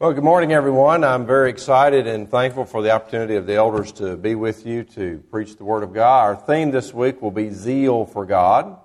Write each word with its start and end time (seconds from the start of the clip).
Well, 0.00 0.14
good 0.14 0.24
morning, 0.24 0.54
everyone. 0.54 1.04
I'm 1.04 1.26
very 1.26 1.50
excited 1.50 2.06
and 2.06 2.26
thankful 2.26 2.64
for 2.64 2.80
the 2.80 2.90
opportunity 2.90 3.36
of 3.36 3.46
the 3.46 3.56
elders 3.56 3.92
to 3.92 4.16
be 4.16 4.34
with 4.34 4.64
you 4.64 4.82
to 4.82 5.22
preach 5.30 5.58
the 5.58 5.64
Word 5.64 5.82
of 5.82 5.92
God. 5.92 6.24
Our 6.24 6.36
theme 6.36 6.70
this 6.70 6.94
week 6.94 7.20
will 7.20 7.30
be 7.30 7.50
Zeal 7.50 8.06
for 8.06 8.24
God. 8.24 8.78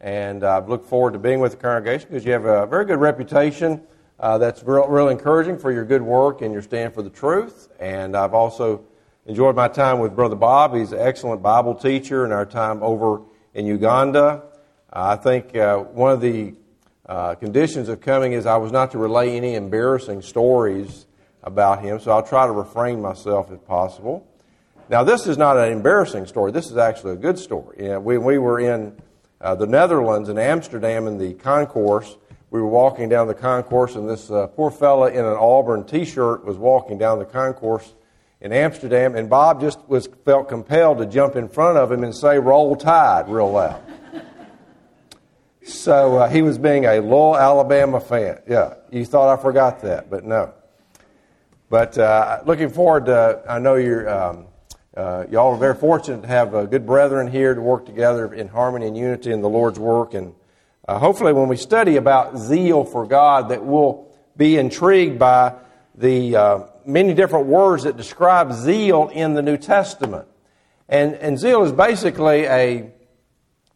And 0.00 0.42
I 0.42 0.60
look 0.60 0.88
forward 0.88 1.12
to 1.12 1.18
being 1.18 1.40
with 1.40 1.50
the 1.52 1.58
congregation 1.58 2.08
because 2.08 2.24
you 2.24 2.32
have 2.32 2.46
a 2.46 2.64
very 2.64 2.86
good 2.86 2.98
reputation 2.98 3.82
uh, 4.18 4.38
that's 4.38 4.62
real, 4.62 4.88
real 4.88 5.10
encouraging 5.10 5.58
for 5.58 5.70
your 5.70 5.84
good 5.84 6.00
work 6.00 6.40
and 6.40 6.50
your 6.50 6.62
stand 6.62 6.94
for 6.94 7.02
the 7.02 7.10
truth. 7.10 7.68
And 7.78 8.16
I've 8.16 8.32
also 8.32 8.86
enjoyed 9.26 9.56
my 9.56 9.68
time 9.68 9.98
with 9.98 10.16
Brother 10.16 10.36
Bob. 10.36 10.74
He's 10.74 10.92
an 10.92 10.98
excellent 10.98 11.42
Bible 11.42 11.74
teacher, 11.74 12.24
and 12.24 12.32
our 12.32 12.46
time 12.46 12.82
over 12.82 13.20
in 13.52 13.66
Uganda. 13.66 14.44
I 14.90 15.16
think 15.16 15.54
uh, 15.54 15.76
one 15.80 16.12
of 16.12 16.22
the 16.22 16.54
uh, 17.06 17.34
conditions 17.34 17.88
of 17.88 18.00
coming 18.00 18.32
is 18.32 18.46
I 18.46 18.56
was 18.56 18.72
not 18.72 18.90
to 18.92 18.98
relay 18.98 19.36
any 19.36 19.54
embarrassing 19.54 20.22
stories 20.22 21.06
about 21.42 21.82
him, 21.82 22.00
so 22.00 22.10
I'll 22.10 22.26
try 22.26 22.46
to 22.46 22.52
refrain 22.52 23.02
myself 23.02 23.50
if 23.50 23.64
possible. 23.66 24.26
Now, 24.88 25.04
this 25.04 25.26
is 25.26 25.36
not 25.36 25.56
an 25.56 25.72
embarrassing 25.72 26.26
story. 26.26 26.52
This 26.52 26.70
is 26.70 26.76
actually 26.76 27.12
a 27.12 27.16
good 27.16 27.38
story. 27.38 27.84
You 27.84 28.00
when 28.00 28.24
we 28.24 28.38
were 28.38 28.60
in 28.60 28.96
uh, 29.40 29.54
the 29.54 29.66
Netherlands, 29.66 30.28
in 30.28 30.38
Amsterdam, 30.38 31.06
in 31.06 31.18
the 31.18 31.34
concourse, 31.34 32.16
we 32.50 32.60
were 32.60 32.68
walking 32.68 33.08
down 33.08 33.26
the 33.26 33.34
concourse, 33.34 33.96
and 33.96 34.08
this 34.08 34.30
uh, 34.30 34.46
poor 34.46 34.70
fella 34.70 35.10
in 35.10 35.24
an 35.24 35.36
Auburn 35.38 35.84
T-shirt 35.84 36.44
was 36.44 36.56
walking 36.56 36.98
down 36.98 37.18
the 37.18 37.24
concourse 37.24 37.94
in 38.40 38.52
Amsterdam, 38.52 39.16
and 39.16 39.28
Bob 39.28 39.60
just 39.60 39.78
was 39.88 40.08
felt 40.24 40.48
compelled 40.48 40.98
to 40.98 41.06
jump 41.06 41.36
in 41.36 41.48
front 41.48 41.78
of 41.78 41.90
him 41.90 42.04
and 42.04 42.14
say 42.14 42.38
"Roll 42.38 42.76
Tide" 42.76 43.28
real 43.28 43.50
loud. 43.50 43.83
So 45.64 46.18
uh, 46.18 46.28
he 46.28 46.42
was 46.42 46.58
being 46.58 46.84
a 46.84 47.00
loyal 47.00 47.38
Alabama 47.38 47.98
fan. 47.98 48.38
Yeah, 48.46 48.74
you 48.90 49.06
thought 49.06 49.38
I 49.38 49.40
forgot 49.40 49.80
that, 49.80 50.10
but 50.10 50.22
no. 50.22 50.52
But 51.70 51.96
uh, 51.96 52.42
looking 52.44 52.68
forward 52.68 53.06
to, 53.06 53.42
I 53.48 53.58
know 53.60 53.76
you're, 53.76 54.06
um, 54.06 54.46
uh, 54.94 55.24
y'all 55.30 55.54
are 55.54 55.58
very 55.58 55.74
fortunate 55.74 56.20
to 56.20 56.28
have 56.28 56.54
uh, 56.54 56.66
good 56.66 56.84
brethren 56.84 57.28
here 57.28 57.54
to 57.54 57.62
work 57.62 57.86
together 57.86 58.34
in 58.34 58.48
harmony 58.48 58.88
and 58.88 58.96
unity 58.96 59.32
in 59.32 59.40
the 59.40 59.48
Lord's 59.48 59.78
work. 59.78 60.12
And 60.12 60.34
uh, 60.86 60.98
hopefully, 60.98 61.32
when 61.32 61.48
we 61.48 61.56
study 61.56 61.96
about 61.96 62.36
zeal 62.36 62.84
for 62.84 63.06
God, 63.06 63.48
that 63.48 63.64
we'll 63.64 64.06
be 64.36 64.58
intrigued 64.58 65.18
by 65.18 65.54
the 65.94 66.36
uh, 66.36 66.58
many 66.84 67.14
different 67.14 67.46
words 67.46 67.84
that 67.84 67.96
describe 67.96 68.52
zeal 68.52 69.08
in 69.08 69.32
the 69.32 69.40
New 69.40 69.56
Testament. 69.56 70.28
And, 70.90 71.14
and 71.14 71.38
zeal 71.38 71.64
is 71.64 71.72
basically 71.72 72.44
a 72.44 72.92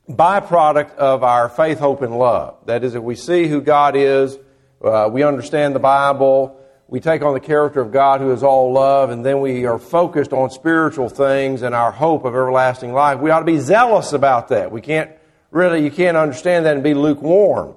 byproduct 0.08 0.94
of 0.96 1.22
our 1.22 1.48
faith, 1.48 1.78
hope, 1.78 2.02
and 2.02 2.18
love. 2.18 2.56
That 2.66 2.84
is, 2.84 2.94
if 2.94 3.02
we 3.02 3.14
see 3.14 3.46
who 3.46 3.60
God 3.60 3.94
is, 3.96 4.38
uh, 4.82 5.08
we 5.12 5.22
understand 5.22 5.74
the 5.74 5.80
Bible, 5.80 6.58
we 6.86 7.00
take 7.00 7.22
on 7.22 7.34
the 7.34 7.40
character 7.40 7.80
of 7.80 7.92
God 7.92 8.20
who 8.20 8.32
is 8.32 8.42
all 8.42 8.72
love, 8.72 9.10
and 9.10 9.24
then 9.24 9.40
we 9.40 9.66
are 9.66 9.78
focused 9.78 10.32
on 10.32 10.50
spiritual 10.50 11.10
things 11.10 11.62
and 11.62 11.74
our 11.74 11.92
hope 11.92 12.24
of 12.24 12.34
everlasting 12.34 12.92
life. 12.92 13.20
We 13.20 13.30
ought 13.30 13.40
to 13.40 13.44
be 13.44 13.58
zealous 13.58 14.12
about 14.14 14.48
that. 14.48 14.72
We 14.72 14.80
can't 14.80 15.10
really, 15.50 15.84
you 15.84 15.90
can't 15.90 16.16
understand 16.16 16.64
that 16.64 16.74
and 16.74 16.82
be 16.82 16.94
lukewarm. 16.94 17.74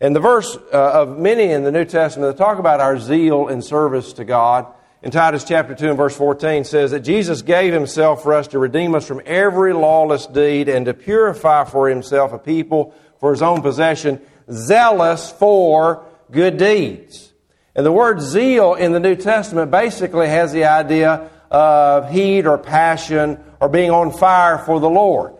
And 0.00 0.14
the 0.14 0.20
verse 0.20 0.56
uh, 0.72 1.02
of 1.02 1.18
many 1.18 1.50
in 1.50 1.64
the 1.64 1.72
New 1.72 1.84
Testament 1.84 2.36
that 2.36 2.42
talk 2.42 2.58
about 2.58 2.80
our 2.80 2.98
zeal 2.98 3.48
in 3.48 3.62
service 3.62 4.12
to 4.14 4.24
God 4.24 4.66
in 5.04 5.10
Titus 5.10 5.44
chapter 5.44 5.74
2 5.74 5.88
and 5.88 5.96
verse 5.98 6.16
14 6.16 6.64
says 6.64 6.92
that 6.92 7.00
Jesus 7.00 7.42
gave 7.42 7.74
himself 7.74 8.22
for 8.22 8.32
us 8.32 8.48
to 8.48 8.58
redeem 8.58 8.94
us 8.94 9.06
from 9.06 9.20
every 9.26 9.74
lawless 9.74 10.26
deed 10.26 10.66
and 10.66 10.86
to 10.86 10.94
purify 10.94 11.64
for 11.64 11.90
himself 11.90 12.32
a 12.32 12.38
people 12.38 12.94
for 13.20 13.30
his 13.30 13.42
own 13.42 13.60
possession, 13.60 14.18
zealous 14.50 15.30
for 15.30 16.06
good 16.30 16.56
deeds. 16.56 17.34
And 17.74 17.84
the 17.84 17.92
word 17.92 18.22
zeal 18.22 18.72
in 18.72 18.92
the 18.92 19.00
New 19.00 19.14
Testament 19.14 19.70
basically 19.70 20.28
has 20.28 20.54
the 20.54 20.64
idea 20.64 21.30
of 21.50 22.10
heat 22.10 22.46
or 22.46 22.56
passion 22.56 23.38
or 23.60 23.68
being 23.68 23.90
on 23.90 24.10
fire 24.10 24.56
for 24.56 24.80
the 24.80 24.88
Lord. 24.88 25.33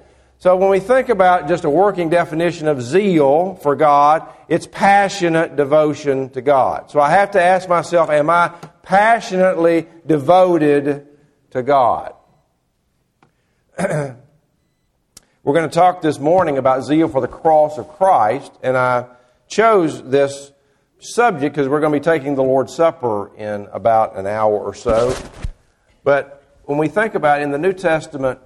So 0.45 0.55
when 0.56 0.69
we 0.69 0.78
think 0.78 1.09
about 1.09 1.49
just 1.49 1.65
a 1.65 1.71
working 1.71 2.10
definition 2.10 2.69
of 2.69 2.82
zeal 2.82 3.55
for 3.62 3.75
God, 3.75 4.31
it's 4.47 4.66
passionate 4.66 5.56
devotion 5.56 6.28
to 6.32 6.43
God. 6.43 6.91
So 6.91 7.00
I 7.00 7.12
have 7.12 7.31
to 7.31 7.43
ask 7.43 7.66
myself, 7.66 8.10
am 8.10 8.28
I 8.28 8.49
passionately 8.83 9.87
devoted 10.06 11.09
to 11.53 11.62
God. 11.62 12.12
We're 13.78 14.16
going 15.44 15.66
to 15.66 15.75
talk 15.75 16.03
this 16.03 16.19
morning 16.19 16.59
about 16.59 16.84
zeal 16.84 17.09
for 17.09 17.22
the 17.22 17.27
cross 17.27 17.78
of 17.78 17.88
Christ, 17.88 18.53
and 18.62 18.77
I 18.77 19.06
chose 19.49 20.03
this 20.03 20.53
subject 20.99 21.54
because 21.54 21.71
we're 21.71 21.81
going 21.81 21.94
to 21.94 21.99
be 21.99 22.04
taking 22.04 22.34
the 22.34 22.43
Lord's 22.43 22.75
Supper 22.75 23.34
in 23.37 23.66
about 23.72 24.19
an 24.19 24.27
hour 24.27 24.59
or 24.59 24.75
so. 24.75 25.16
But 26.03 26.44
when 26.65 26.77
we 26.77 26.88
think 26.88 27.15
about 27.15 27.41
in 27.41 27.50
the 27.50 27.59
New 27.59 27.72
Testament, 27.72 28.41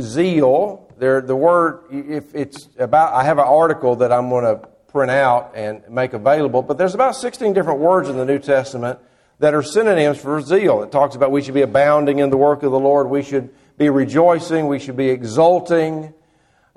zeal, 0.00 0.91
there 1.02 1.20
the 1.20 1.34
word 1.34 1.80
if 1.90 2.32
it's 2.32 2.68
about 2.78 3.12
I 3.12 3.24
have 3.24 3.38
an 3.38 3.44
article 3.44 3.96
that 3.96 4.12
I'm 4.12 4.28
going 4.28 4.44
to 4.44 4.68
print 4.86 5.10
out 5.10 5.50
and 5.56 5.82
make 5.90 6.12
available, 6.12 6.62
but 6.62 6.78
there's 6.78 6.94
about 6.94 7.16
16 7.16 7.52
different 7.54 7.80
words 7.80 8.08
in 8.08 8.16
the 8.16 8.24
New 8.24 8.38
Testament 8.38 9.00
that 9.40 9.52
are 9.52 9.64
synonyms 9.64 10.18
for 10.18 10.40
zeal. 10.40 10.80
It 10.84 10.92
talks 10.92 11.16
about 11.16 11.32
we 11.32 11.42
should 11.42 11.54
be 11.54 11.62
abounding 11.62 12.20
in 12.20 12.30
the 12.30 12.36
work 12.36 12.62
of 12.62 12.70
the 12.70 12.78
Lord, 12.78 13.10
we 13.10 13.24
should 13.24 13.52
be 13.78 13.90
rejoicing, 13.90 14.68
we 14.68 14.78
should 14.78 14.96
be 14.96 15.08
exulting. 15.08 16.14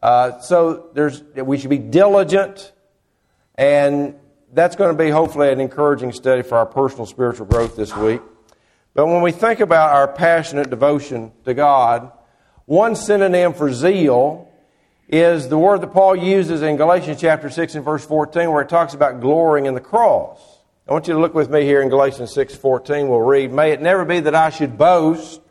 Uh, 0.01 0.39
so 0.39 0.89
there's, 0.95 1.21
we 1.35 1.59
should 1.59 1.69
be 1.69 1.77
diligent, 1.77 2.71
and 3.53 4.15
that's 4.53 4.75
going 4.75 4.97
to 4.97 5.03
be 5.03 5.11
hopefully 5.11 5.51
an 5.51 5.59
encouraging 5.59 6.11
study 6.11 6.41
for 6.41 6.57
our 6.57 6.65
personal 6.65 7.05
spiritual 7.05 7.45
growth 7.45 7.75
this 7.75 7.95
week. 7.95 8.21
But 8.95 9.05
when 9.05 9.21
we 9.21 9.31
think 9.31 9.59
about 9.59 9.93
our 9.93 10.07
passionate 10.07 10.71
devotion 10.71 11.31
to 11.43 11.53
God, 11.53 12.11
one 12.65 12.95
synonym 12.95 13.53
for 13.53 13.71
zeal 13.71 14.49
is 15.07 15.49
the 15.49 15.57
word 15.57 15.81
that 15.81 15.93
Paul 15.93 16.15
uses 16.15 16.63
in 16.63 16.77
Galatians 16.77 17.21
chapter 17.21 17.49
6 17.49 17.75
and 17.75 17.85
verse 17.85 18.03
14, 18.05 18.51
where 18.51 18.63
it 18.63 18.69
talks 18.69 18.95
about 18.95 19.21
glorying 19.21 19.67
in 19.67 19.75
the 19.75 19.81
cross. 19.81 20.39
I 20.87 20.93
want 20.93 21.07
you 21.07 21.13
to 21.13 21.19
look 21.19 21.33
with 21.33 21.49
me 21.49 21.63
here 21.63 21.81
in 21.81 21.89
Galatians 21.89 22.33
6:14. 22.33 23.07
We'll 23.07 23.19
read, 23.21 23.51
"May 23.51 23.71
it 23.71 23.81
never 23.81 24.05
be 24.05 24.19
that 24.19 24.35
I 24.35 24.49
should 24.49 24.77
boast." 24.77 25.41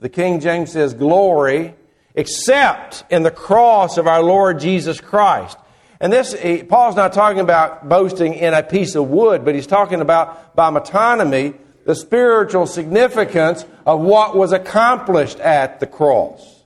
The 0.00 0.08
King 0.08 0.40
James 0.40 0.72
says 0.72 0.94
glory 0.94 1.74
except 2.14 3.04
in 3.10 3.22
the 3.22 3.30
cross 3.30 3.96
of 3.96 4.06
our 4.06 4.22
Lord 4.22 4.58
Jesus 4.58 5.00
Christ. 5.00 5.56
And 6.00 6.12
this 6.12 6.34
Paul's 6.68 6.96
not 6.96 7.12
talking 7.12 7.40
about 7.40 7.88
boasting 7.88 8.34
in 8.34 8.54
a 8.54 8.62
piece 8.62 8.96
of 8.96 9.08
wood, 9.08 9.44
but 9.44 9.54
he's 9.54 9.68
talking 9.68 10.00
about 10.00 10.56
by 10.56 10.70
metonymy 10.70 11.54
the 11.84 11.94
spiritual 11.94 12.66
significance 12.66 13.64
of 13.84 14.00
what 14.00 14.36
was 14.36 14.52
accomplished 14.52 15.40
at 15.40 15.80
the 15.80 15.86
cross. 15.86 16.62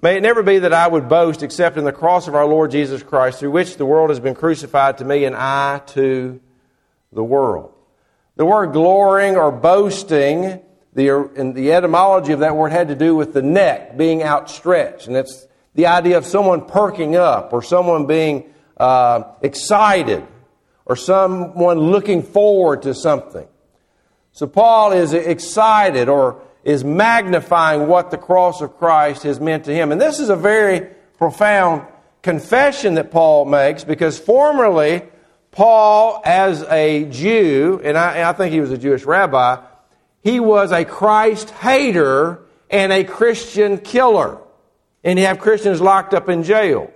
May 0.00 0.16
it 0.16 0.22
never 0.22 0.44
be 0.44 0.60
that 0.60 0.72
I 0.72 0.86
would 0.86 1.08
boast 1.08 1.42
except 1.42 1.76
in 1.76 1.84
the 1.84 1.92
cross 1.92 2.28
of 2.28 2.36
our 2.36 2.46
Lord 2.46 2.70
Jesus 2.70 3.02
Christ, 3.02 3.40
through 3.40 3.50
which 3.50 3.76
the 3.76 3.86
world 3.86 4.10
has 4.10 4.20
been 4.20 4.36
crucified 4.36 4.98
to 4.98 5.04
me 5.04 5.24
and 5.24 5.34
I 5.34 5.80
to 5.88 6.40
the 7.12 7.24
world. 7.24 7.74
The 8.36 8.46
word 8.46 8.72
glorying 8.72 9.36
or 9.36 9.50
boasting, 9.50 10.60
the, 10.92 11.30
in 11.34 11.52
the 11.52 11.72
etymology 11.72 12.32
of 12.32 12.40
that 12.40 12.54
word 12.54 12.70
had 12.70 12.88
to 12.88 12.94
do 12.94 13.16
with 13.16 13.32
the 13.32 13.42
neck 13.42 13.96
being 13.96 14.22
outstretched. 14.22 15.08
And 15.08 15.16
it's 15.16 15.48
the 15.74 15.86
idea 15.86 16.16
of 16.16 16.24
someone 16.24 16.66
perking 16.66 17.16
up 17.16 17.52
or 17.52 17.60
someone 17.60 18.06
being 18.06 18.54
uh, 18.76 19.24
excited 19.42 20.24
or 20.88 20.96
someone 20.96 21.78
looking 21.78 22.22
forward 22.22 22.82
to 22.82 22.94
something. 22.94 23.46
So 24.32 24.46
Paul 24.46 24.92
is 24.92 25.12
excited 25.12 26.08
or 26.08 26.42
is 26.64 26.82
magnifying 26.82 27.86
what 27.86 28.10
the 28.10 28.18
cross 28.18 28.60
of 28.60 28.76
Christ 28.78 29.22
has 29.22 29.38
meant 29.38 29.64
to 29.66 29.74
him. 29.74 29.92
And 29.92 30.00
this 30.00 30.18
is 30.18 30.30
a 30.30 30.36
very 30.36 30.88
profound 31.18 31.86
confession 32.22 32.94
that 32.94 33.10
Paul 33.10 33.44
makes 33.44 33.84
because 33.84 34.18
formerly, 34.18 35.02
Paul, 35.50 36.22
as 36.24 36.62
a 36.62 37.04
Jew, 37.06 37.80
and 37.82 37.96
I, 37.96 38.16
and 38.16 38.24
I 38.24 38.32
think 38.32 38.52
he 38.52 38.60
was 38.60 38.70
a 38.70 38.78
Jewish 38.78 39.04
rabbi, 39.04 39.62
he 40.22 40.40
was 40.40 40.72
a 40.72 40.84
Christ 40.84 41.50
hater 41.50 42.40
and 42.70 42.92
a 42.92 43.04
Christian 43.04 43.78
killer. 43.78 44.38
And 45.04 45.18
he 45.18 45.24
have 45.24 45.38
Christians 45.38 45.80
locked 45.80 46.12
up 46.12 46.28
in 46.28 46.42
jail. 46.42 46.92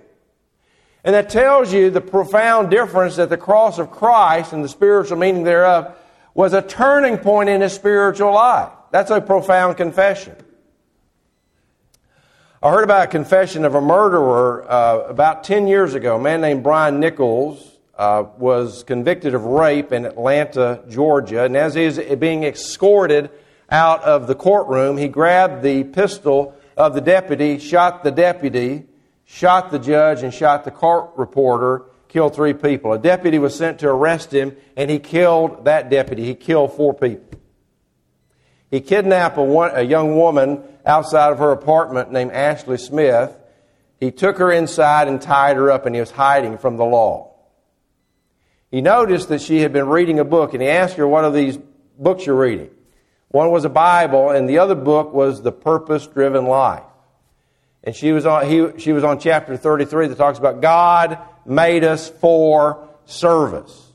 And 1.03 1.15
that 1.15 1.29
tells 1.29 1.73
you 1.73 1.89
the 1.89 2.01
profound 2.01 2.69
difference 2.69 3.17
that 3.17 3.29
the 3.29 3.37
cross 3.37 3.77
of 3.77 3.91
Christ 3.91 4.53
and 4.53 4.63
the 4.63 4.69
spiritual 4.69 5.17
meaning 5.17 5.43
thereof 5.43 5.95
was 6.33 6.53
a 6.53 6.61
turning 6.61 7.17
point 7.17 7.49
in 7.49 7.61
his 7.61 7.73
spiritual 7.73 8.33
life. 8.33 8.71
That's 8.91 9.11
a 9.11 9.19
profound 9.19 9.77
confession. 9.77 10.35
I 12.61 12.71
heard 12.71 12.85
about 12.85 13.03
a 13.03 13.07
confession 13.07 13.65
of 13.65 13.75
a 13.75 13.81
murderer 13.81 14.65
uh, 14.71 14.99
about 15.09 15.43
10 15.43 15.67
years 15.67 15.95
ago. 15.95 16.15
A 16.15 16.19
man 16.19 16.39
named 16.39 16.63
Brian 16.63 17.01
Nichols 17.01 17.73
uh, 17.97 18.23
was 18.37 18.83
convicted 18.83 19.35
of 19.35 19.43
rape 19.43 19.91
in 19.91 20.05
Atlanta, 20.05 20.81
Georgia. 20.89 21.43
And 21.43 21.57
as 21.57 21.73
he 21.73 21.85
was 21.85 21.99
being 22.17 22.45
escorted 22.45 23.29
out 23.69 24.01
of 24.03 24.27
the 24.27 24.35
courtroom, 24.35 24.97
he 24.97 25.09
grabbed 25.09 25.61
the 25.61 25.83
pistol 25.83 26.55
of 26.77 26.93
the 26.93 27.01
deputy, 27.01 27.59
shot 27.59 28.03
the 28.05 28.11
deputy, 28.11 28.85
shot 29.33 29.71
the 29.71 29.79
judge, 29.79 30.21
and 30.21 30.31
shot 30.31 30.63
the 30.63 30.71
court 30.71 31.09
reporter, 31.15 31.85
killed 32.07 32.35
three 32.35 32.53
people. 32.53 32.93
A 32.93 32.99
deputy 32.99 33.39
was 33.39 33.55
sent 33.55 33.79
to 33.79 33.89
arrest 33.89 34.31
him, 34.31 34.55
and 34.77 34.91
he 34.91 34.99
killed 34.99 35.65
that 35.65 35.89
deputy. 35.89 36.23
He 36.23 36.35
killed 36.35 36.73
four 36.73 36.93
people. 36.93 37.39
He 38.69 38.79
kidnapped 38.79 39.37
a, 39.37 39.41
one, 39.41 39.71
a 39.73 39.81
young 39.81 40.15
woman 40.15 40.63
outside 40.85 41.31
of 41.31 41.39
her 41.39 41.51
apartment 41.51 42.11
named 42.11 42.31
Ashley 42.31 42.77
Smith. 42.77 43.35
He 43.99 44.11
took 44.11 44.37
her 44.37 44.51
inside 44.51 45.07
and 45.07 45.19
tied 45.19 45.55
her 45.55 45.71
up, 45.71 45.87
and 45.87 45.95
he 45.95 45.99
was 45.99 46.11
hiding 46.11 46.59
from 46.59 46.77
the 46.77 46.85
law. 46.85 47.33
He 48.69 48.81
noticed 48.81 49.29
that 49.29 49.41
she 49.41 49.61
had 49.61 49.73
been 49.73 49.87
reading 49.87 50.19
a 50.19 50.23
book, 50.23 50.53
and 50.53 50.61
he 50.61 50.69
asked 50.69 50.95
her, 50.97 51.07
What 51.07 51.23
are 51.23 51.31
these 51.31 51.57
books 51.97 52.27
you're 52.27 52.35
reading? 52.35 52.69
One 53.29 53.49
was 53.49 53.65
a 53.65 53.69
Bible, 53.69 54.29
and 54.29 54.47
the 54.47 54.59
other 54.59 54.75
book 54.75 55.11
was 55.11 55.41
The 55.41 55.51
Purpose 55.51 56.05
Driven 56.05 56.45
Life. 56.45 56.83
And 57.83 57.95
she 57.95 58.11
was, 58.11 58.25
on, 58.25 58.47
he, 58.47 58.79
she 58.79 58.93
was 58.93 59.03
on 59.03 59.19
chapter 59.19 59.57
33 59.57 60.07
that 60.07 60.17
talks 60.17 60.39
about 60.39 60.61
God 60.61 61.19
made 61.45 61.83
us 61.83 62.09
for 62.09 62.87
service. 63.05 63.91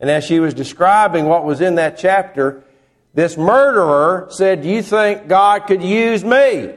And 0.00 0.10
as 0.10 0.24
she 0.24 0.40
was 0.40 0.52
describing 0.52 1.26
what 1.26 1.44
was 1.44 1.60
in 1.60 1.76
that 1.76 1.96
chapter, 1.96 2.62
this 3.14 3.36
murderer 3.36 4.28
said, 4.30 4.62
Do 4.62 4.68
you 4.68 4.82
think 4.82 5.28
God 5.28 5.66
could 5.66 5.82
use 5.82 6.24
me? 6.24 6.74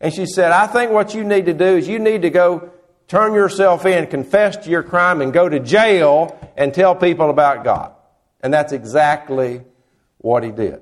And 0.00 0.12
she 0.12 0.26
said, 0.26 0.50
I 0.50 0.66
think 0.66 0.90
what 0.90 1.14
you 1.14 1.22
need 1.22 1.46
to 1.46 1.54
do 1.54 1.76
is 1.76 1.86
you 1.86 2.00
need 2.00 2.22
to 2.22 2.30
go 2.30 2.70
turn 3.06 3.34
yourself 3.34 3.86
in, 3.86 4.08
confess 4.08 4.56
to 4.64 4.70
your 4.70 4.82
crime, 4.82 5.20
and 5.20 5.32
go 5.32 5.48
to 5.48 5.60
jail 5.60 6.36
and 6.56 6.74
tell 6.74 6.96
people 6.96 7.30
about 7.30 7.62
God. 7.62 7.92
And 8.40 8.52
that's 8.52 8.72
exactly 8.72 9.62
what 10.18 10.42
he 10.42 10.50
did. 10.50 10.80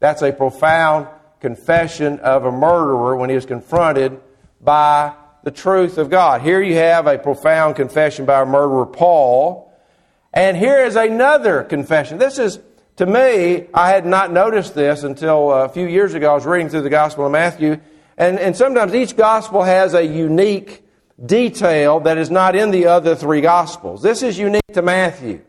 That's 0.00 0.22
a 0.22 0.32
profound 0.32 1.06
confession 1.44 2.20
of 2.20 2.46
a 2.46 2.50
murderer 2.50 3.14
when 3.18 3.28
he 3.28 3.36
was 3.36 3.44
confronted 3.44 4.18
by 4.62 5.12
the 5.42 5.50
truth 5.50 5.98
of 5.98 6.08
God. 6.08 6.40
Here 6.40 6.62
you 6.62 6.76
have 6.76 7.06
a 7.06 7.18
profound 7.18 7.76
confession 7.76 8.24
by 8.24 8.40
a 8.40 8.46
murderer, 8.46 8.86
Paul. 8.86 9.70
And 10.32 10.56
here 10.56 10.82
is 10.86 10.96
another 10.96 11.62
confession. 11.62 12.16
This 12.16 12.38
is, 12.38 12.60
to 12.96 13.04
me, 13.04 13.66
I 13.74 13.90
had 13.90 14.06
not 14.06 14.32
noticed 14.32 14.74
this 14.74 15.02
until 15.02 15.52
a 15.52 15.68
few 15.68 15.86
years 15.86 16.14
ago. 16.14 16.30
I 16.30 16.34
was 16.34 16.46
reading 16.46 16.70
through 16.70 16.80
the 16.80 16.88
Gospel 16.88 17.26
of 17.26 17.32
Matthew. 17.32 17.78
And, 18.16 18.38
and 18.38 18.56
sometimes 18.56 18.94
each 18.94 19.14
Gospel 19.14 19.64
has 19.64 19.92
a 19.92 20.02
unique 20.02 20.82
detail 21.22 22.00
that 22.00 22.16
is 22.16 22.30
not 22.30 22.56
in 22.56 22.70
the 22.70 22.86
other 22.86 23.14
three 23.14 23.42
Gospels. 23.42 24.00
This 24.00 24.22
is 24.22 24.38
unique 24.38 24.72
to 24.72 24.80
Matthew. 24.80 25.42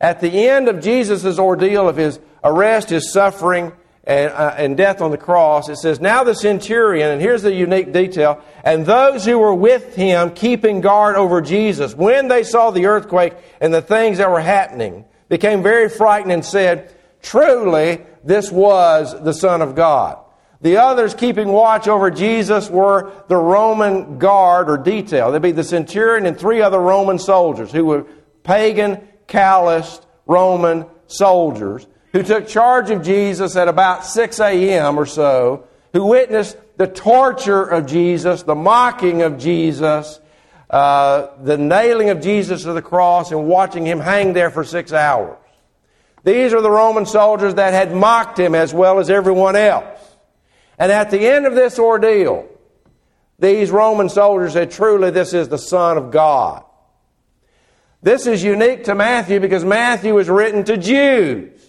At 0.00 0.22
the 0.22 0.48
end 0.48 0.66
of 0.68 0.80
Jesus' 0.80 1.38
ordeal 1.38 1.90
of 1.90 1.98
his 1.98 2.18
arrest, 2.42 2.88
his 2.88 3.12
suffering, 3.12 3.72
and, 4.04 4.32
uh, 4.32 4.54
and 4.56 4.76
death 4.76 5.02
on 5.02 5.10
the 5.10 5.18
cross, 5.18 5.68
it 5.68 5.76
says, 5.76 6.00
Now 6.00 6.24
the 6.24 6.34
centurion, 6.34 7.10
and 7.10 7.20
here's 7.20 7.42
the 7.42 7.52
unique 7.52 7.92
detail, 7.92 8.42
and 8.64 8.86
those 8.86 9.24
who 9.24 9.38
were 9.38 9.54
with 9.54 9.94
him 9.94 10.30
keeping 10.30 10.80
guard 10.80 11.16
over 11.16 11.40
Jesus, 11.40 11.94
when 11.94 12.28
they 12.28 12.42
saw 12.42 12.70
the 12.70 12.86
earthquake 12.86 13.34
and 13.60 13.72
the 13.74 13.82
things 13.82 14.18
that 14.18 14.30
were 14.30 14.40
happening, 14.40 15.04
became 15.28 15.62
very 15.62 15.88
frightened 15.88 16.32
and 16.32 16.44
said, 16.44 16.94
Truly, 17.22 18.00
this 18.24 18.50
was 18.50 19.22
the 19.22 19.34
Son 19.34 19.60
of 19.60 19.74
God. 19.74 20.18
The 20.62 20.78
others 20.78 21.14
keeping 21.14 21.48
watch 21.48 21.88
over 21.88 22.10
Jesus 22.10 22.68
were 22.68 23.12
the 23.28 23.36
Roman 23.36 24.18
guard 24.18 24.68
or 24.68 24.76
detail. 24.76 25.30
They'd 25.30 25.40
be 25.40 25.52
the 25.52 25.64
centurion 25.64 26.26
and 26.26 26.38
three 26.38 26.60
other 26.60 26.78
Roman 26.78 27.18
soldiers 27.18 27.72
who 27.72 27.86
were 27.86 28.06
pagan, 28.42 29.06
calloused 29.26 30.06
Roman 30.26 30.86
soldiers 31.06 31.86
who 32.12 32.22
took 32.22 32.46
charge 32.46 32.90
of 32.90 33.02
Jesus 33.02 33.56
at 33.56 33.68
about 33.68 34.04
6 34.04 34.40
a.m. 34.40 34.98
or 34.98 35.06
so, 35.06 35.64
who 35.92 36.06
witnessed 36.06 36.56
the 36.76 36.86
torture 36.86 37.62
of 37.62 37.86
Jesus, 37.86 38.42
the 38.42 38.54
mocking 38.54 39.22
of 39.22 39.38
Jesus, 39.38 40.20
uh, 40.70 41.28
the 41.42 41.58
nailing 41.58 42.10
of 42.10 42.20
Jesus 42.20 42.62
to 42.62 42.72
the 42.72 42.82
cross, 42.82 43.30
and 43.32 43.46
watching 43.46 43.84
him 43.84 44.00
hang 44.00 44.32
there 44.32 44.50
for 44.50 44.64
six 44.64 44.92
hours. 44.92 45.36
These 46.24 46.52
are 46.52 46.60
the 46.60 46.70
Roman 46.70 47.06
soldiers 47.06 47.54
that 47.54 47.72
had 47.72 47.94
mocked 47.94 48.38
him 48.38 48.54
as 48.54 48.74
well 48.74 48.98
as 48.98 49.08
everyone 49.10 49.56
else. 49.56 49.98
And 50.78 50.92
at 50.92 51.10
the 51.10 51.28
end 51.28 51.46
of 51.46 51.54
this 51.54 51.78
ordeal, 51.78 52.48
these 53.38 53.70
Roman 53.70 54.08
soldiers 54.08 54.52
said, 54.52 54.70
Truly, 54.70 55.10
this 55.10 55.32
is 55.32 55.48
the 55.48 55.58
Son 55.58 55.96
of 55.96 56.10
God. 56.10 56.64
This 58.02 58.26
is 58.26 58.42
unique 58.42 58.84
to 58.84 58.94
Matthew 58.94 59.40
because 59.40 59.64
Matthew 59.64 60.16
is 60.18 60.28
written 60.28 60.64
to 60.64 60.76
Jews. 60.76 61.59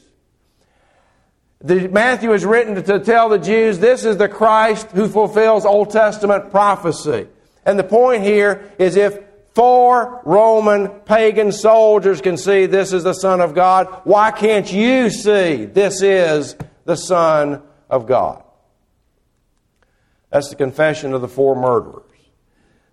The, 1.63 1.87
Matthew 1.87 2.33
is 2.33 2.43
written 2.43 2.75
to, 2.75 2.81
to 2.81 2.99
tell 2.99 3.29
the 3.29 3.37
Jews 3.37 3.79
this 3.79 4.03
is 4.03 4.17
the 4.17 4.27
Christ 4.27 4.87
who 4.91 5.07
fulfills 5.07 5.65
Old 5.65 5.91
Testament 5.91 6.49
prophecy. 6.49 7.27
And 7.65 7.77
the 7.77 7.83
point 7.83 8.23
here 8.23 8.71
is 8.79 8.95
if 8.95 9.19
four 9.53 10.21
Roman 10.25 10.89
pagan 10.89 11.51
soldiers 11.51 12.21
can 12.21 12.37
see 12.37 12.65
this 12.65 12.93
is 12.93 13.03
the 13.03 13.13
Son 13.13 13.41
of 13.41 13.53
God, 13.53 14.01
why 14.05 14.31
can't 14.31 14.71
you 14.71 15.09
see 15.09 15.65
this 15.65 16.01
is 16.01 16.55
the 16.85 16.95
Son 16.95 17.61
of 17.89 18.07
God? 18.07 18.43
That's 20.31 20.49
the 20.49 20.55
confession 20.55 21.13
of 21.13 21.21
the 21.21 21.27
four 21.27 21.55
murderers. 21.55 22.03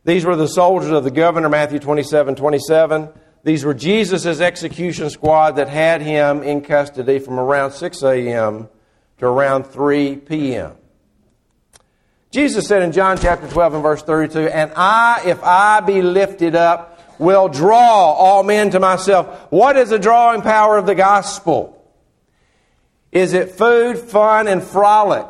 These 0.05 0.25
were 0.25 0.37
the 0.37 0.49
soldiers 0.49 0.91
of 0.91 1.05
the 1.05 1.11
governor, 1.11 1.49
Matthew 1.49 1.79
27 1.79 2.35
27. 2.35 3.09
These 3.45 3.65
were 3.65 3.75
Jesus' 3.75 4.41
execution 4.41 5.11
squad 5.11 5.53
that 5.53 5.69
had 5.69 6.03
him 6.03 6.43
in 6.43 6.61
custody 6.61 7.19
from 7.19 7.39
around 7.39 7.73
6 7.73 8.03
a.m. 8.03 8.69
to 9.19 9.27
around 9.27 9.65
3 9.65 10.17
p.m. 10.17 10.73
Jesus 12.31 12.67
said 12.67 12.83
in 12.83 12.93
John 12.93 13.17
chapter 13.19 13.49
12 13.49 13.75
and 13.75 13.83
verse 13.83 14.03
32, 14.03 14.49
And 14.49 14.73
I, 14.77 15.23
if 15.25 15.43
I 15.43 15.81
be 15.81 16.03
lifted 16.03 16.55
up, 16.55 17.19
will 17.19 17.49
draw 17.49 18.13
all 18.13 18.43
men 18.43 18.71
to 18.71 18.81
myself. 18.81 19.51
What 19.51 19.77
is 19.77 19.91
the 19.91 19.99
drawing 19.99 20.43
power 20.43 20.77
of 20.77 20.87
the 20.87 20.95
gospel? 20.95 21.75
Is 23.11 23.33
it 23.33 23.53
food, 23.53 23.99
fun, 23.99 24.47
and 24.47 24.63
frolic? 24.63 25.27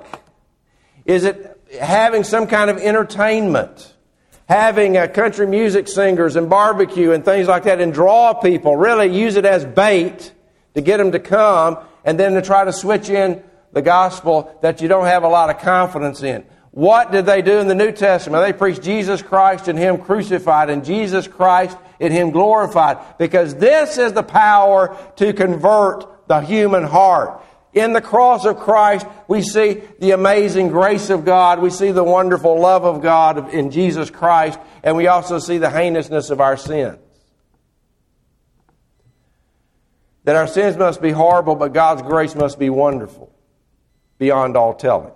Is 1.05 1.25
it 1.25 1.61
having 1.81 2.25
some 2.25 2.47
kind 2.47 2.69
of 2.69 2.79
entertainment? 2.79 3.95
Having 4.49 4.97
uh, 4.97 5.07
country 5.07 5.47
music 5.47 5.87
singers 5.89 6.35
and 6.37 6.49
barbecue 6.49 7.13
and 7.13 7.25
things 7.25 7.47
like 7.47 7.65
that 7.65 7.81
and 7.81 7.93
draw 7.93 8.33
people, 8.33 8.77
really 8.77 9.07
use 9.07 9.37
it 9.37 9.45
as 9.45 9.65
bait 9.65 10.33
to 10.75 10.81
get 10.81 10.97
them 10.97 11.13
to 11.13 11.19
come 11.19 11.79
and 12.05 12.19
then 12.19 12.33
to 12.33 12.43
try 12.43 12.65
to 12.65 12.73
switch 12.73 13.11
in 13.11 13.43
the 13.73 13.83
gospel 13.83 14.57
that 14.63 14.81
you 14.81 14.89
don't 14.89 15.05
have 15.05 15.23
a 15.23 15.29
lot 15.29 15.51
of 15.51 15.59
confidence 15.59 16.23
in. 16.23 16.45
What 16.71 17.13
did 17.13 17.27
they 17.27 17.43
do 17.43 17.59
in 17.59 17.69
the 17.69 17.75
New 17.75 17.93
Testament? 17.93 18.43
They 18.45 18.53
preached 18.53 18.83
Jesus 18.83 19.21
Christ 19.21 19.69
and 19.69 19.79
Him 19.79 19.99
crucified 19.99 20.71
and 20.71 20.85
Jesus 20.85 21.29
Christ 21.29 21.77
and 22.01 22.13
Him 22.13 22.31
glorified 22.31 23.19
because 23.19 23.55
this 23.57 23.99
is 23.99 24.13
the 24.13 24.23
power 24.23 24.97
to 25.17 25.33
convert 25.33 26.27
the 26.29 26.41
human 26.41 26.85
heart. 26.85 27.43
In 27.75 27.93
the 27.93 28.01
cross 28.01 28.45
of 28.45 28.59
Christ, 28.59 29.07
we 29.29 29.43
see 29.43 29.83
the 29.99 30.13
amazing 30.13 30.69
grace 30.69 31.11
of 31.11 31.25
God. 31.25 31.61
We 31.61 31.71
see 31.71 31.91
the 31.91 32.05
wonderful 32.05 32.59
love 32.59 32.85
of 32.85 33.03
God 33.03 33.53
in 33.53 33.71
Jesus 33.71 34.11
Christ. 34.11 34.59
And 34.83 34.97
we 34.97 35.07
also 35.07 35.39
see 35.39 35.59
the 35.59 35.71
heinousness 35.71 36.31
of 36.31 36.41
our 36.41 36.57
sins. 36.57 36.99
That 40.25 40.37
our 40.37 40.47
sins 40.47 40.77
must 40.77 41.01
be 41.01 41.11
horrible, 41.11 41.55
but 41.55 41.73
God's 41.73 42.03
grace 42.03 42.35
must 42.35 42.59
be 42.59 42.69
wonderful, 42.69 43.33
beyond 44.19 44.57
all 44.57 44.75
telling. 44.75 45.13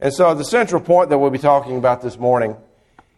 And 0.00 0.12
so, 0.12 0.34
the 0.34 0.44
central 0.44 0.80
point 0.80 1.10
that 1.10 1.18
we'll 1.18 1.30
be 1.30 1.38
talking 1.38 1.76
about 1.76 2.02
this 2.02 2.18
morning 2.18 2.56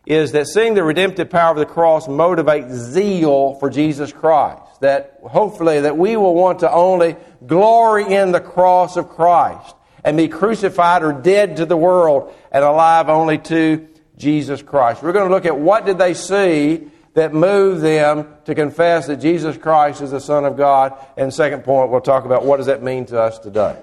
is 0.06 0.32
that 0.32 0.46
seeing 0.46 0.75
the 0.75 0.84
redemptive 0.84 1.30
power 1.30 1.52
of 1.52 1.56
the 1.56 1.66
cross 1.66 2.06
motivates 2.06 2.73
zeal 2.73 3.54
for 3.54 3.70
Jesus 3.70 4.12
Christ 4.12 4.64
that 4.84 5.18
hopefully 5.23 5.80
that 5.80 5.96
we 5.96 6.16
will 6.16 6.34
want 6.34 6.61
to 6.61 6.70
only 6.70 7.16
glory 7.46 8.12
in 8.12 8.32
the 8.32 8.40
cross 8.40 8.96
of 8.96 9.08
Christ 9.08 9.75
and 10.04 10.16
be 10.16 10.28
crucified 10.28 11.02
or 11.02 11.12
dead 11.12 11.56
to 11.56 11.66
the 11.66 11.76
world 11.76 12.34
and 12.52 12.62
alive 12.62 13.08
only 13.08 13.38
to 13.38 13.88
Jesus 14.18 14.62
Christ. 14.62 15.02
We're 15.02 15.12
going 15.12 15.28
to 15.28 15.34
look 15.34 15.46
at 15.46 15.58
what 15.58 15.87
did 15.87 15.96
they 15.96 16.12
see 16.12 16.90
that 17.14 17.32
moved 17.32 17.80
them 17.80 18.28
to 18.44 18.54
confess 18.54 19.06
that 19.06 19.16
Jesus 19.16 19.56
Christ 19.56 20.02
is 20.02 20.11
the 20.11 20.20
Son 20.20 20.44
of 20.44 20.56
God. 20.56 20.94
And 21.16 21.32
second 21.32 21.64
point, 21.64 21.90
we'll 21.90 22.00
talk 22.00 22.26
about 22.26 22.44
what 22.44 22.58
does 22.58 22.66
that 22.66 22.82
mean 22.82 23.06
to 23.06 23.18
us 23.18 23.38
today. 23.38 23.80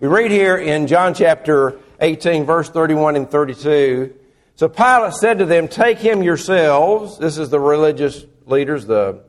We 0.00 0.08
read 0.08 0.30
here 0.30 0.58
in 0.58 0.86
John 0.86 1.14
chapter 1.14 1.78
18, 2.00 2.44
verse 2.44 2.68
31 2.68 3.16
and 3.16 3.30
32. 3.30 4.14
So 4.56 4.70
Pilate 4.70 5.12
said 5.12 5.38
to 5.38 5.44
them, 5.44 5.68
Take 5.68 5.98
him 5.98 6.22
yourselves. 6.22 7.18
This 7.18 7.36
is 7.36 7.50
the 7.50 7.60
religious 7.60 8.24
leaders, 8.46 8.86
the 8.86 9.22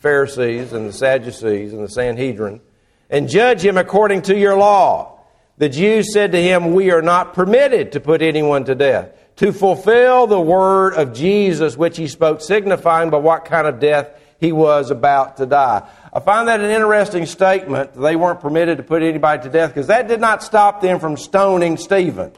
Pharisees 0.00 0.72
and 0.72 0.88
the 0.88 0.92
Sadducees 0.92 1.72
and 1.72 1.84
the 1.84 1.88
Sanhedrin, 1.88 2.60
and 3.08 3.28
judge 3.28 3.64
him 3.64 3.78
according 3.78 4.22
to 4.22 4.36
your 4.36 4.56
law. 4.56 5.20
The 5.58 5.68
Jews 5.68 6.12
said 6.12 6.32
to 6.32 6.42
him, 6.42 6.74
We 6.74 6.90
are 6.90 7.00
not 7.00 7.32
permitted 7.32 7.92
to 7.92 8.00
put 8.00 8.22
anyone 8.22 8.64
to 8.64 8.74
death, 8.74 9.12
to 9.36 9.52
fulfill 9.52 10.26
the 10.26 10.40
word 10.40 10.94
of 10.94 11.12
Jesus 11.14 11.76
which 11.76 11.96
he 11.96 12.08
spoke, 12.08 12.40
signifying 12.40 13.10
by 13.10 13.18
what 13.18 13.44
kind 13.44 13.68
of 13.68 13.78
death 13.78 14.10
he 14.38 14.50
was 14.50 14.90
about 14.90 15.36
to 15.36 15.46
die. 15.46 15.88
I 16.12 16.20
find 16.20 16.48
that 16.48 16.60
an 16.60 16.70
interesting 16.70 17.24
statement. 17.26 17.94
They 17.94 18.16
weren't 18.16 18.40
permitted 18.40 18.78
to 18.78 18.82
put 18.82 19.02
anybody 19.02 19.44
to 19.44 19.48
death 19.48 19.70
because 19.70 19.86
that 19.86 20.08
did 20.08 20.20
not 20.20 20.42
stop 20.42 20.80
them 20.80 20.98
from 20.98 21.16
stoning 21.16 21.76
Stephen. 21.76 22.32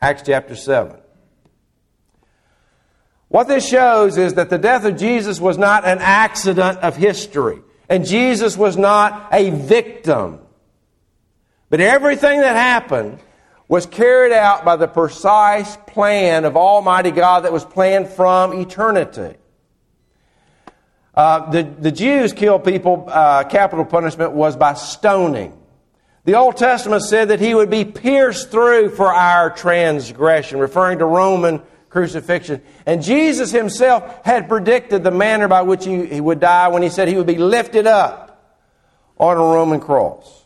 Acts 0.00 0.22
chapter 0.24 0.54
7. 0.54 0.98
What 3.34 3.48
this 3.48 3.68
shows 3.68 4.16
is 4.16 4.34
that 4.34 4.48
the 4.48 4.58
death 4.58 4.84
of 4.84 4.96
Jesus 4.96 5.40
was 5.40 5.58
not 5.58 5.84
an 5.84 5.98
accident 6.00 6.78
of 6.78 6.94
history, 6.94 7.58
and 7.88 8.06
Jesus 8.06 8.56
was 8.56 8.76
not 8.76 9.28
a 9.32 9.50
victim. 9.50 10.38
But 11.68 11.80
everything 11.80 12.42
that 12.42 12.54
happened 12.54 13.18
was 13.66 13.86
carried 13.86 14.32
out 14.32 14.64
by 14.64 14.76
the 14.76 14.86
precise 14.86 15.76
plan 15.88 16.44
of 16.44 16.56
Almighty 16.56 17.10
God 17.10 17.40
that 17.40 17.52
was 17.52 17.64
planned 17.64 18.08
from 18.08 18.52
eternity. 18.52 19.36
Uh, 21.12 21.50
the, 21.50 21.64
the 21.64 21.90
Jews 21.90 22.32
killed 22.32 22.62
people, 22.62 23.06
uh, 23.08 23.42
capital 23.42 23.84
punishment 23.84 24.30
was 24.30 24.54
by 24.54 24.74
stoning. 24.74 25.58
The 26.24 26.36
Old 26.36 26.56
Testament 26.56 27.02
said 27.02 27.30
that 27.30 27.40
he 27.40 27.52
would 27.52 27.68
be 27.68 27.84
pierced 27.84 28.52
through 28.52 28.90
for 28.90 29.12
our 29.12 29.50
transgression, 29.50 30.60
referring 30.60 31.00
to 31.00 31.04
Roman 31.04 31.62
crucifixion. 31.94 32.60
And 32.86 33.04
Jesus 33.04 33.52
himself 33.52 34.24
had 34.24 34.48
predicted 34.48 35.04
the 35.04 35.12
manner 35.12 35.46
by 35.46 35.62
which 35.62 35.84
he, 35.84 36.04
he 36.06 36.20
would 36.20 36.40
die 36.40 36.66
when 36.66 36.82
he 36.82 36.88
said 36.88 37.06
he 37.06 37.14
would 37.14 37.24
be 37.24 37.38
lifted 37.38 37.86
up 37.86 38.52
on 39.16 39.36
a 39.36 39.40
Roman 39.40 39.78
cross. 39.78 40.44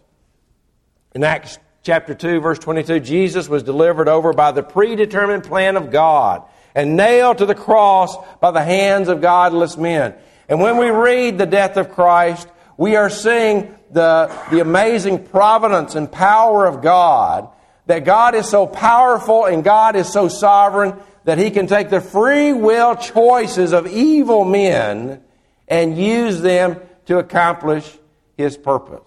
In 1.14 1.24
Acts 1.24 1.58
chapter 1.82 2.14
2, 2.14 2.40
verse 2.40 2.58
22, 2.58 3.00
Jesus 3.00 3.48
was 3.48 3.62
delivered 3.62 4.10
over 4.10 4.34
by 4.34 4.52
the 4.52 4.62
predetermined 4.62 5.44
plan 5.44 5.78
of 5.78 5.90
God 5.90 6.42
and 6.74 6.98
nailed 6.98 7.38
to 7.38 7.46
the 7.46 7.54
cross 7.54 8.14
by 8.40 8.50
the 8.50 8.62
hands 8.62 9.08
of 9.08 9.22
godless 9.22 9.78
men. 9.78 10.14
And 10.50 10.60
when 10.60 10.76
we 10.76 10.90
read 10.90 11.38
the 11.38 11.46
death 11.46 11.78
of 11.78 11.92
Christ, 11.92 12.46
we 12.76 12.96
are 12.96 13.08
seeing 13.08 13.74
the, 13.90 14.30
the 14.50 14.60
amazing 14.60 15.24
providence 15.24 15.94
and 15.94 16.12
power 16.12 16.66
of 16.66 16.82
God, 16.82 17.48
that 17.86 18.04
God 18.04 18.34
is 18.34 18.46
so 18.46 18.66
powerful 18.66 19.46
and 19.46 19.64
God 19.64 19.96
is 19.96 20.12
so 20.12 20.28
sovereign 20.28 20.94
that 21.28 21.36
He 21.36 21.50
can 21.50 21.66
take 21.66 21.90
the 21.90 22.00
free 22.00 22.54
will 22.54 22.96
choices 22.96 23.74
of 23.74 23.86
evil 23.86 24.46
men 24.46 25.20
and 25.68 25.98
use 25.98 26.40
them 26.40 26.80
to 27.04 27.18
accomplish 27.18 27.98
His 28.38 28.56
purpose. 28.56 29.06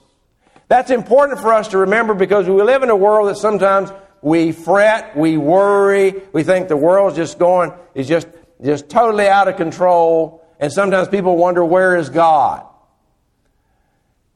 That's 0.68 0.92
important 0.92 1.40
for 1.40 1.52
us 1.52 1.70
to 1.70 1.80
remember 1.80 2.14
because 2.14 2.48
we 2.48 2.62
live 2.62 2.84
in 2.84 2.92
a 2.92 2.96
world 2.96 3.28
that 3.30 3.38
sometimes 3.38 3.92
we 4.22 4.52
fret, 4.52 5.18
we 5.18 5.36
worry, 5.38 6.22
we 6.32 6.44
think 6.44 6.68
the 6.68 6.78
world's 6.78 7.16
just 7.16 7.40
going, 7.40 7.74
is 7.96 8.08
just, 8.08 8.28
just 8.64 8.88
totally 8.88 9.28
out 9.28 9.48
of 9.48 9.58
control, 9.58 10.46
and 10.60 10.72
sometimes 10.72 11.08
people 11.08 11.38
wonder, 11.38 11.66
where 11.66 11.96
is 11.96 12.10
God? 12.10 12.64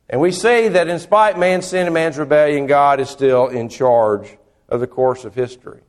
And 0.10 0.20
we 0.20 0.32
see 0.32 0.70
that 0.70 0.88
in 0.88 0.98
spite 0.98 1.36
of 1.36 1.40
man's 1.40 1.68
sin 1.68 1.86
and 1.86 1.94
man's 1.94 2.18
rebellion, 2.18 2.66
God 2.66 3.00
is 3.00 3.12
still 3.12 3.46
in 3.46 3.70
charge 3.70 4.40
of 4.70 4.80
the 4.80 4.88
course 4.88 5.24
of 5.24 5.36
history. 5.36 5.82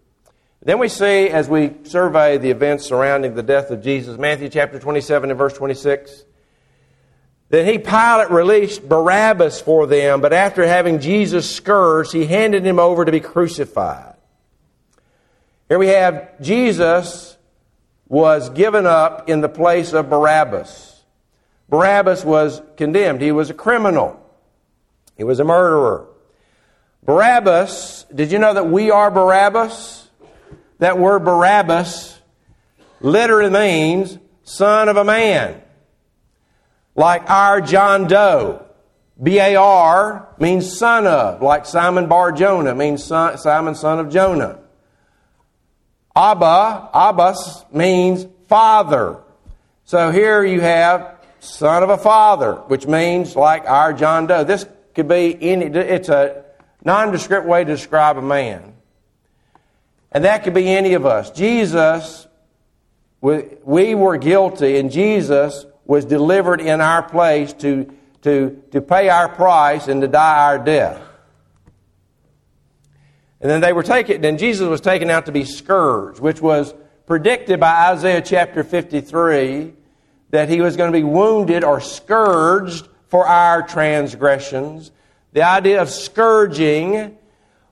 Then 0.67 0.81
we 0.81 0.89
see, 0.89 1.29
as 1.29 1.49
we 1.49 1.75
survey 1.85 2.39
the 2.39 2.51
events 2.51 2.87
surrounding 2.87 3.37
the 3.37 3.43
death 3.45 3.71
of 3.71 3.85
Jesus, 3.85 4.19
Matthew 4.19 4.49
chapter 4.49 4.81
27 4.81 5.31
and 5.31 5.39
verse 5.39 5.53
26, 5.53 6.25
then 7.51 7.67
he, 7.67 7.79
Pilate, 7.79 8.33
released 8.33 8.89
Barabbas 8.89 9.61
for 9.61 9.87
them, 9.87 10.21
but 10.21 10.33
after 10.33 10.67
having 10.67 10.99
Jesus 10.99 11.49
scourged, 11.49 12.13
he 12.13 12.27
handed 12.27 12.67
him 12.67 12.81
over 12.81 13.05
to 13.05 13.13
be 13.13 13.21
crucified. 13.21 14.17
Here 15.69 15.79
we 15.79 15.87
have 15.87 16.41
Jesus 16.41 17.37
was 18.09 18.51
given 18.51 18.87
up 18.87 19.29
in 19.29 19.43
the 19.43 19.49
place 19.49 19.93
of 19.93 20.11
Barabbas. 20.11 21.01
Barabbas 21.69 22.25
was 22.25 22.61
condemned. 22.77 23.21
He 23.21 23.31
was 23.31 23.51
a 23.51 23.55
criminal. 23.55 24.21
He 25.17 25.23
was 25.23 25.39
a 25.39 25.45
murderer. 25.45 26.09
Barabbas, 27.05 28.05
did 28.13 28.33
you 28.33 28.41
know 28.41 28.55
that 28.55 28.67
we 28.67 28.91
are 28.91 29.13
Barabbas? 29.13 30.06
That 30.79 30.99
word 30.99 31.25
Barabbas 31.25 32.19
literally 33.01 33.51
means 33.51 34.19
son 34.45 34.89
of 34.89 34.97
a 34.97 35.05
man 35.05 35.63
like 36.95 37.29
our 37.31 37.61
John 37.61 38.07
Doe. 38.07 38.63
B 39.23 39.39
A 39.39 39.57
R 39.57 40.29
means 40.39 40.77
son 40.77 41.07
of, 41.07 41.41
like 41.41 41.65
Simon 41.65 42.07
Bar 42.07 42.33
Jonah 42.33 42.75
means 42.75 43.03
son, 43.03 43.39
Simon 43.39 43.75
son 43.75 43.99
of 43.99 44.11
Jonah. 44.11 44.59
Abba, 46.15 46.91
Abbas 46.93 47.65
means 47.73 48.27
father. 48.47 49.23
So 49.85 50.11
here 50.11 50.45
you 50.45 50.61
have 50.61 51.17
son 51.41 51.83
of 51.83 51.89
a 51.91 51.97
father, 51.97 52.55
which 52.67 52.87
means 52.87 53.37
like 53.37 53.65
our 53.65 53.95
John 53.95 54.27
Doe. 54.27 54.45
This 54.45 54.67
could 54.95 55.09
be 55.09 55.37
any, 55.41 55.67
it's 55.67 56.11
a 56.11 56.45
nondescript 56.85 57.47
way 57.47 57.65
to 57.65 57.73
describe 57.73 58.19
a 58.19 58.23
man. 58.23 58.75
And 60.13 60.25
that 60.25 60.45
could 60.45 60.55
be 60.55 60.69
any 60.69 60.95
of 60.95 61.05
us. 61.05 61.31
Jesus, 61.31 62.27
we 63.21 63.95
were 63.95 64.17
guilty, 64.17 64.79
and 64.79 64.91
Jesus 64.91 65.67
was 65.85 66.05
delivered 66.05 66.61
in 66.61 66.81
our 66.81 67.03
place 67.03 67.53
to, 67.55 67.93
to, 68.23 68.63
to 68.73 68.81
pay 68.81 69.09
our 69.09 69.29
price 69.29 69.89
and 69.89 70.01
to 70.01 70.09
die 70.09 70.45
our 70.45 70.59
death. 70.59 71.01
And 73.41 73.51
then 73.51 73.61
they 73.61 73.73
were 73.73 73.83
taken, 73.83 74.23
then 74.23 74.39
Jesus 74.39 74.67
was 74.69 74.81
taken 74.81 75.11
out 75.11 75.27
to 75.27 75.33
be 75.33 75.45
scourged, 75.45 76.21
which 76.21 76.41
was 76.41 76.75
predicted 77.07 77.61
by 77.61 77.93
Isaiah 77.93 78.23
chapter 78.23 78.65
53 78.65 79.73
that 80.31 80.49
he 80.49 80.61
was 80.61 80.77
going 80.77 80.91
to 80.91 80.99
be 80.99 81.05
wounded 81.05 81.63
or 81.63 81.81
scourged 81.81 82.89
for 83.09 83.27
our 83.27 83.63
transgressions. 83.67 84.91
The 85.33 85.43
idea 85.43 85.81
of 85.81 85.91
scourging 85.91 87.16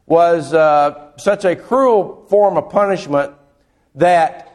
was 0.07 0.53
uh, 0.53 1.13
such 1.17 1.45
a 1.45 1.57
cruel 1.57 2.27
form 2.29 2.57
of 2.57 2.71
punishment 2.71 3.33
that 3.95 4.51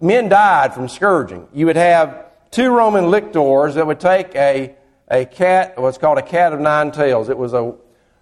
men 0.00 0.28
died 0.28 0.74
from 0.74 0.88
scourging. 0.88 1.48
You 1.52 1.66
would 1.66 1.76
have 1.76 2.26
two 2.50 2.70
Roman 2.70 3.10
lictors 3.10 3.74
that 3.74 3.86
would 3.86 4.00
take 4.00 4.34
a, 4.34 4.74
a 5.08 5.24
cat, 5.24 5.78
what's 5.78 5.98
called 5.98 6.18
a 6.18 6.22
cat 6.22 6.52
of 6.52 6.60
nine 6.60 6.92
tails. 6.92 7.28
It 7.28 7.38
was 7.38 7.52
a, 7.52 7.74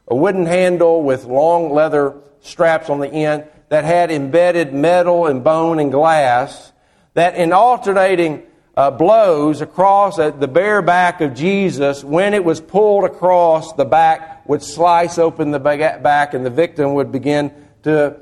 a 0.09 0.17
wooden 0.17 0.47
handle 0.47 1.03
with 1.03 1.25
long 1.25 1.73
leather 1.73 2.15
straps 2.41 2.89
on 2.89 3.01
the 3.01 3.09
end 3.09 3.45
that 3.69 3.85
had 3.85 4.11
embedded 4.11 4.73
metal 4.73 5.27
and 5.27 5.45
bone 5.45 5.79
and 5.79 5.91
glass 5.91 6.73
that 7.15 7.35
in 7.35 7.53
alternating 7.53 8.43
uh, 8.77 8.91
blows 8.91 9.61
across 9.61 10.17
the 10.17 10.49
bare 10.49 10.83
back 10.83 11.21
of 11.21 11.35
Jesus, 11.35 12.05
when 12.05 12.35
it 12.35 12.45
was 12.45 12.61
pulled 12.61 13.05
across, 13.05 13.73
the 13.75 13.85
back 13.85 14.49
would 14.49 14.63
slice 14.63 15.19
open 15.19 15.51
the 15.51 15.59
back 15.59 16.35
and 16.35 16.47
the 16.47 16.51
victim 16.51 16.95
would 16.95 17.13
begin 17.13 17.53
to 17.83 18.17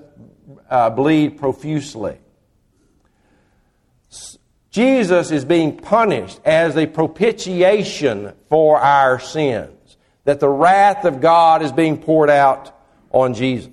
uh, 0.71 0.91
bleed 0.91 1.39
profusely. 1.39 2.19
Jesus 4.71 5.31
is 5.31 5.45
being 5.45 5.77
punished 5.77 6.41
as 6.45 6.77
a 6.77 6.87
propitiation 6.87 8.33
for 8.49 8.79
our 8.79 9.19
sins, 9.19 9.97
that 10.25 10.41
the 10.41 10.49
wrath 10.49 11.05
of 11.05 11.21
God 11.21 11.63
is 11.63 11.73
being 11.73 11.99
poured 11.99 12.31
out 12.31 12.75
on 13.11 13.35
Jesus. 13.35 13.73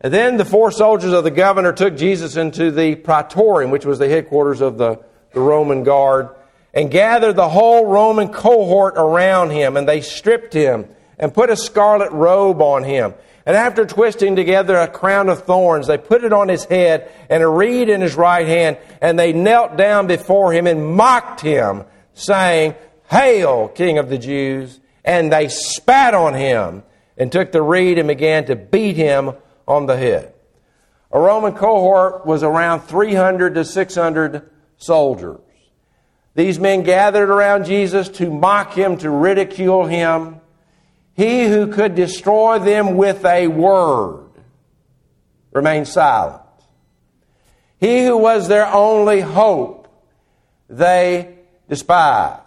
And 0.00 0.12
then 0.12 0.36
the 0.36 0.44
four 0.44 0.72
soldiers 0.72 1.12
of 1.12 1.22
the 1.22 1.30
governor 1.30 1.72
took 1.72 1.96
Jesus 1.96 2.36
into 2.36 2.72
the 2.72 2.96
praetorium, 2.96 3.70
which 3.70 3.86
was 3.86 4.00
the 4.00 4.08
headquarters 4.08 4.60
of 4.60 4.76
the, 4.76 5.00
the 5.32 5.40
Roman 5.40 5.84
guard, 5.84 6.28
and 6.74 6.90
gathered 6.90 7.36
the 7.36 7.48
whole 7.48 7.86
Roman 7.86 8.28
cohort 8.28 8.94
around 8.96 9.50
him, 9.50 9.76
and 9.76 9.88
they 9.88 10.00
stripped 10.00 10.54
him 10.54 10.86
and 11.18 11.34
put 11.34 11.50
a 11.50 11.56
scarlet 11.56 12.10
robe 12.12 12.62
on 12.62 12.84
him 12.84 13.14
and 13.44 13.56
after 13.56 13.84
twisting 13.84 14.36
together 14.36 14.76
a 14.76 14.86
crown 14.86 15.28
of 15.28 15.44
thorns, 15.44 15.88
they 15.88 15.98
put 15.98 16.22
it 16.22 16.32
on 16.32 16.48
his 16.48 16.64
head 16.64 17.10
and 17.28 17.42
a 17.42 17.48
reed 17.48 17.88
in 17.88 18.00
his 18.00 18.14
right 18.14 18.46
hand, 18.46 18.78
and 19.00 19.18
they 19.18 19.32
knelt 19.32 19.76
down 19.76 20.06
before 20.06 20.52
him 20.52 20.66
and 20.66 20.94
mocked 20.94 21.40
him, 21.40 21.84
saying, 22.14 22.74
Hail, 23.10 23.68
King 23.68 23.98
of 23.98 24.08
the 24.08 24.18
Jews! 24.18 24.78
And 25.04 25.32
they 25.32 25.48
spat 25.48 26.14
on 26.14 26.34
him 26.34 26.84
and 27.18 27.32
took 27.32 27.50
the 27.50 27.62
reed 27.62 27.98
and 27.98 28.06
began 28.06 28.44
to 28.44 28.54
beat 28.54 28.96
him 28.96 29.32
on 29.66 29.86
the 29.86 29.96
head. 29.96 30.32
A 31.10 31.18
Roman 31.18 31.52
cohort 31.52 32.24
was 32.24 32.44
around 32.44 32.82
300 32.82 33.56
to 33.56 33.64
600 33.64 34.48
soldiers. 34.82 35.40
These 36.34 36.58
men 36.58 36.82
gathered 36.82 37.30
around 37.30 37.66
Jesus 37.66 38.08
to 38.10 38.30
mock 38.30 38.72
him, 38.72 38.96
to 38.98 39.10
ridicule 39.10 39.84
him, 39.84 40.40
he 41.14 41.46
who 41.46 41.66
could 41.66 41.94
destroy 41.94 42.58
them 42.58 42.96
with 42.96 43.24
a 43.24 43.46
word 43.46 44.30
remained 45.52 45.88
silent. 45.88 46.40
He 47.78 48.04
who 48.04 48.16
was 48.16 48.48
their 48.48 48.66
only 48.66 49.20
hope, 49.20 49.88
they 50.68 51.34
despised. 51.68 52.40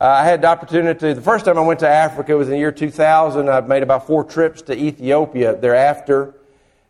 Uh, 0.00 0.04
I 0.04 0.24
had 0.24 0.42
the 0.42 0.48
opportunity, 0.48 1.12
the 1.12 1.20
first 1.20 1.44
time 1.44 1.58
I 1.58 1.62
went 1.62 1.80
to 1.80 1.88
Africa 1.88 2.36
was 2.36 2.48
in 2.48 2.52
the 2.52 2.58
year 2.58 2.70
2000. 2.70 3.48
I've 3.48 3.66
made 3.66 3.82
about 3.82 4.06
four 4.06 4.24
trips 4.24 4.62
to 4.62 4.76
Ethiopia 4.76 5.56
thereafter. 5.56 6.34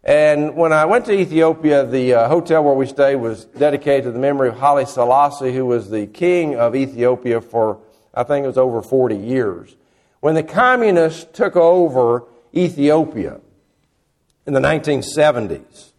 And 0.04 0.56
when 0.56 0.72
I 0.72 0.84
went 0.84 1.04
to 1.06 1.12
Ethiopia, 1.12 1.84
the 1.84 2.14
uh, 2.14 2.28
hotel 2.28 2.64
where 2.64 2.74
we 2.74 2.86
stayed 2.86 3.16
was 3.16 3.44
dedicated 3.44 4.04
to 4.04 4.12
the 4.12 4.18
memory 4.18 4.48
of 4.48 4.58
Haile 4.58 4.86
Selassie, 4.86 5.52
who 5.52 5.66
was 5.66 5.90
the 5.90 6.06
king 6.06 6.54
of 6.54 6.74
Ethiopia 6.74 7.40
for, 7.40 7.80
I 8.14 8.22
think 8.22 8.44
it 8.44 8.46
was 8.46 8.58
over 8.58 8.80
40 8.80 9.16
years 9.16 9.76
when 10.20 10.34
the 10.34 10.42
communists 10.42 11.26
took 11.32 11.56
over 11.56 12.24
Ethiopia 12.54 13.40
in 14.46 14.52
the 14.52 14.60
1970s, 14.60 15.92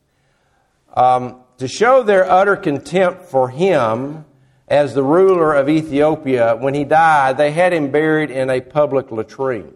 um, 0.95 1.41
to 1.57 1.67
show 1.67 2.03
their 2.03 2.29
utter 2.29 2.55
contempt 2.55 3.25
for 3.25 3.49
him 3.49 4.25
as 4.67 4.93
the 4.93 5.03
ruler 5.03 5.53
of 5.53 5.69
Ethiopia, 5.69 6.55
when 6.55 6.73
he 6.73 6.83
died, 6.83 7.37
they 7.37 7.51
had 7.51 7.73
him 7.73 7.91
buried 7.91 8.29
in 8.29 8.49
a 8.49 8.61
public 8.61 9.11
latrine 9.11 9.73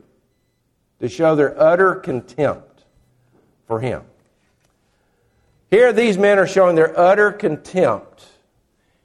to 0.99 1.09
show 1.09 1.35
their 1.35 1.59
utter 1.59 1.95
contempt 1.95 2.83
for 3.67 3.79
him. 3.79 4.03
Here, 5.73 5.91
these 5.91 6.19
men 6.19 6.37
are 6.37 6.45
showing 6.45 6.75
their 6.75 6.95
utter 6.99 7.31
contempt, 7.31 8.23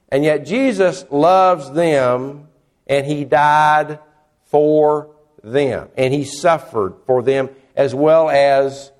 and 0.09 0.23
yet 0.23 0.45
Jesus 0.45 1.03
loves 1.09 1.71
them 1.71 2.47
and 2.85 3.07
he 3.07 3.25
died 3.25 3.97
for 4.51 5.09
them, 5.43 5.89
and 5.97 6.13
he 6.13 6.23
suffered 6.23 6.93
for 7.07 7.23
them 7.23 7.49
as 7.75 7.95
well 7.95 8.29
as 8.29 8.91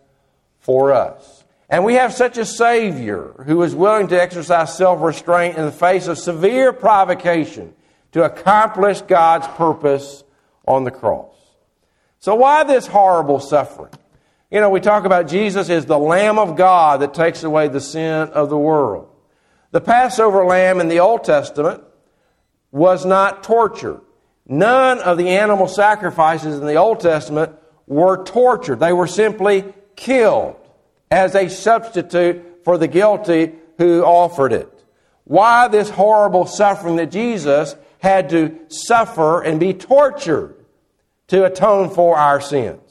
for 0.61 0.91
us. 0.91 1.43
And 1.69 1.85
we 1.85 1.93
have 1.93 2.11
such 2.11 2.39
a 2.39 2.45
Savior 2.45 3.35
who 3.45 3.61
is 3.61 3.75
willing 3.75 4.07
to 4.07 4.19
exercise 4.19 4.75
self 4.75 4.99
restraint 5.03 5.55
in 5.55 5.65
the 5.65 5.71
face 5.71 6.07
of 6.07 6.17
severe 6.17 6.73
provocation 6.73 7.75
to 8.13 8.23
accomplish 8.23 9.01
God's 9.01 9.45
purpose 9.45 10.23
on 10.67 10.85
the 10.85 10.91
cross. 10.91 11.35
So, 12.17 12.33
why 12.33 12.63
this 12.63 12.87
horrible 12.87 13.39
suffering? 13.39 13.93
You 14.51 14.61
know, 14.61 14.69
we 14.69 14.79
talk 14.79 15.05
about 15.05 15.27
Jesus 15.27 15.69
as 15.69 15.85
the 15.85 15.99
Lamb 15.99 16.39
of 16.39 16.55
God 16.55 17.01
that 17.01 17.13
takes 17.13 17.43
away 17.43 17.67
the 17.67 17.81
sin 17.81 18.29
of 18.29 18.49
the 18.49 18.57
world. 18.57 19.07
The 19.71 19.81
Passover 19.81 20.45
lamb 20.45 20.81
in 20.81 20.87
the 20.87 21.01
Old 21.01 21.23
Testament 21.23 21.83
was 22.71 23.05
not 23.05 23.43
tortured. 23.43 24.01
None 24.47 24.97
of 24.99 25.19
the 25.19 25.29
animal 25.29 25.67
sacrifices 25.67 26.57
in 26.59 26.65
the 26.65 26.75
Old 26.75 26.99
Testament 26.99 27.53
were 27.85 28.23
tortured. 28.23 28.79
They 28.79 28.93
were 28.93 29.05
simply 29.05 29.71
killed 29.95 30.55
as 31.11 31.35
a 31.35 31.49
substitute 31.49 32.61
for 32.63 32.79
the 32.79 32.87
guilty 32.87 33.53
who 33.77 34.03
offered 34.03 34.53
it. 34.53 34.83
Why 35.25 35.67
this 35.67 35.91
horrible 35.91 36.47
suffering 36.47 36.95
that 36.95 37.11
Jesus 37.11 37.75
had 37.99 38.29
to 38.29 38.57
suffer 38.69 39.43
and 39.43 39.59
be 39.59 39.75
tortured 39.75 40.55
to 41.27 41.45
atone 41.45 41.91
for 41.91 42.17
our 42.17 42.41
sins? 42.41 42.88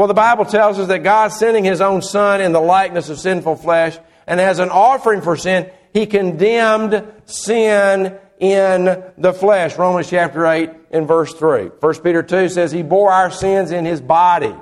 Well, 0.00 0.08
the 0.08 0.14
Bible 0.14 0.46
tells 0.46 0.78
us 0.78 0.88
that 0.88 1.02
God 1.02 1.28
sending 1.28 1.62
His 1.62 1.82
own 1.82 2.00
Son 2.00 2.40
in 2.40 2.52
the 2.52 2.60
likeness 2.60 3.10
of 3.10 3.18
sinful 3.18 3.56
flesh 3.56 3.98
and 4.26 4.40
as 4.40 4.58
an 4.58 4.70
offering 4.70 5.20
for 5.20 5.36
sin, 5.36 5.70
He 5.92 6.06
condemned 6.06 7.04
sin 7.26 8.18
in 8.38 9.04
the 9.18 9.34
flesh. 9.34 9.76
Romans 9.76 10.08
chapter 10.08 10.46
8 10.46 10.70
and 10.90 11.06
verse 11.06 11.34
3. 11.34 11.64
1 11.78 11.94
Peter 12.00 12.22
2 12.22 12.48
says 12.48 12.72
He 12.72 12.82
bore 12.82 13.12
our 13.12 13.30
sins 13.30 13.72
in 13.72 13.84
His 13.84 14.00
body 14.00 14.54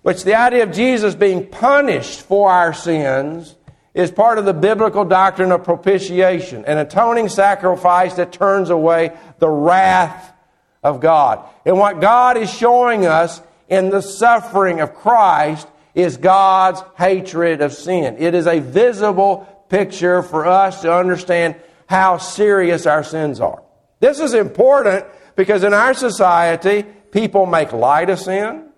which 0.00 0.24
the 0.24 0.36
idea 0.36 0.62
of 0.62 0.72
Jesus 0.72 1.14
being 1.14 1.44
punished 1.44 2.22
for 2.22 2.50
our 2.50 2.72
sins 2.72 3.54
is 3.92 4.10
part 4.10 4.38
of 4.38 4.46
the 4.46 4.54
biblical 4.54 5.04
doctrine 5.04 5.52
of 5.52 5.62
propitiation, 5.62 6.64
an 6.64 6.78
atoning 6.78 7.28
sacrifice 7.28 8.14
that 8.14 8.32
turns 8.32 8.70
away 8.70 9.12
the 9.40 9.48
wrath 9.50 10.32
of 10.82 11.00
God. 11.00 11.46
And 11.66 11.78
what 11.78 12.00
God 12.00 12.38
is 12.38 12.50
showing 12.50 13.04
us 13.04 13.42
in 13.68 13.90
the 13.90 14.00
suffering 14.00 14.80
of 14.80 14.94
Christ 14.94 15.68
is 15.94 16.16
God's 16.16 16.82
hatred 16.96 17.60
of 17.60 17.72
sin. 17.72 18.16
It 18.18 18.34
is 18.34 18.46
a 18.46 18.60
visible 18.60 19.46
picture 19.68 20.22
for 20.22 20.46
us 20.46 20.82
to 20.82 20.94
understand 20.94 21.56
how 21.86 22.18
serious 22.18 22.86
our 22.86 23.04
sins 23.04 23.40
are. 23.40 23.62
This 24.00 24.20
is 24.20 24.34
important 24.34 25.04
because 25.36 25.64
in 25.64 25.74
our 25.74 25.94
society, 25.94 26.84
people 27.10 27.46
make 27.46 27.72
light 27.72 28.10
of 28.10 28.18
sin. 28.18 28.68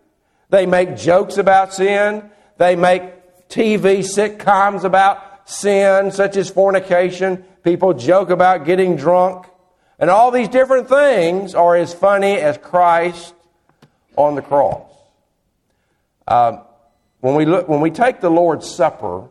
They 0.49 0.67
make 0.67 0.97
jokes 0.97 1.39
about 1.39 1.75
sin. 1.75 2.31
They 2.59 2.77
make 2.77 3.49
TV 3.49 3.99
sitcoms 3.99 4.85
about 4.85 5.49
sin, 5.49 6.11
such 6.11 6.37
as 6.37 6.51
fornication. 6.51 7.45
People 7.63 7.95
joke 7.95 8.31
about 8.31 8.65
getting 8.65 8.97
drunk. 8.97 9.47
And 9.99 10.09
all 10.09 10.31
these 10.31 10.49
different 10.49 10.89
things 10.89 11.55
are 11.55 11.77
as 11.77 11.93
funny 11.93 12.37
as 12.37 12.57
Christ 12.59 13.35
on 14.17 14.35
the 14.35 14.43
cross. 14.43 14.90
Uh, 16.26 16.63
when, 17.21 17.35
we 17.35 17.45
look, 17.45 17.69
when 17.69 17.80
we 17.80 17.91
take 17.91 18.21
the 18.21 18.30
Lord's 18.30 18.69
Supper, 18.71 19.28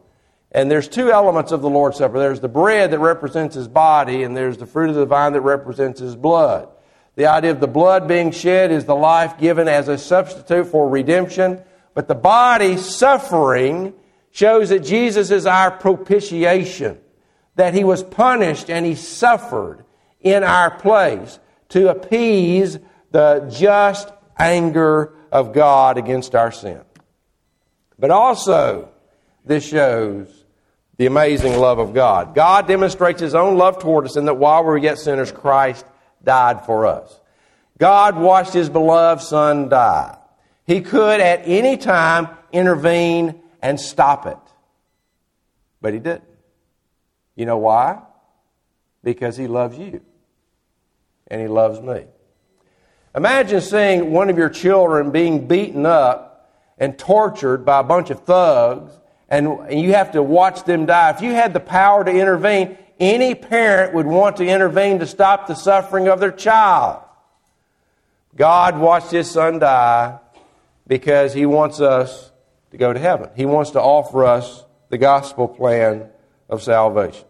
and 0.52 0.70
there's 0.70 0.88
two 0.88 1.12
elements 1.12 1.52
of 1.52 1.62
the 1.62 1.70
Lord's 1.70 1.98
Supper 1.98 2.20
there's 2.20 2.40
the 2.40 2.48
bread 2.48 2.92
that 2.92 3.00
represents 3.00 3.56
his 3.56 3.68
body, 3.68 4.24
and 4.24 4.36
there's 4.36 4.58
the 4.58 4.66
fruit 4.66 4.90
of 4.90 4.96
the 4.96 5.06
vine 5.06 5.34
that 5.34 5.42
represents 5.42 6.00
his 6.00 6.16
blood. 6.16 6.70
The 7.16 7.28
idea 7.28 7.52
of 7.52 7.60
the 7.60 7.68
blood 7.68 8.08
being 8.08 8.32
shed 8.32 8.72
is 8.72 8.86
the 8.86 8.96
life 8.96 9.38
given 9.38 9.68
as 9.68 9.88
a 9.88 9.98
substitute 9.98 10.68
for 10.68 10.88
redemption. 10.88 11.62
But 11.94 12.08
the 12.08 12.16
body 12.16 12.78
suffering 12.78 13.94
shows 14.32 14.70
that 14.70 14.86
Jesus 14.86 15.32
is 15.32 15.46
our 15.46 15.72
propitiation, 15.72 16.98
that 17.56 17.74
he 17.74 17.84
was 17.84 18.04
punished 18.04 18.70
and 18.70 18.86
he 18.86 18.96
suffered 18.96 19.84
in 20.22 20.44
our 20.44 20.72
place 20.72 21.40
to 21.70 21.90
appease 21.90 22.80
the 23.12 23.52
just 23.52 24.10
anger 24.40 25.14
of 25.32 25.54
God 25.54 25.98
against 25.98 26.34
our 26.34 26.52
sin. 26.52 26.82
But 27.98 28.12
also, 28.12 28.90
this 29.46 29.68
shows 29.68 30.46
the 30.98 31.06
amazing 31.06 31.58
love 31.58 31.80
of 31.80 31.94
God. 31.94 32.34
God 32.34 32.68
demonstrates 32.68 33.22
his 33.22 33.36
own 33.36 33.58
love 33.58 33.80
toward 33.80 34.06
us 34.06 34.16
in 34.16 34.26
that 34.26 34.36
while 34.36 34.64
we 34.64 34.68
were 34.68 34.78
yet 34.78 34.98
sinners, 34.98 35.32
Christ 35.32 35.86
died 36.24 36.66
for 36.66 36.86
us. 36.86 37.20
God 37.78 38.18
watched 38.18 38.54
his 38.54 38.70
beloved 38.70 39.24
son 39.24 39.70
die. 39.70 40.18
He 40.66 40.82
could 40.82 41.20
at 41.22 41.42
any 41.46 41.78
time 41.78 42.30
intervene 42.52 43.42
and 43.62 43.80
stop 43.80 44.26
it. 44.26 44.38
But 45.82 45.94
he 45.94 46.00
didn't. 46.00 46.24
You 47.36 47.46
know 47.46 47.58
why? 47.58 48.02
Because 49.04 49.38
he 49.38 49.48
loves 49.48 49.78
you. 49.78 50.02
And 51.28 51.42
he 51.42 51.48
loves 51.48 51.80
me. 51.80 52.06
Imagine 53.16 53.62
seeing 53.62 54.12
one 54.12 54.30
of 54.30 54.38
your 54.38 54.50
children 54.50 55.12
being 55.12 55.48
beaten 55.48 55.86
up 55.86 56.56
and 56.78 56.98
tortured 56.98 57.66
by 57.66 57.80
a 57.80 57.84
bunch 57.84 58.10
of 58.10 58.24
thugs, 58.24 58.92
and, 59.28 59.48
and 59.48 59.82
you 59.82 59.94
have 59.94 60.12
to 60.12 60.24
watch 60.24 60.64
them 60.64 60.86
die. 60.86 61.10
If 61.12 61.22
you 61.22 61.32
had 61.32 61.54
the 61.54 61.60
power 61.60 62.04
to 62.04 62.12
intervene, 62.12 62.78
any 63.00 63.36
parent 63.36 63.94
would 63.94 64.06
want 64.06 64.38
to 64.38 64.46
intervene 64.46 65.00
to 65.00 65.08
stop 65.08 65.48
the 65.48 65.56
suffering 65.56 66.08
of 66.08 66.20
their 66.20 66.32
child. 66.32 67.02
God 68.36 68.78
watched 68.78 69.12
his 69.12 69.30
son 69.30 69.60
die 69.60 70.20
because 70.88 71.34
he 71.34 71.46
wants 71.46 71.82
us 71.82 72.32
to 72.72 72.78
go 72.78 72.94
to 72.94 73.00
heaven. 73.00 73.30
He 73.36 73.46
wants 73.46 73.72
to 73.72 73.82
offer 73.82 74.26
us 74.26 74.64
the 74.90 74.98
gospel 74.98 75.48
plan 75.48 76.10
of 76.48 76.62
salvation. 76.62 77.26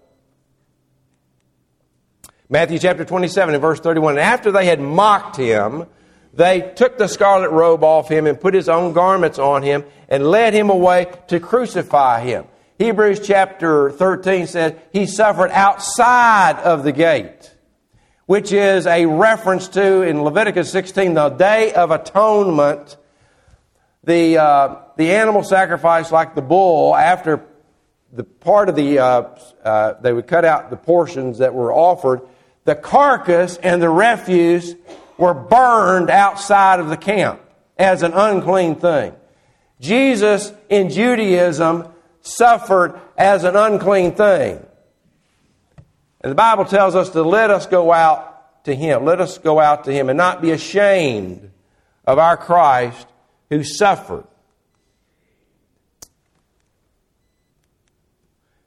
Matthew 2.52 2.80
chapter 2.80 3.06
27 3.06 3.54
and 3.54 3.62
verse 3.62 3.80
31. 3.80 4.14
And 4.14 4.22
after 4.22 4.52
they 4.52 4.66
had 4.66 4.82
mocked 4.82 5.36
him, 5.36 5.86
they 6.34 6.74
took 6.76 6.98
the 6.98 7.08
scarlet 7.08 7.52
robe 7.52 7.84
off 7.84 8.10
him 8.10 8.26
and 8.26 8.42
put 8.42 8.56
his 8.56 8.68
own 8.68 8.92
garments 8.92 9.38
on 9.38 9.62
him 9.62 9.86
and 10.08 10.26
led 10.26 10.56
him 10.56 10.72
away 10.72 11.14
to 11.28 11.40
crucify 11.40 12.22
him. 12.22 12.46
Hebrews 12.80 13.20
chapter 13.20 13.92
13 13.92 14.48
says 14.48 14.74
he 14.92 15.06
suffered 15.06 15.52
outside 15.52 16.58
of 16.64 16.84
the 16.84 16.92
gate, 16.92 17.54
which 18.26 18.52
is 18.52 18.88
a 18.88 19.06
reference 19.06 19.68
to 19.68 20.02
in 20.02 20.24
Leviticus 20.24 20.72
16 20.72 21.14
the 21.14 21.30
day 21.30 21.72
of 21.74 21.92
atonement. 21.92 22.98
The, 24.06 24.40
uh, 24.40 24.76
the 24.98 25.12
animal 25.12 25.44
sacrifice, 25.44 26.12
like 26.12 26.34
the 26.34 26.42
bull, 26.42 26.96
after 26.96 27.46
the 28.12 28.24
part 28.24 28.70
of 28.70 28.76
the, 28.76 28.98
uh, 28.98 29.38
uh, 29.64 29.94
they 30.02 30.12
would 30.12 30.26
cut 30.26 30.46
out 30.46 30.72
the 30.72 30.78
portions 30.78 31.38
that 31.38 31.54
were 31.54 31.72
offered, 31.72 32.22
the 32.66 32.76
carcass 32.76 33.58
and 33.58 33.82
the 33.82 33.90
refuse 33.90 34.76
were 35.18 35.34
burned 35.34 36.10
outside 36.10 36.80
of 36.80 36.90
the 36.90 36.98
camp 36.98 37.42
as 37.78 38.04
an 38.04 38.14
unclean 38.14 38.76
thing. 38.76 39.14
Jesus 39.80 40.52
in 40.70 40.90
Judaism 40.90 41.88
suffered 42.22 43.00
as 43.18 43.44
an 43.44 43.56
unclean 43.56 44.14
thing. 44.14 44.66
And 46.22 46.32
the 46.32 46.36
Bible 46.36 46.66
tells 46.66 46.96
us 46.96 47.10
to 47.12 47.24
let 47.24 47.50
us 47.50 47.66
go 47.66 47.92
out 47.92 48.66
to 48.66 48.76
Him. 48.76 49.06
Let 49.06 49.22
us 49.22 49.38
go 49.38 49.60
out 49.60 49.86
to 49.86 49.92
Him 49.92 50.10
and 50.10 50.18
not 50.18 50.42
be 50.42 50.52
ashamed 50.52 51.50
of 52.06 52.20
our 52.20 52.36
Christ 52.36 53.08
who 53.50 53.64
suffered. 53.64 54.26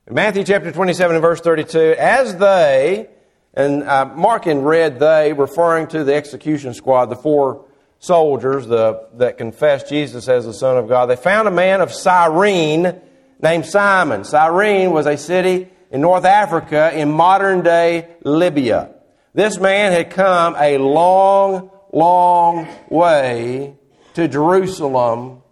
In 0.07 0.15
Matthew 0.15 0.45
chapter 0.45 0.73
27 0.73 1.17
and 1.17 1.23
verse 1.23 1.41
32, 1.41 1.95
as 1.99 2.37
they, 2.37 3.09
and 3.55 3.83
uh, 3.83 4.07
Mark 4.07 4.47
in 4.47 4.63
red, 4.63 4.99
they, 4.99 5.33
referring 5.33 5.89
to 5.89 6.05
the 6.05 6.15
execution 6.15 6.73
squad, 6.75 7.07
the 7.07 7.17
four 7.17 7.67
soldiers 7.99 8.67
the, 8.67 9.07
that 9.15 9.39
confessed 9.39 9.89
Jesus 9.89 10.29
as 10.29 10.45
the 10.47 10.55
Son 10.55 10.77
of 10.79 10.89
God, 10.89 11.07
they 11.07 11.17
found 11.17 11.47
a 11.47 11.53
man 11.53 11.81
of 11.81 11.93
Cyrene 11.93 13.01
named 13.41 13.67
Simon. 13.67 14.25
Cyrene 14.25 14.91
was 14.91 15.07
a 15.07 15.17
city 15.17 15.69
in 15.91 16.01
North 16.01 16.25
Africa 16.25 16.93
in 16.95 17.13
modern 17.13 17.63
day 17.63 18.09
Libya. 18.25 18.95
This 19.35 19.59
man 19.59 19.93
had 19.93 20.11
come 20.11 20.57
a 20.59 20.79
long, 20.79 21.71
long 21.93 22.69
way 22.89 23.77
to 24.15 24.29
Jerusalem 24.29 25.43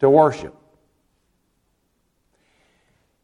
to 0.00 0.08
worship. 0.08 0.54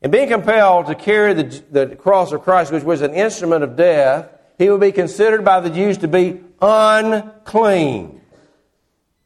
And 0.03 0.11
being 0.11 0.29
compelled 0.29 0.87
to 0.87 0.95
carry 0.95 1.35
the, 1.35 1.63
the 1.71 1.97
cross 1.97 2.33
of 2.33 2.43
Christ, 2.43 2.73
which 2.73 2.85
was 2.85 3.03
an 3.03 3.13
instrument 3.13 3.63
of 3.63 3.77
death, 3.77 4.29
he 4.59 4.71
would 4.71 4.81
be 4.81 4.93
considered 4.93 5.45
by 5.45 5.61
the 5.61 5.71
Jews 5.71 5.99
to 5.99 6.09
be 6.09 6.41
unclean. 6.61 8.21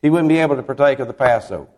He 0.02 0.10
wouldn't 0.10 0.28
be 0.28 0.38
able 0.38 0.56
to 0.56 0.62
partake 0.62 0.98
of 0.98 1.06
the 1.06 1.14
Passover. 1.14 1.68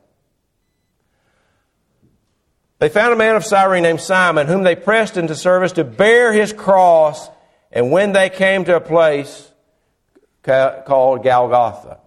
They 2.78 2.88
found 2.88 3.12
a 3.12 3.16
man 3.16 3.36
of 3.36 3.44
Cyrene 3.44 3.82
named 3.82 4.00
Simon, 4.00 4.46
whom 4.46 4.62
they 4.62 4.76
pressed 4.76 5.16
into 5.16 5.34
service 5.34 5.72
to 5.72 5.84
bear 5.84 6.32
his 6.32 6.52
cross. 6.52 7.30
And 7.72 7.90
when 7.90 8.12
they 8.12 8.28
came 8.28 8.64
to 8.66 8.76
a 8.76 8.80
place 8.80 9.50
called 10.42 11.24
Golgotha, 11.24 11.98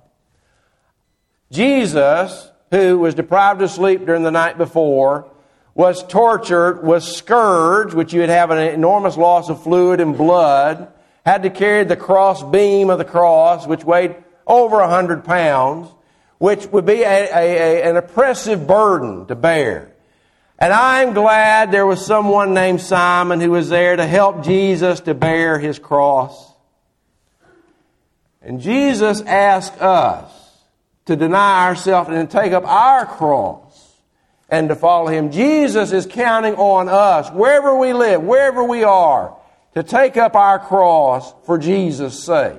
Jesus, 1.51 2.51
who 2.69 2.99
was 2.99 3.15
deprived 3.15 3.61
of 3.61 3.71
sleep 3.71 4.05
during 4.05 4.21
the 4.21 4.31
night 4.31 4.57
before, 4.57 5.31
was 5.73 6.03
tortured, 6.03 6.83
was 6.83 7.15
scourged, 7.15 7.93
which 7.93 8.13
you 8.13 8.21
would 8.21 8.29
have 8.29 8.51
an 8.51 8.57
enormous 8.57 9.17
loss 9.17 9.49
of 9.49 9.63
fluid 9.63 10.01
and 10.01 10.17
blood, 10.17 10.91
had 11.25 11.43
to 11.43 11.49
carry 11.49 11.83
the 11.83 11.95
cross 11.95 12.43
beam 12.43 12.89
of 12.89 12.97
the 12.97 13.05
cross, 13.05 13.67
which 13.67 13.83
weighed 13.83 14.15
over 14.47 14.79
a 14.79 14.89
hundred 14.89 15.23
pounds, 15.23 15.89
which 16.37 16.65
would 16.67 16.85
be 16.85 17.03
a, 17.03 17.29
a, 17.31 17.33
a, 17.33 17.89
an 17.89 17.97
oppressive 17.97 18.65
burden 18.65 19.25
to 19.27 19.35
bear. 19.35 19.91
And 20.57 20.73
I'm 20.73 21.13
glad 21.13 21.71
there 21.71 21.85
was 21.85 22.05
someone 22.05 22.53
named 22.53 22.81
Simon 22.81 23.39
who 23.39 23.51
was 23.51 23.69
there 23.69 23.95
to 23.95 24.05
help 24.05 24.43
Jesus 24.43 24.99
to 25.01 25.13
bear 25.13 25.57
his 25.59 25.79
cross. 25.79 26.53
And 28.41 28.59
Jesus 28.59 29.21
asked 29.21 29.79
us 29.81 30.31
to 31.05 31.15
deny 31.15 31.67
ourselves 31.67 32.09
and 32.09 32.29
take 32.29 32.51
up 32.51 32.65
our 32.65 33.05
cross 33.05 33.68
and 34.49 34.69
to 34.69 34.75
follow 34.75 35.07
him. 35.07 35.31
Jesus 35.31 35.91
is 35.91 36.05
counting 36.05 36.55
on 36.55 36.89
us, 36.89 37.29
wherever 37.31 37.75
we 37.75 37.93
live, 37.93 38.21
wherever 38.21 38.63
we 38.63 38.83
are, 38.83 39.37
to 39.75 39.83
take 39.83 40.17
up 40.17 40.35
our 40.35 40.59
cross 40.59 41.33
for 41.45 41.57
Jesus' 41.57 42.23
sake 42.23 42.57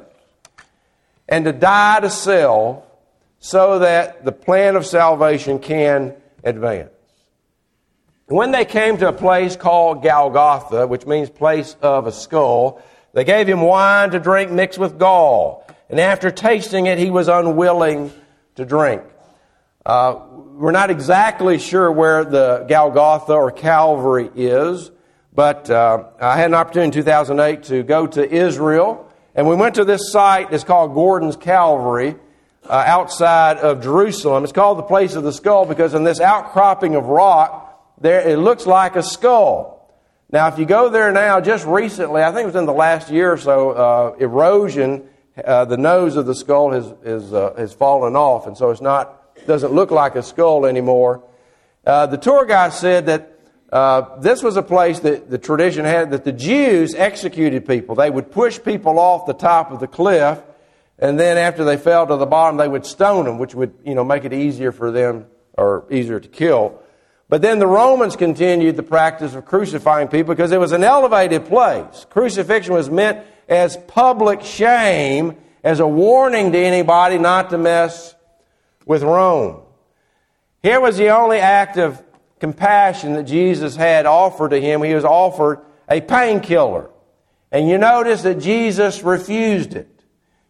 and 1.29 1.45
to 1.45 1.53
die 1.53 2.01
to 2.01 2.11
self 2.11 2.85
so 3.39 3.81
that 3.81 4.25
the 4.25 4.33
plan 4.33 4.77
of 4.77 4.87
salvation 4.87 5.59
can 5.59 6.15
advance. 6.45 6.91
When 8.27 8.53
they 8.53 8.65
came 8.65 8.97
to 8.99 9.09
a 9.09 9.13
place 9.13 9.57
called 9.57 10.05
Golgotha, 10.05 10.87
which 10.87 11.05
means 11.05 11.31
place 11.31 11.75
of 11.83 12.07
a 12.07 12.13
skull, 12.13 12.81
they 13.13 13.25
gave 13.25 13.49
him 13.49 13.61
wine 13.61 14.11
to 14.11 14.21
drink 14.21 14.53
mixed 14.53 14.79
with 14.79 14.99
gall. 14.99 15.67
And 15.89 15.99
after 15.99 16.31
tasting 16.31 16.87
it, 16.87 16.99
he 16.99 17.11
was 17.11 17.27
unwilling 17.27 18.13
to 18.55 18.65
drink. 18.65 19.03
Uh, 19.85 20.21
we're 20.57 20.73
not 20.73 20.91
exactly 20.91 21.59
sure 21.59 21.91
where 21.91 22.25
the 22.25 22.67
Golgotha 22.69 23.33
or 23.33 23.51
Calvary 23.51 24.31
is, 24.35 24.91
but 25.33 25.71
uh, 25.71 26.05
I 26.21 26.37
had 26.37 26.47
an 26.47 26.55
opportunity 26.55 26.99
in 26.99 27.05
2008 27.05 27.63
to 27.65 27.83
go 27.83 28.07
to 28.09 28.31
Israel, 28.31 29.11
and 29.35 29.49
we 29.49 29.55
went 29.55 29.77
to 29.77 29.85
this 29.85 30.13
site. 30.13 30.51
that's 30.51 30.65
called 30.65 30.95
Gordon's 30.95 31.37
Calvary. 31.37 32.17
Uh, 32.69 32.85
outside 32.87 33.57
of 33.57 33.83
Jerusalem. 33.83 34.45
It's 34.45 34.53
called 34.53 34.79
the 34.79 34.83
place 34.83 35.15
of 35.15 35.25
the 35.25 35.33
skull 35.33 35.65
because 35.65 35.95
in 35.95 36.05
this 36.05 36.21
outcropping 36.21 36.95
of 36.95 37.07
rock, 37.07 37.97
there, 38.01 38.21
it 38.21 38.37
looks 38.37 38.67
like 38.67 38.97
a 38.97 39.03
skull. 39.03 39.91
Now, 40.31 40.47
if 40.49 40.59
you 40.59 40.67
go 40.67 40.91
there 40.91 41.11
now, 41.11 41.41
just 41.41 41.67
recently, 41.67 42.23
I 42.23 42.31
think 42.33 42.43
it 42.43 42.47
was 42.47 42.57
in 42.57 42.67
the 42.67 42.73
last 42.73 43.11
year 43.11 43.33
or 43.33 43.39
so, 43.39 43.71
uh, 43.71 44.17
erosion, 44.21 45.09
uh, 45.43 45.65
the 45.65 45.79
nose 45.79 46.17
of 46.17 46.27
the 46.27 46.35
skull 46.35 46.71
has, 46.71 46.93
has, 47.05 47.33
uh, 47.33 47.55
has 47.57 47.73
fallen 47.73 48.15
off, 48.15 48.47
and 48.47 48.57
so 48.57 48.71
it's 48.71 48.83
not, 48.83 49.20
doesn't 49.47 49.73
look 49.73 49.91
like 49.91 50.17
a 50.17 50.23
skull 50.23 50.67
anymore. 50.67 51.23
Uh, 51.85 52.07
the 52.07 52.19
tour 52.19 52.45
guide 52.45 52.73
said 52.73 53.07
that 53.07 53.39
uh, 53.73 54.19
this 54.19 54.43
was 54.43 54.57
a 54.57 54.63
place 54.63 55.01
that 55.01 55.31
the 55.31 55.39
tradition 55.39 55.85
had 55.85 56.11
that 56.11 56.25
the 56.25 56.33
Jews 56.33 56.95
executed 56.95 57.67
people. 57.67 57.95
They 57.95 58.11
would 58.11 58.31
push 58.31 58.61
people 58.63 58.99
off 58.99 59.27
the 59.27 59.35
top 59.35 59.71
of 59.71 59.81
the 59.81 59.87
cliff, 59.87 60.41
and 60.99 61.19
then 61.19 61.39
after 61.39 61.65
they 61.65 61.77
fell 61.77 62.07
to 62.07 62.17
the 62.17 62.27
bottom, 62.27 62.57
they 62.57 62.69
would 62.69 62.85
stone 62.85 63.25
them, 63.25 63.39
which 63.39 63.55
would, 63.55 63.73
you 63.85 63.95
know, 63.95 64.05
make 64.05 64.25
it 64.25 64.33
easier 64.33 64.73
for 64.73 64.91
them 64.91 65.27
or 65.57 65.85
easier 65.91 66.19
to 66.19 66.29
kill. 66.29 66.81
But 67.29 67.43
then 67.43 67.61
the 67.61 67.67
Romans 67.67 68.17
continued 68.17 68.75
the 68.77 68.83
practice 68.83 69.37
of 69.37 69.45
crucifying 69.45 70.09
people 70.09 70.35
because 70.35 70.51
it 70.51 70.59
was 70.59 70.73
an 70.73 70.83
elevated 70.83 71.47
place. 71.47 72.05
Crucifixion 72.11 72.75
was 72.75 72.91
meant 72.91 73.25
as 73.49 73.77
public 73.77 74.43
shame, 74.43 75.37
as 75.63 75.79
a 75.79 75.87
warning 75.87 76.51
to 76.53 76.59
anybody 76.59 77.19
not 77.19 77.51
to 77.51 77.59
mess 77.59 78.15
with 78.91 79.05
Rome. 79.05 79.63
Here 80.65 80.81
was 80.81 80.97
the 80.97 81.11
only 81.11 81.39
act 81.39 81.77
of 81.77 82.03
compassion 82.41 83.13
that 83.13 83.23
Jesus 83.23 83.77
had 83.77 84.05
offered 84.05 84.49
to 84.51 84.61
him. 84.61 84.83
He 84.83 84.95
was 84.95 85.05
offered 85.05 85.61
a 85.89 86.01
painkiller. 86.01 86.91
And 87.53 87.69
you 87.69 87.79
notice 87.79 88.23
that 88.23 88.41
Jesus 88.41 89.03
refused 89.03 89.75
it 89.75 90.03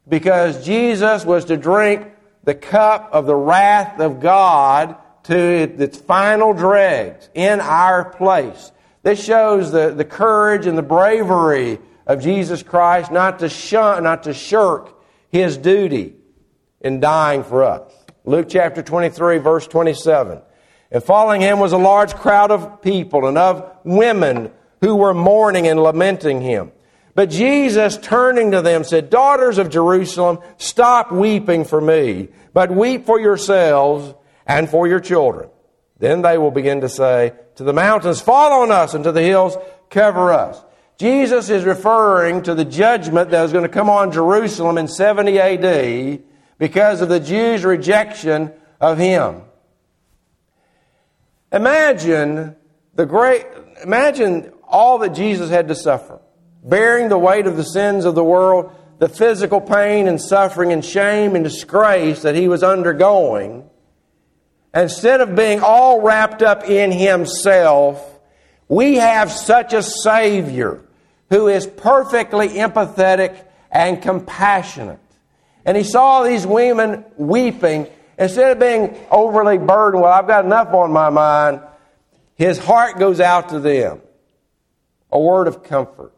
because 0.08 0.64
Jesus 0.64 1.22
was 1.22 1.44
to 1.44 1.58
drink 1.58 2.06
the 2.42 2.54
cup 2.54 3.10
of 3.12 3.26
the 3.26 3.36
wrath 3.36 4.00
of 4.00 4.20
God 4.20 4.96
to 5.24 5.36
its 5.36 5.98
final 5.98 6.54
dregs 6.54 7.28
in 7.34 7.60
our 7.60 8.06
place. 8.06 8.72
This 9.02 9.22
shows 9.22 9.70
the, 9.70 9.90
the 9.90 10.06
courage 10.06 10.64
and 10.64 10.78
the 10.78 10.82
bravery 10.82 11.78
of 12.06 12.22
Jesus 12.22 12.62
Christ 12.62 13.12
not 13.12 13.40
to, 13.40 13.50
shun, 13.50 14.02
not 14.02 14.22
to 14.22 14.32
shirk 14.32 14.94
his 15.28 15.58
duty 15.58 16.14
in 16.80 17.00
dying 17.00 17.44
for 17.44 17.64
us. 17.64 17.92
Luke 18.24 18.48
chapter 18.48 18.82
23, 18.82 19.38
verse 19.38 19.66
27. 19.66 20.42
And 20.90 21.02
following 21.02 21.40
him 21.40 21.58
was 21.58 21.72
a 21.72 21.78
large 21.78 22.14
crowd 22.14 22.50
of 22.50 22.82
people 22.82 23.26
and 23.26 23.38
of 23.38 23.78
women 23.84 24.50
who 24.80 24.96
were 24.96 25.14
mourning 25.14 25.66
and 25.66 25.80
lamenting 25.80 26.40
him. 26.40 26.72
But 27.14 27.30
Jesus, 27.30 27.96
turning 27.98 28.52
to 28.52 28.62
them, 28.62 28.84
said, 28.84 29.10
Daughters 29.10 29.58
of 29.58 29.70
Jerusalem, 29.70 30.38
stop 30.58 31.12
weeping 31.12 31.64
for 31.64 31.80
me, 31.80 32.28
but 32.52 32.70
weep 32.70 33.06
for 33.06 33.20
yourselves 33.20 34.14
and 34.46 34.68
for 34.68 34.86
your 34.86 35.00
children. 35.00 35.50
Then 35.98 36.22
they 36.22 36.38
will 36.38 36.50
begin 36.50 36.80
to 36.80 36.88
say, 36.88 37.32
To 37.56 37.64
the 37.64 37.72
mountains, 37.72 38.20
fall 38.20 38.62
on 38.62 38.70
us, 38.70 38.94
and 38.94 39.04
to 39.04 39.12
the 39.12 39.22
hills, 39.22 39.56
cover 39.90 40.32
us. 40.32 40.62
Jesus 40.98 41.50
is 41.50 41.64
referring 41.64 42.42
to 42.42 42.54
the 42.54 42.64
judgment 42.64 43.30
that 43.30 43.42
was 43.42 43.52
going 43.52 43.64
to 43.64 43.70
come 43.70 43.90
on 43.90 44.12
Jerusalem 44.12 44.78
in 44.78 44.88
70 44.88 45.38
AD 45.38 46.22
because 46.60 47.00
of 47.00 47.08
the 47.08 47.18
Jews' 47.18 47.64
rejection 47.64 48.52
of 48.82 48.98
him. 48.98 49.40
Imagine 51.50 52.54
the 52.94 53.06
great, 53.06 53.46
imagine 53.82 54.52
all 54.62 54.98
that 54.98 55.14
Jesus 55.14 55.48
had 55.48 55.68
to 55.68 55.74
suffer, 55.74 56.20
bearing 56.62 57.08
the 57.08 57.16
weight 57.16 57.46
of 57.46 57.56
the 57.56 57.64
sins 57.64 58.04
of 58.04 58.14
the 58.14 58.22
world, 58.22 58.72
the 58.98 59.08
physical 59.08 59.62
pain 59.62 60.06
and 60.06 60.20
suffering 60.20 60.70
and 60.70 60.84
shame 60.84 61.34
and 61.34 61.42
disgrace 61.42 62.20
that 62.22 62.34
he 62.34 62.46
was 62.46 62.62
undergoing. 62.62 63.68
Instead 64.74 65.22
of 65.22 65.34
being 65.34 65.60
all 65.60 66.02
wrapped 66.02 66.42
up 66.42 66.64
in 66.64 66.92
himself, 66.92 68.20
we 68.68 68.96
have 68.96 69.32
such 69.32 69.72
a 69.72 69.82
Savior 69.82 70.84
who 71.30 71.48
is 71.48 71.66
perfectly 71.66 72.48
empathetic 72.50 73.46
and 73.72 74.02
compassionate. 74.02 75.00
And 75.64 75.76
he 75.76 75.84
saw 75.84 76.22
these 76.22 76.46
women 76.46 77.04
weeping. 77.16 77.86
Instead 78.18 78.52
of 78.52 78.58
being 78.58 78.96
overly 79.10 79.58
burdened, 79.58 80.02
well, 80.02 80.12
I've 80.12 80.26
got 80.26 80.44
enough 80.44 80.72
on 80.74 80.92
my 80.92 81.10
mind, 81.10 81.60
his 82.34 82.58
heart 82.58 82.98
goes 82.98 83.20
out 83.20 83.50
to 83.50 83.60
them. 83.60 84.00
A 85.12 85.18
word 85.18 85.48
of 85.48 85.62
comfort. 85.62 86.12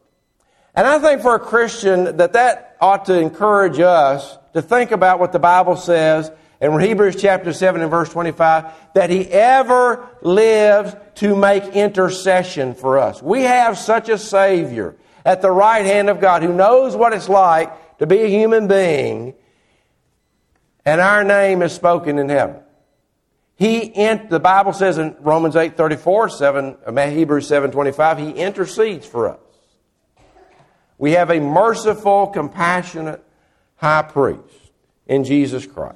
And 0.75 0.87
I 0.87 0.99
think 0.99 1.21
for 1.21 1.35
a 1.35 1.39
Christian 1.39 2.17
that 2.17 2.33
that 2.33 2.77
ought 2.81 3.05
to 3.05 3.19
encourage 3.19 3.79
us 3.79 4.37
to 4.53 4.61
think 4.61 4.91
about 4.91 5.19
what 5.19 5.31
the 5.31 5.39
Bible 5.39 5.75
says 5.75 6.31
in 6.61 6.79
Hebrews 6.79 7.21
chapter 7.21 7.51
7 7.51 7.81
and 7.81 7.91
verse 7.91 8.09
25, 8.09 8.71
that 8.93 9.09
He 9.09 9.27
ever 9.27 10.07
lives 10.21 10.95
to 11.15 11.35
make 11.35 11.63
intercession 11.75 12.73
for 12.73 12.97
us. 12.97 13.21
We 13.21 13.41
have 13.41 13.77
such 13.77 14.09
a 14.09 14.17
Savior 14.17 14.95
at 15.25 15.41
the 15.41 15.51
right 15.51 15.85
hand 15.85 16.09
of 16.09 16.21
God 16.21 16.41
who 16.41 16.53
knows 16.53 16.95
what 16.95 17.13
it's 17.13 17.29
like 17.29 17.71
to 18.03 18.07
be 18.07 18.21
a 18.21 18.27
human 18.27 18.67
being, 18.67 19.33
and 20.83 20.99
our 20.99 21.23
name 21.23 21.61
is 21.61 21.71
spoken 21.71 22.19
in 22.19 22.27
heaven. 22.27 22.57
He, 23.55 23.93
the 24.29 24.41
Bible 24.41 24.73
says 24.73 24.97
in 24.97 25.15
Romans 25.21 25.55
8 25.55 25.77
34, 25.77 26.27
7, 26.27 26.77
uh, 26.85 27.09
Hebrews 27.09 27.47
7 27.47 27.71
25, 27.71 28.17
He 28.17 28.31
intercedes 28.31 29.07
for 29.07 29.29
us. 29.29 29.39
We 30.97 31.11
have 31.11 31.29
a 31.29 31.39
merciful, 31.39 32.27
compassionate 32.27 33.23
high 33.77 34.01
priest 34.01 34.41
in 35.07 35.23
Jesus 35.23 35.65
Christ. 35.65 35.95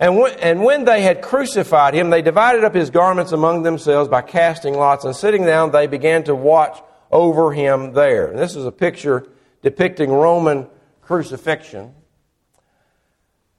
And 0.00 0.16
when, 0.16 0.38
and 0.38 0.64
when 0.64 0.86
they 0.86 1.02
had 1.02 1.20
crucified 1.20 1.92
him, 1.92 2.08
they 2.08 2.22
divided 2.22 2.64
up 2.64 2.74
his 2.74 2.88
garments 2.88 3.32
among 3.32 3.62
themselves 3.62 4.08
by 4.08 4.22
casting 4.22 4.72
lots, 4.72 5.04
and 5.04 5.14
sitting 5.14 5.44
down, 5.44 5.70
they 5.70 5.86
began 5.86 6.24
to 6.24 6.34
watch 6.34 6.82
over 7.10 7.52
him 7.52 7.92
there. 7.92 8.26
And 8.26 8.38
this 8.38 8.56
is 8.56 8.64
a 8.64 8.72
picture 8.72 9.28
depicting 9.62 10.10
Roman 10.10 10.66
crucifixion. 11.02 11.94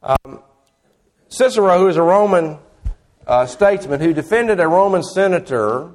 Um, 0.02 0.42
Cicero, 1.28 1.80
who 1.80 1.88
is 1.88 1.98
a 1.98 2.02
Roman 2.02 2.58
uh, 3.28 3.46
statesman 3.46 4.00
who 4.00 4.14
defended 4.14 4.60
a 4.60 4.68
Roman 4.68 5.04
senator 5.04 5.92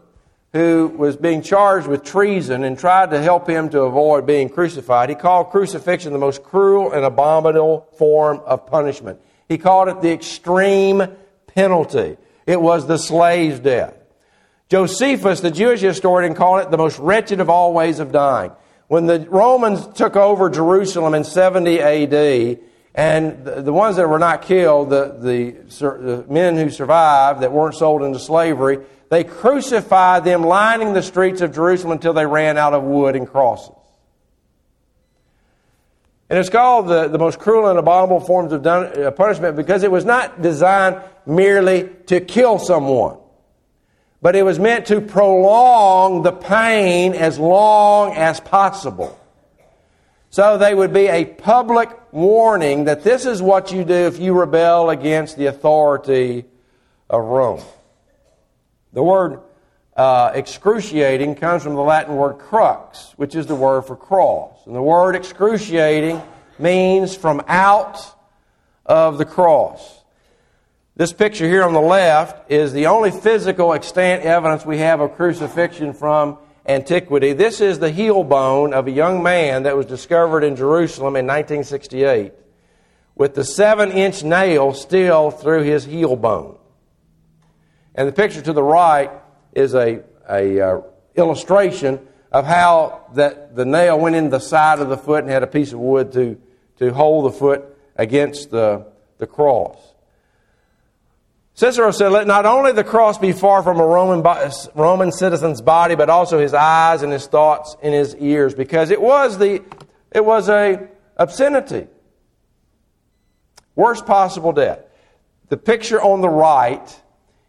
who 0.52 0.86
was 0.96 1.16
being 1.16 1.42
charged 1.42 1.88
with 1.88 2.04
treason 2.04 2.62
and 2.62 2.78
tried 2.78 3.10
to 3.10 3.20
help 3.20 3.48
him 3.48 3.68
to 3.70 3.80
avoid 3.82 4.24
being 4.24 4.48
crucified. 4.48 5.08
He 5.08 5.16
called 5.16 5.50
crucifixion 5.50 6.12
the 6.12 6.18
most 6.18 6.44
cruel 6.44 6.92
and 6.92 7.04
abominable 7.04 7.88
form 7.98 8.40
of 8.46 8.68
punishment. 8.68 9.20
He 9.48 9.58
called 9.58 9.88
it 9.88 10.00
the 10.00 10.12
extreme 10.12 11.02
penalty. 11.48 12.16
It 12.46 12.60
was 12.60 12.86
the 12.86 12.98
slave's 12.98 13.58
death. 13.58 13.94
Josephus, 14.68 15.40
the 15.40 15.50
Jewish 15.50 15.80
historian, 15.80 16.34
called 16.34 16.62
it 16.62 16.70
the 16.70 16.78
most 16.78 16.98
wretched 16.98 17.40
of 17.40 17.50
all 17.50 17.72
ways 17.72 18.00
of 18.00 18.12
dying. 18.12 18.52
When 18.88 19.06
the 19.06 19.26
Romans 19.28 19.86
took 19.94 20.16
over 20.16 20.50
Jerusalem 20.50 21.14
in 21.14 21.24
70 21.24 21.80
AD, 21.80 22.58
and 22.94 23.44
the, 23.44 23.62
the 23.62 23.72
ones 23.72 23.96
that 23.96 24.08
were 24.08 24.18
not 24.18 24.42
killed, 24.42 24.90
the, 24.90 25.16
the, 25.18 25.50
the 25.78 26.24
men 26.28 26.56
who 26.56 26.70
survived 26.70 27.40
that 27.40 27.52
weren't 27.52 27.74
sold 27.74 28.02
into 28.02 28.18
slavery, 28.18 28.78
they 29.10 29.24
crucified 29.24 30.24
them 30.24 30.42
lining 30.42 30.92
the 30.92 31.02
streets 31.02 31.40
of 31.40 31.54
Jerusalem 31.54 31.92
until 31.92 32.12
they 32.12 32.26
ran 32.26 32.56
out 32.56 32.72
of 32.72 32.82
wood 32.82 33.16
and 33.16 33.28
crosses. 33.28 33.74
And 36.30 36.38
it's 36.38 36.48
called 36.48 36.88
the, 36.88 37.08
the 37.08 37.18
most 37.18 37.38
cruel 37.38 37.68
and 37.68 37.78
abominable 37.78 38.20
forms 38.20 38.52
of 38.52 38.66
uh, 38.66 39.10
punishment 39.10 39.56
because 39.56 39.82
it 39.82 39.90
was 39.90 40.04
not 40.04 40.40
designed 40.40 41.00
merely 41.26 41.88
to 42.06 42.20
kill 42.20 42.58
someone, 42.58 43.18
but 44.24 44.34
it 44.34 44.42
was 44.42 44.58
meant 44.58 44.86
to 44.86 45.02
prolong 45.02 46.22
the 46.22 46.32
pain 46.32 47.12
as 47.12 47.38
long 47.38 48.14
as 48.14 48.40
possible. 48.40 49.20
So 50.30 50.56
they 50.56 50.74
would 50.74 50.94
be 50.94 51.08
a 51.08 51.26
public 51.26 51.90
warning 52.10 52.84
that 52.84 53.04
this 53.04 53.26
is 53.26 53.42
what 53.42 53.70
you 53.70 53.84
do 53.84 53.92
if 53.92 54.18
you 54.18 54.32
rebel 54.32 54.88
against 54.88 55.36
the 55.36 55.44
authority 55.44 56.46
of 57.10 57.22
Rome. 57.22 57.60
The 58.94 59.02
word 59.02 59.40
uh, 59.94 60.30
excruciating 60.34 61.34
comes 61.34 61.62
from 61.62 61.74
the 61.74 61.82
Latin 61.82 62.16
word 62.16 62.38
crux, 62.38 63.12
which 63.18 63.34
is 63.34 63.44
the 63.44 63.54
word 63.54 63.82
for 63.82 63.94
cross. 63.94 64.56
And 64.64 64.74
the 64.74 64.80
word 64.80 65.16
excruciating 65.16 66.22
means 66.58 67.14
from 67.14 67.42
out 67.46 68.00
of 68.86 69.18
the 69.18 69.26
cross. 69.26 70.00
This 70.96 71.12
picture 71.12 71.48
here 71.48 71.64
on 71.64 71.72
the 71.72 71.80
left 71.80 72.52
is 72.52 72.72
the 72.72 72.86
only 72.86 73.10
physical 73.10 73.72
extant 73.72 74.22
evidence 74.22 74.64
we 74.64 74.78
have 74.78 75.00
of 75.00 75.16
crucifixion 75.16 75.92
from 75.92 76.38
antiquity. 76.66 77.32
This 77.32 77.60
is 77.60 77.80
the 77.80 77.90
heel 77.90 78.22
bone 78.22 78.72
of 78.72 78.86
a 78.86 78.92
young 78.92 79.20
man 79.20 79.64
that 79.64 79.76
was 79.76 79.86
discovered 79.86 80.44
in 80.44 80.54
Jerusalem 80.54 81.16
in 81.16 81.26
1968 81.26 82.32
with 83.16 83.34
the 83.34 83.42
seven 83.42 83.90
inch 83.90 84.22
nail 84.22 84.72
still 84.72 85.32
through 85.32 85.62
his 85.64 85.84
heel 85.84 86.14
bone. 86.14 86.58
And 87.96 88.06
the 88.06 88.12
picture 88.12 88.42
to 88.42 88.52
the 88.52 88.62
right 88.62 89.10
is 89.52 89.74
a, 89.74 90.04
a 90.30 90.60
uh, 90.60 90.80
illustration 91.16 92.06
of 92.30 92.46
how 92.46 93.06
that 93.14 93.56
the 93.56 93.64
nail 93.64 93.98
went 93.98 94.14
in 94.14 94.30
the 94.30 94.38
side 94.38 94.78
of 94.78 94.88
the 94.88 94.96
foot 94.96 95.24
and 95.24 95.32
had 95.32 95.42
a 95.42 95.48
piece 95.48 95.72
of 95.72 95.80
wood 95.80 96.12
to, 96.12 96.40
to 96.78 96.94
hold 96.94 97.24
the 97.24 97.36
foot 97.36 97.64
against 97.96 98.52
the, 98.52 98.86
the 99.18 99.26
cross. 99.26 99.93
Cicero 101.54 101.92
said, 101.92 102.08
Let 102.08 102.26
not 102.26 102.46
only 102.46 102.72
the 102.72 102.84
cross 102.84 103.16
be 103.16 103.32
far 103.32 103.62
from 103.62 103.78
a 103.78 103.86
Roman, 103.86 104.22
Roman 104.74 105.12
citizen's 105.12 105.60
body, 105.62 105.94
but 105.94 106.10
also 106.10 106.38
his 106.38 106.52
eyes 106.52 107.02
and 107.02 107.12
his 107.12 107.26
thoughts 107.26 107.76
and 107.80 107.94
his 107.94 108.16
ears, 108.16 108.54
because 108.54 108.90
it 108.90 109.00
was, 109.00 109.38
the, 109.38 109.62
it 110.10 110.24
was 110.24 110.48
a 110.48 110.88
obscenity. 111.16 111.86
Worst 113.76 114.04
possible 114.04 114.52
death. 114.52 114.80
The 115.48 115.56
picture 115.56 116.02
on 116.02 116.20
the 116.20 116.28
right 116.28 117.02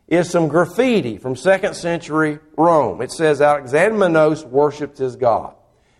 is 0.07 0.29
some 0.29 0.47
graffiti 0.49 1.17
from 1.17 1.35
second 1.35 1.73
century 1.75 2.39
Rome. 2.57 3.01
It 3.01 3.11
says 3.11 3.39
Alexamenos 3.39 4.45
worshipped 4.45 4.99
his 4.99 5.15
God. 5.15 5.55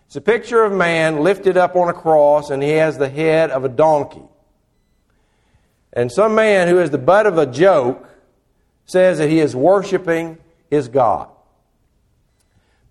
It's 0.06 0.16
a 0.16 0.22
picture 0.22 0.64
of 0.64 0.72
man 0.72 1.22
lifted 1.22 1.58
up 1.58 1.76
on 1.76 1.90
a 1.90 1.94
cross, 1.94 2.52
and 2.52 2.62
he 2.62 2.70
has 2.70 3.00
the 3.00 3.10
head 3.10 3.50
of 3.50 3.66
a 3.66 3.70
donkey. 3.70 4.22
And 5.96 6.12
some 6.12 6.36
man 6.36 6.68
who 6.68 6.80
is 6.80 6.90
the 6.90 6.98
butt 6.98 7.26
of 7.26 7.38
a 7.38 7.46
joke 7.46 8.08
says 8.86 9.18
that 9.18 9.30
he 9.30 9.40
is 9.40 9.56
worshiping 9.56 10.38
his 10.70 10.90
God. 10.90 11.30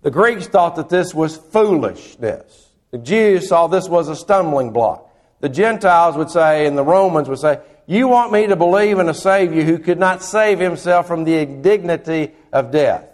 The 0.01 0.11
Greeks 0.11 0.47
thought 0.47 0.75
that 0.75 0.89
this 0.89 1.13
was 1.13 1.37
foolishness. 1.37 2.71
The 2.91 2.97
Jews 2.97 3.47
saw 3.47 3.67
this 3.67 3.87
was 3.87 4.07
a 4.07 4.15
stumbling 4.15 4.71
block. 4.71 5.09
The 5.39 5.49
Gentiles 5.49 6.15
would 6.15 6.29
say, 6.29 6.65
and 6.65 6.77
the 6.77 6.83
Romans 6.83 7.29
would 7.29 7.39
say, 7.39 7.59
You 7.87 8.07
want 8.07 8.31
me 8.31 8.47
to 8.47 8.55
believe 8.55 8.99
in 8.99 9.09
a 9.09 9.13
Savior 9.13 9.63
who 9.63 9.79
could 9.79 9.99
not 9.99 10.23
save 10.23 10.59
himself 10.59 11.07
from 11.07 11.23
the 11.23 11.37
indignity 11.37 12.33
of 12.51 12.71
death. 12.71 13.05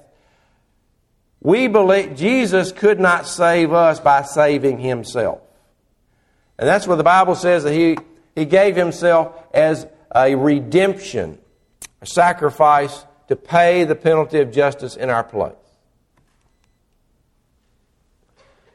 We 1.41 1.67
believe 1.67 2.15
Jesus 2.15 2.71
could 2.71 2.99
not 2.99 3.27
save 3.27 3.73
us 3.73 3.99
by 3.99 4.21
saving 4.21 4.77
himself. 4.77 5.41
And 6.59 6.67
that's 6.67 6.85
what 6.85 6.97
the 6.97 7.03
Bible 7.03 7.35
says 7.35 7.63
that 7.63 7.73
he 7.73 7.97
he 8.35 8.45
gave 8.45 8.75
himself 8.75 9.35
as 9.53 9.87
a 10.15 10.35
redemption, 10.35 11.37
a 12.01 12.05
sacrifice 12.05 13.05
to 13.27 13.35
pay 13.35 13.83
the 13.83 13.95
penalty 13.95 14.39
of 14.39 14.51
justice 14.51 14.95
in 14.95 15.09
our 15.09 15.23
place. 15.23 15.53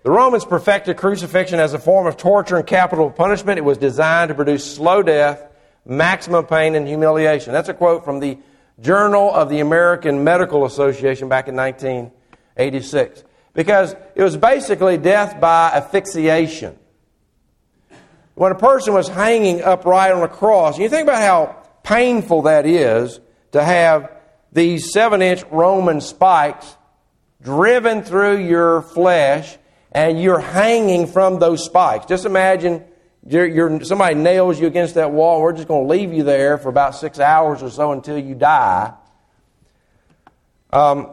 The 0.02 0.10
Romans 0.10 0.44
perfected 0.44 0.96
crucifixion 0.96 1.58
as 1.58 1.74
a 1.74 1.78
form 1.78 2.06
of 2.06 2.16
torture 2.16 2.56
and 2.56 2.66
capital 2.66 3.10
punishment. 3.10 3.58
It 3.58 3.64
was 3.64 3.76
designed 3.76 4.28
to 4.28 4.34
produce 4.34 4.64
slow 4.64 5.02
death, 5.02 5.42
maximum 5.84 6.46
pain, 6.46 6.76
and 6.76 6.86
humiliation. 6.86 7.52
That's 7.52 7.68
a 7.68 7.74
quote 7.74 8.04
from 8.04 8.20
the 8.20 8.38
Journal 8.80 9.34
of 9.34 9.48
the 9.48 9.60
American 9.60 10.22
Medical 10.22 10.64
Association 10.64 11.28
back 11.28 11.48
in 11.48 11.56
1986. 11.56 13.24
Because 13.52 13.96
it 14.14 14.22
was 14.22 14.36
basically 14.36 14.96
death 14.96 15.40
by 15.40 15.70
asphyxiation 15.70 16.78
when 18.36 18.52
a 18.52 18.56
person 18.56 18.92
was 18.92 19.08
hanging 19.08 19.62
upright 19.62 20.12
on 20.12 20.22
a 20.22 20.28
cross, 20.28 20.74
and 20.74 20.82
you 20.82 20.90
think 20.90 21.04
about 21.04 21.22
how 21.22 21.62
painful 21.82 22.42
that 22.42 22.66
is 22.66 23.18
to 23.52 23.64
have 23.64 24.12
these 24.52 24.92
seven 24.92 25.22
inch 25.22 25.42
Roman 25.50 26.02
spikes 26.02 26.76
driven 27.42 28.02
through 28.02 28.44
your 28.46 28.82
flesh 28.82 29.56
and 29.90 30.20
you're 30.20 30.38
hanging 30.38 31.06
from 31.06 31.38
those 31.38 31.64
spikes. 31.64 32.04
Just 32.04 32.26
imagine 32.26 32.84
you're, 33.26 33.46
you're, 33.46 33.84
somebody 33.84 34.14
nails 34.14 34.60
you 34.60 34.66
against 34.66 34.96
that 34.96 35.12
wall. 35.12 35.40
We're 35.40 35.54
just 35.54 35.68
going 35.68 35.86
to 35.86 35.90
leave 35.90 36.12
you 36.12 36.22
there 36.22 36.58
for 36.58 36.68
about 36.68 36.94
six 36.94 37.18
hours 37.18 37.62
or 37.62 37.70
so 37.70 37.92
until 37.92 38.18
you 38.18 38.34
die. 38.34 38.92
Um, 40.70 41.12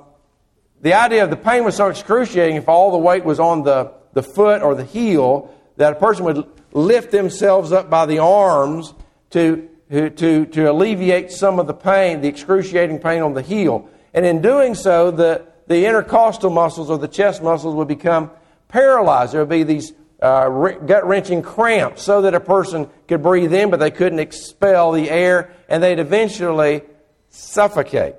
the 0.82 0.94
idea 0.94 1.24
of 1.24 1.30
the 1.30 1.38
pain 1.38 1.64
was 1.64 1.78
so 1.78 1.88
excruciating 1.88 2.58
if 2.58 2.68
all 2.68 2.92
the 2.92 2.98
weight 2.98 3.24
was 3.24 3.40
on 3.40 3.64
the, 3.64 3.94
the 4.12 4.24
foot 4.24 4.62
or 4.62 4.76
the 4.76 4.84
heel 4.84 5.54
that 5.78 5.94
a 5.94 5.96
person 5.96 6.26
would 6.26 6.53
lift 6.74 7.12
themselves 7.12 7.72
up 7.72 7.90
by 7.90 8.06
the 8.06 8.20
arms 8.20 8.94
to, 9.30 9.70
to, 9.90 10.46
to 10.46 10.72
alleviate 10.72 11.32
some 11.32 11.60
of 11.60 11.68
the 11.68 11.74
pain, 11.74 12.22
the 12.22 12.28
excruciating 12.28 13.00
pain 13.00 13.22
on 13.22 13.34
the 13.34 13.42
heel. 13.42 13.88
And 14.14 14.26
in 14.26 14.42
doing 14.42 14.76
so, 14.76 15.12
the, 15.12 15.46
the 15.68 15.86
intercostal 15.86 16.50
muscles 16.50 16.90
or 16.90 16.98
the 16.98 17.08
chest 17.08 17.42
muscles 17.42 17.76
would 17.76 17.88
become 17.88 18.32
paralyzed. 18.68 19.34
There 19.34 19.42
would 19.42 19.50
be 19.50 19.64
these 19.64 19.94
uh, 20.22 20.50
gut 20.86 21.06
wrenching 21.06 21.42
cramps 21.42 22.02
so 22.02 22.22
that 22.22 22.34
a 22.34 22.40
person 22.40 22.90
could 23.08 23.22
breathe 23.22 23.54
in, 23.54 23.70
but 23.70 23.80
they 23.80 23.92
couldn't 23.92 24.20
expel 24.20 24.92
the 24.92 25.10
air, 25.10 25.54
and 25.70 25.84
they'd 25.84 26.00
eventually 26.00 26.82
suffocate. 27.30 28.16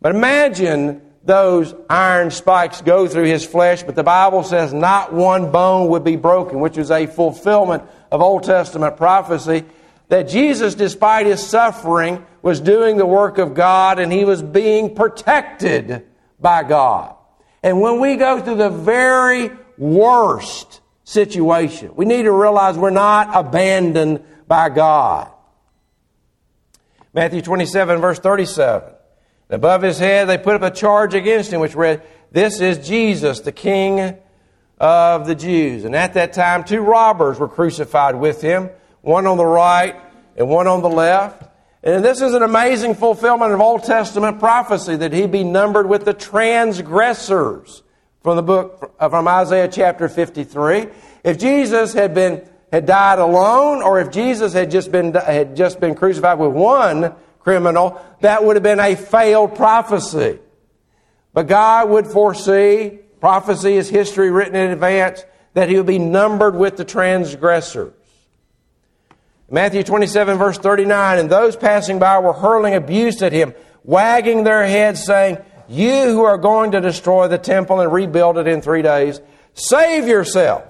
But 0.00 0.14
imagine 0.14 1.02
those 1.28 1.74
iron 1.90 2.30
spikes 2.30 2.80
go 2.80 3.06
through 3.06 3.26
his 3.26 3.44
flesh, 3.44 3.82
but 3.82 3.94
the 3.94 4.02
Bible 4.02 4.42
says 4.42 4.72
not 4.72 5.12
one 5.12 5.52
bone 5.52 5.90
would 5.90 6.02
be 6.02 6.16
broken, 6.16 6.58
which 6.58 6.78
is 6.78 6.90
a 6.90 7.06
fulfillment 7.06 7.82
of 8.10 8.22
Old 8.22 8.44
Testament 8.44 8.96
prophecy 8.96 9.66
that 10.08 10.22
Jesus, 10.22 10.74
despite 10.74 11.26
his 11.26 11.46
suffering, 11.46 12.24
was 12.40 12.60
doing 12.60 12.96
the 12.96 13.04
work 13.04 13.36
of 13.36 13.52
God 13.52 13.98
and 13.98 14.10
he 14.10 14.24
was 14.24 14.40
being 14.40 14.94
protected 14.94 16.06
by 16.40 16.62
God. 16.62 17.14
And 17.62 17.82
when 17.82 18.00
we 18.00 18.16
go 18.16 18.40
through 18.40 18.56
the 18.56 18.70
very 18.70 19.50
worst 19.76 20.80
situation, 21.04 21.92
we 21.94 22.06
need 22.06 22.22
to 22.22 22.32
realize 22.32 22.78
we're 22.78 22.88
not 22.88 23.36
abandoned 23.36 24.24
by 24.46 24.70
God. 24.70 25.30
Matthew 27.12 27.42
27, 27.42 28.00
verse 28.00 28.18
37. 28.18 28.94
Above 29.50 29.82
his 29.82 29.98
head, 29.98 30.28
they 30.28 30.36
put 30.36 30.54
up 30.54 30.62
a 30.62 30.70
charge 30.70 31.14
against 31.14 31.52
him, 31.52 31.60
which 31.60 31.74
read, 31.74 32.02
This 32.30 32.60
is 32.60 32.86
Jesus, 32.86 33.40
the 33.40 33.52
King 33.52 34.16
of 34.78 35.26
the 35.26 35.34
Jews. 35.34 35.84
And 35.84 35.96
at 35.96 36.14
that 36.14 36.32
time, 36.32 36.64
two 36.64 36.80
robbers 36.80 37.38
were 37.38 37.48
crucified 37.48 38.14
with 38.14 38.42
him, 38.42 38.70
one 39.00 39.26
on 39.26 39.36
the 39.36 39.46
right 39.46 39.96
and 40.36 40.48
one 40.48 40.66
on 40.66 40.82
the 40.82 40.88
left. 40.88 41.44
And 41.82 42.04
this 42.04 42.20
is 42.20 42.34
an 42.34 42.42
amazing 42.42 42.94
fulfillment 42.94 43.52
of 43.52 43.60
Old 43.60 43.84
Testament 43.84 44.38
prophecy 44.38 44.96
that 44.96 45.12
he 45.12 45.26
be 45.26 45.44
numbered 45.44 45.88
with 45.88 46.04
the 46.04 46.12
transgressors 46.12 47.82
from 48.22 48.36
the 48.36 48.42
book 48.42 48.94
from 48.98 49.28
Isaiah 49.28 49.68
chapter 49.68 50.08
53. 50.08 50.88
If 51.24 51.38
Jesus 51.38 51.94
had 51.94 52.14
been 52.14 52.46
had 52.70 52.84
died 52.84 53.18
alone, 53.18 53.82
or 53.82 53.98
if 54.00 54.10
Jesus 54.10 54.52
had 54.52 54.70
just 54.70 54.92
been 54.92 55.14
had 55.14 55.56
just 55.56 55.80
been 55.80 55.94
crucified 55.94 56.38
with 56.38 56.52
one 56.52 57.14
criminal, 57.48 57.98
that 58.20 58.44
would 58.44 58.56
have 58.56 58.62
been 58.62 58.78
a 58.78 58.94
failed 58.94 59.56
prophecy. 59.56 60.38
But 61.32 61.46
God 61.46 61.88
would 61.88 62.06
foresee, 62.06 62.98
prophecy 63.20 63.72
is 63.76 63.88
history 63.88 64.30
written 64.30 64.54
in 64.54 64.70
advance, 64.70 65.24
that 65.54 65.70
he 65.70 65.78
would 65.78 65.86
be 65.86 65.98
numbered 65.98 66.54
with 66.54 66.76
the 66.76 66.84
transgressors. 66.84 67.94
Matthew 69.50 69.82
27, 69.82 70.36
verse 70.36 70.58
39, 70.58 71.20
and 71.20 71.30
those 71.30 71.56
passing 71.56 71.98
by 71.98 72.18
were 72.18 72.34
hurling 72.34 72.74
abuse 72.74 73.22
at 73.22 73.32
him, 73.32 73.54
wagging 73.82 74.44
their 74.44 74.66
heads, 74.66 75.02
saying, 75.06 75.38
You 75.70 76.04
who 76.08 76.24
are 76.24 76.36
going 76.36 76.72
to 76.72 76.82
destroy 76.82 77.28
the 77.28 77.38
temple 77.38 77.80
and 77.80 77.90
rebuild 77.90 78.36
it 78.36 78.46
in 78.46 78.60
three 78.60 78.82
days, 78.82 79.22
save 79.54 80.06
yourself. 80.06 80.64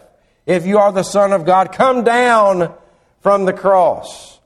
If 0.46 0.64
you 0.64 0.78
are 0.78 0.92
the 0.92 1.02
Son 1.02 1.32
of 1.32 1.44
God, 1.44 1.72
come 1.72 2.04
down 2.04 2.72
from 3.20 3.46
the 3.46 3.52
cross. 3.52 4.37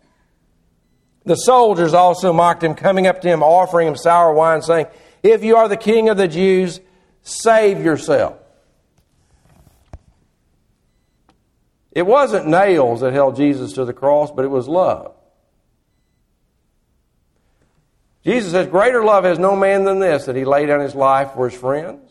The 1.24 1.36
soldiers 1.36 1.94
also 1.94 2.32
mocked 2.32 2.64
him, 2.64 2.74
coming 2.74 3.06
up 3.06 3.20
to 3.22 3.28
him, 3.28 3.42
offering 3.42 3.88
him 3.88 3.96
sour 3.96 4.32
wine, 4.32 4.62
saying, 4.62 4.86
If 5.22 5.44
you 5.44 5.56
are 5.56 5.68
the 5.68 5.76
King 5.76 6.08
of 6.08 6.16
the 6.16 6.28
Jews, 6.28 6.80
save 7.22 7.84
yourself. 7.84 8.38
It 11.92 12.06
wasn't 12.06 12.46
nails 12.46 13.00
that 13.00 13.12
held 13.12 13.36
Jesus 13.36 13.74
to 13.74 13.84
the 13.84 13.92
cross, 13.92 14.30
but 14.30 14.44
it 14.44 14.48
was 14.48 14.66
love. 14.66 15.14
Jesus 18.24 18.52
says, 18.52 18.66
Greater 18.68 19.04
love 19.04 19.24
has 19.24 19.38
no 19.38 19.54
man 19.56 19.84
than 19.84 19.98
this, 19.98 20.26
that 20.26 20.36
he 20.36 20.44
laid 20.44 20.66
down 20.66 20.80
his 20.80 20.94
life 20.94 21.32
for 21.34 21.48
his 21.48 21.58
friends. 21.58 22.10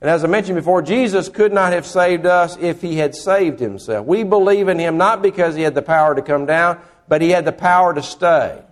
And 0.00 0.08
as 0.08 0.24
I 0.24 0.28
mentioned 0.28 0.56
before, 0.56 0.80
Jesus 0.80 1.28
could 1.28 1.52
not 1.52 1.72
have 1.72 1.86
saved 1.86 2.24
us 2.24 2.56
if 2.58 2.80
he 2.80 2.96
had 2.96 3.14
saved 3.14 3.60
himself. 3.60 4.06
We 4.06 4.24
believe 4.24 4.68
in 4.68 4.78
him 4.78 4.96
not 4.96 5.20
because 5.20 5.54
he 5.54 5.62
had 5.62 5.74
the 5.74 5.82
power 5.82 6.14
to 6.14 6.22
come 6.22 6.46
down, 6.46 6.80
but 7.10 7.20
he 7.20 7.30
had 7.30 7.44
the 7.44 7.52
power 7.52 7.92
to 7.92 8.04
stay. 8.04 8.62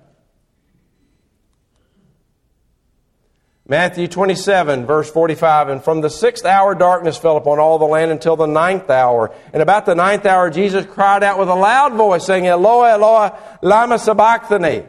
Matthew 3.66 4.06
27, 4.06 4.86
verse 4.86 5.10
45, 5.10 5.68
and 5.68 5.82
from 5.82 6.02
the 6.02 6.08
sixth 6.08 6.46
hour 6.46 6.76
darkness 6.76 7.18
fell 7.18 7.36
upon 7.36 7.58
all 7.58 7.80
the 7.80 7.84
land 7.84 8.12
until 8.12 8.36
the 8.36 8.46
ninth 8.46 8.88
hour. 8.90 9.34
And 9.52 9.60
about 9.60 9.86
the 9.86 9.96
ninth 9.96 10.24
hour, 10.24 10.50
Jesus 10.50 10.86
cried 10.86 11.24
out 11.24 11.36
with 11.36 11.48
a 11.48 11.54
loud 11.54 11.94
voice, 11.94 12.24
saying, 12.24 12.46
Eloi, 12.46 12.90
Eloi, 12.92 13.30
lama 13.60 13.98
sabachthani. 13.98 14.84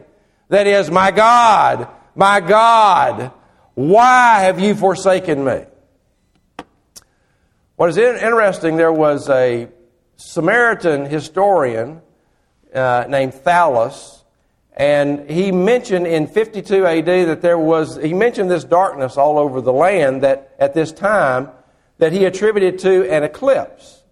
That 0.48 0.68
is, 0.68 0.88
my 0.88 1.10
God, 1.10 1.88
my 2.14 2.38
God, 2.38 3.32
why 3.74 4.42
have 4.42 4.60
you 4.60 4.76
forsaken 4.76 5.44
me? 5.44 5.64
What 7.74 7.90
is 7.90 7.96
interesting, 7.96 8.76
there 8.76 8.92
was 8.92 9.28
a 9.28 9.68
Samaritan 10.16 11.06
historian 11.06 12.00
uh, 12.74 13.04
named 13.08 13.34
Thallus 13.34 14.20
and 14.80 15.28
he 15.28 15.52
mentioned 15.52 16.06
in 16.06 16.26
52 16.26 16.86
AD 16.86 17.04
that 17.04 17.42
there 17.42 17.58
was, 17.58 17.96
he 17.96 18.14
mentioned 18.14 18.50
this 18.50 18.64
darkness 18.64 19.18
all 19.18 19.38
over 19.38 19.60
the 19.60 19.74
land 19.74 20.22
that 20.22 20.54
at 20.58 20.72
this 20.72 20.90
time 20.90 21.50
that 21.98 22.12
he 22.12 22.24
attributed 22.24 22.78
to 22.78 23.10
an 23.10 23.22
eclipse, 23.22 24.02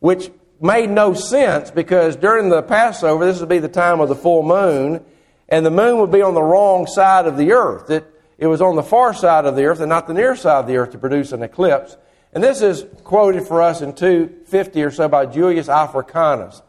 which 0.00 0.30
made 0.60 0.90
no 0.90 1.14
sense 1.14 1.70
because 1.70 2.16
during 2.16 2.50
the 2.50 2.60
Passover, 2.60 3.24
this 3.24 3.40
would 3.40 3.48
be 3.48 3.60
the 3.60 3.68
time 3.68 4.00
of 4.00 4.10
the 4.10 4.14
full 4.14 4.42
moon, 4.42 5.02
and 5.48 5.64
the 5.64 5.70
moon 5.70 5.98
would 6.00 6.12
be 6.12 6.20
on 6.22 6.34
the 6.34 6.42
wrong 6.42 6.86
side 6.86 7.26
of 7.26 7.38
the 7.38 7.52
earth. 7.52 7.88
It, 7.88 8.04
it 8.36 8.46
was 8.46 8.60
on 8.60 8.76
the 8.76 8.82
far 8.82 9.14
side 9.14 9.46
of 9.46 9.56
the 9.56 9.64
earth 9.64 9.80
and 9.80 9.88
not 9.88 10.06
the 10.06 10.12
near 10.12 10.36
side 10.36 10.60
of 10.60 10.66
the 10.66 10.76
earth 10.76 10.92
to 10.92 10.98
produce 10.98 11.32
an 11.32 11.42
eclipse. 11.42 11.96
And 12.34 12.44
this 12.44 12.60
is 12.60 12.84
quoted 13.04 13.46
for 13.46 13.62
us 13.62 13.80
in 13.80 13.94
250 13.94 14.82
or 14.82 14.90
so 14.90 15.08
by 15.08 15.24
Julius 15.24 15.70
Africanus 15.70 16.60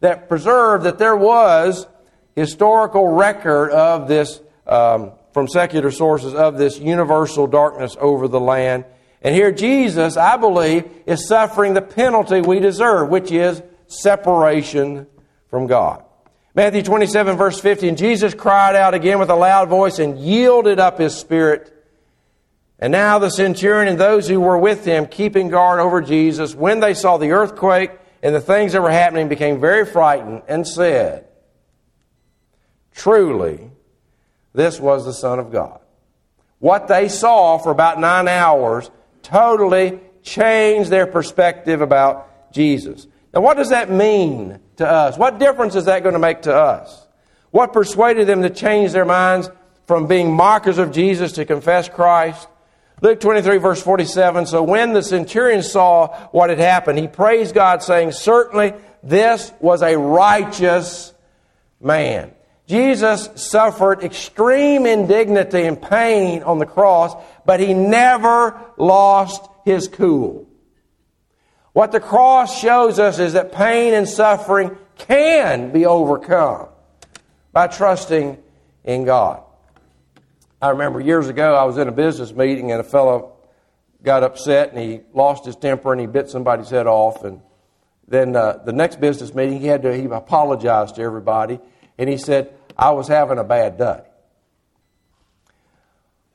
that 0.00 0.28
preserved 0.28 0.84
that 0.84 0.98
there 0.98 1.16
was 1.16 1.86
historical 2.34 3.08
record 3.08 3.70
of 3.70 4.08
this, 4.08 4.40
um, 4.66 5.12
from 5.32 5.48
secular 5.48 5.90
sources, 5.90 6.34
of 6.34 6.56
this 6.56 6.78
universal 6.78 7.46
darkness 7.46 7.96
over 8.00 8.28
the 8.28 8.40
land. 8.40 8.84
And 9.22 9.34
here 9.34 9.50
Jesus, 9.50 10.16
I 10.16 10.36
believe, 10.36 10.88
is 11.06 11.26
suffering 11.26 11.74
the 11.74 11.82
penalty 11.82 12.40
we 12.40 12.60
deserve, 12.60 13.08
which 13.08 13.32
is 13.32 13.62
separation 13.88 15.06
from 15.50 15.66
God. 15.66 16.04
Matthew 16.54 16.82
27, 16.82 17.36
verse 17.36 17.60
50, 17.60 17.88
and 17.88 17.98
Jesus 17.98 18.34
cried 18.34 18.74
out 18.74 18.94
again 18.94 19.18
with 19.18 19.30
a 19.30 19.36
loud 19.36 19.68
voice 19.68 19.98
and 19.98 20.18
yielded 20.18 20.78
up 20.78 20.98
his 20.98 21.14
spirit. 21.14 21.72
And 22.78 22.92
now 22.92 23.18
the 23.18 23.30
centurion 23.30 23.88
and 23.88 23.98
those 23.98 24.28
who 24.28 24.40
were 24.40 24.58
with 24.58 24.84
him, 24.84 25.06
keeping 25.06 25.48
guard 25.48 25.80
over 25.80 26.00
Jesus, 26.00 26.54
when 26.54 26.80
they 26.80 26.94
saw 26.94 27.16
the 27.16 27.32
earthquake 27.32 27.90
and 28.22 28.34
the 28.34 28.40
things 28.40 28.72
that 28.72 28.82
were 28.82 28.90
happening, 28.90 29.28
became 29.28 29.60
very 29.60 29.86
frightened 29.86 30.42
and 30.48 30.66
said, 30.66 31.26
Truly, 32.94 33.70
this 34.54 34.80
was 34.80 35.04
the 35.04 35.12
Son 35.12 35.38
of 35.38 35.52
God. 35.52 35.80
What 36.58 36.88
they 36.88 37.08
saw 37.08 37.58
for 37.58 37.70
about 37.70 38.00
nine 38.00 38.26
hours 38.26 38.90
totally 39.22 40.00
changed 40.22 40.90
their 40.90 41.06
perspective 41.06 41.80
about 41.80 42.52
Jesus. 42.52 43.06
Now, 43.32 43.40
what 43.40 43.56
does 43.56 43.70
that 43.70 43.90
mean 43.90 44.58
to 44.76 44.86
us? 44.86 45.16
What 45.16 45.38
difference 45.38 45.76
is 45.76 45.84
that 45.84 46.02
going 46.02 46.14
to 46.14 46.18
make 46.18 46.42
to 46.42 46.54
us? 46.54 47.06
What 47.50 47.72
persuaded 47.72 48.26
them 48.26 48.42
to 48.42 48.50
change 48.50 48.92
their 48.92 49.04
minds 49.04 49.50
from 49.86 50.06
being 50.06 50.32
mockers 50.32 50.78
of 50.78 50.90
Jesus 50.90 51.32
to 51.32 51.44
confess 51.44 51.88
Christ? 51.88 52.48
Luke 53.00 53.20
23, 53.20 53.58
verse 53.58 53.82
47. 53.82 54.46
So 54.46 54.62
when 54.62 54.92
the 54.92 55.02
centurion 55.02 55.62
saw 55.62 56.28
what 56.30 56.50
had 56.50 56.58
happened, 56.58 56.98
he 56.98 57.06
praised 57.06 57.54
God, 57.54 57.82
saying, 57.82 58.12
Certainly 58.12 58.74
this 59.02 59.52
was 59.60 59.82
a 59.82 59.96
righteous 59.96 61.12
man. 61.80 62.32
Jesus 62.66 63.30
suffered 63.36 64.02
extreme 64.02 64.84
indignity 64.84 65.62
and 65.62 65.80
pain 65.80 66.42
on 66.42 66.58
the 66.58 66.66
cross, 66.66 67.14
but 67.46 67.60
he 67.60 67.72
never 67.72 68.60
lost 68.76 69.48
his 69.64 69.88
cool. 69.88 70.46
What 71.72 71.92
the 71.92 72.00
cross 72.00 72.60
shows 72.60 72.98
us 72.98 73.18
is 73.18 73.34
that 73.34 73.52
pain 73.52 73.94
and 73.94 74.08
suffering 74.08 74.76
can 74.98 75.70
be 75.70 75.86
overcome 75.86 76.68
by 77.52 77.68
trusting 77.68 78.36
in 78.84 79.04
God. 79.04 79.42
I 80.60 80.70
remember 80.70 81.00
years 81.00 81.28
ago 81.28 81.54
I 81.54 81.64
was 81.64 81.78
in 81.78 81.86
a 81.86 81.92
business 81.92 82.32
meeting 82.32 82.72
and 82.72 82.80
a 82.80 82.84
fellow 82.84 83.36
got 84.02 84.24
upset 84.24 84.72
and 84.72 84.78
he 84.78 85.00
lost 85.12 85.44
his 85.44 85.54
temper 85.54 85.92
and 85.92 86.00
he 86.00 86.06
bit 86.06 86.28
somebody's 86.28 86.70
head 86.70 86.86
off 86.86 87.24
and 87.24 87.40
then 88.08 88.34
uh, 88.34 88.60
the 88.64 88.72
next 88.72 89.00
business 89.00 89.34
meeting 89.34 89.60
he 89.60 89.66
had 89.66 89.82
to 89.82 89.96
he 89.96 90.04
apologized 90.06 90.96
to 90.96 91.02
everybody 91.02 91.60
and 91.96 92.08
he 92.08 92.16
said 92.16 92.52
I 92.76 92.90
was 92.90 93.06
having 93.06 93.38
a 93.38 93.44
bad 93.44 93.78
day. 93.78 94.00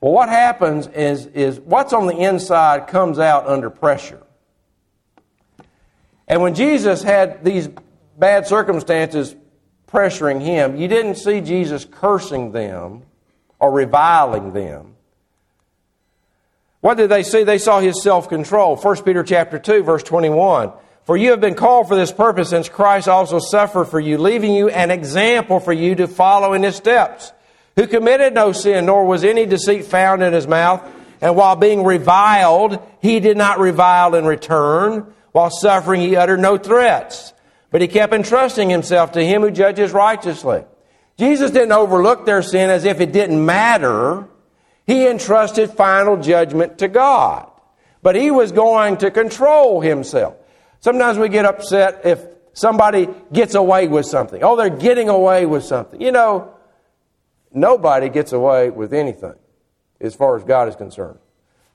Well, 0.00 0.12
what 0.12 0.28
happens 0.28 0.86
is, 0.86 1.26
is 1.26 1.58
what's 1.60 1.92
on 1.92 2.06
the 2.06 2.16
inside 2.16 2.88
comes 2.88 3.18
out 3.18 3.46
under 3.46 3.70
pressure. 3.70 4.22
And 6.28 6.42
when 6.42 6.54
Jesus 6.54 7.02
had 7.02 7.44
these 7.44 7.68
bad 8.18 8.46
circumstances 8.46 9.34
pressuring 9.86 10.42
him, 10.42 10.76
you 10.76 10.88
didn't 10.88 11.16
see 11.16 11.40
Jesus 11.40 11.86
cursing 11.90 12.52
them 12.52 13.02
or 13.64 13.72
reviling 13.72 14.52
them. 14.52 14.94
What 16.82 16.98
did 16.98 17.08
they 17.08 17.22
see? 17.22 17.44
They 17.44 17.56
saw 17.56 17.80
his 17.80 18.02
self-control. 18.02 18.76
1 18.76 19.02
Peter 19.04 19.22
chapter 19.22 19.58
2 19.58 19.82
verse 19.82 20.02
21. 20.02 20.70
For 21.04 21.16
you 21.16 21.30
have 21.30 21.40
been 21.40 21.54
called 21.54 21.88
for 21.88 21.96
this 21.96 22.12
purpose, 22.12 22.50
since 22.50 22.68
Christ 22.68 23.08
also 23.08 23.38
suffered 23.38 23.86
for 23.86 23.98
you, 23.98 24.18
leaving 24.18 24.54
you 24.54 24.68
an 24.68 24.90
example 24.90 25.60
for 25.60 25.72
you 25.72 25.94
to 25.94 26.06
follow 26.06 26.52
in 26.52 26.62
his 26.62 26.76
steps, 26.76 27.32
who 27.76 27.86
committed 27.86 28.34
no 28.34 28.52
sin, 28.52 28.84
nor 28.84 29.06
was 29.06 29.24
any 29.24 29.46
deceit 29.46 29.86
found 29.86 30.22
in 30.22 30.34
his 30.34 30.46
mouth. 30.46 30.86
And 31.22 31.34
while 31.34 31.56
being 31.56 31.84
reviled, 31.84 32.78
he 33.00 33.18
did 33.18 33.38
not 33.38 33.58
revile 33.60 34.14
in 34.14 34.26
return. 34.26 35.10
While 35.32 35.48
suffering, 35.48 36.02
he 36.02 36.16
uttered 36.16 36.40
no 36.40 36.58
threats, 36.58 37.32
but 37.70 37.80
he 37.80 37.88
kept 37.88 38.12
entrusting 38.12 38.68
himself 38.68 39.12
to 39.12 39.24
him 39.24 39.40
who 39.40 39.50
judges 39.50 39.92
righteously. 39.92 40.64
Jesus 41.18 41.50
didn't 41.50 41.72
overlook 41.72 42.26
their 42.26 42.42
sin 42.42 42.70
as 42.70 42.84
if 42.84 43.00
it 43.00 43.12
didn't 43.12 43.44
matter. 43.44 44.26
He 44.86 45.06
entrusted 45.06 45.70
final 45.70 46.16
judgment 46.16 46.78
to 46.78 46.88
God. 46.88 47.50
But 48.02 48.16
he 48.16 48.30
was 48.30 48.52
going 48.52 48.98
to 48.98 49.10
control 49.10 49.80
himself. 49.80 50.34
Sometimes 50.80 51.16
we 51.16 51.28
get 51.28 51.46
upset 51.46 52.02
if 52.04 52.22
somebody 52.52 53.08
gets 53.32 53.54
away 53.54 53.88
with 53.88 54.06
something. 54.06 54.42
Oh, 54.42 54.56
they're 54.56 54.68
getting 54.68 55.08
away 55.08 55.46
with 55.46 55.64
something. 55.64 56.00
You 56.00 56.12
know, 56.12 56.54
nobody 57.52 58.08
gets 58.08 58.32
away 58.32 58.70
with 58.70 58.92
anything 58.92 59.34
as 60.00 60.14
far 60.14 60.36
as 60.36 60.44
God 60.44 60.68
is 60.68 60.76
concerned. 60.76 61.18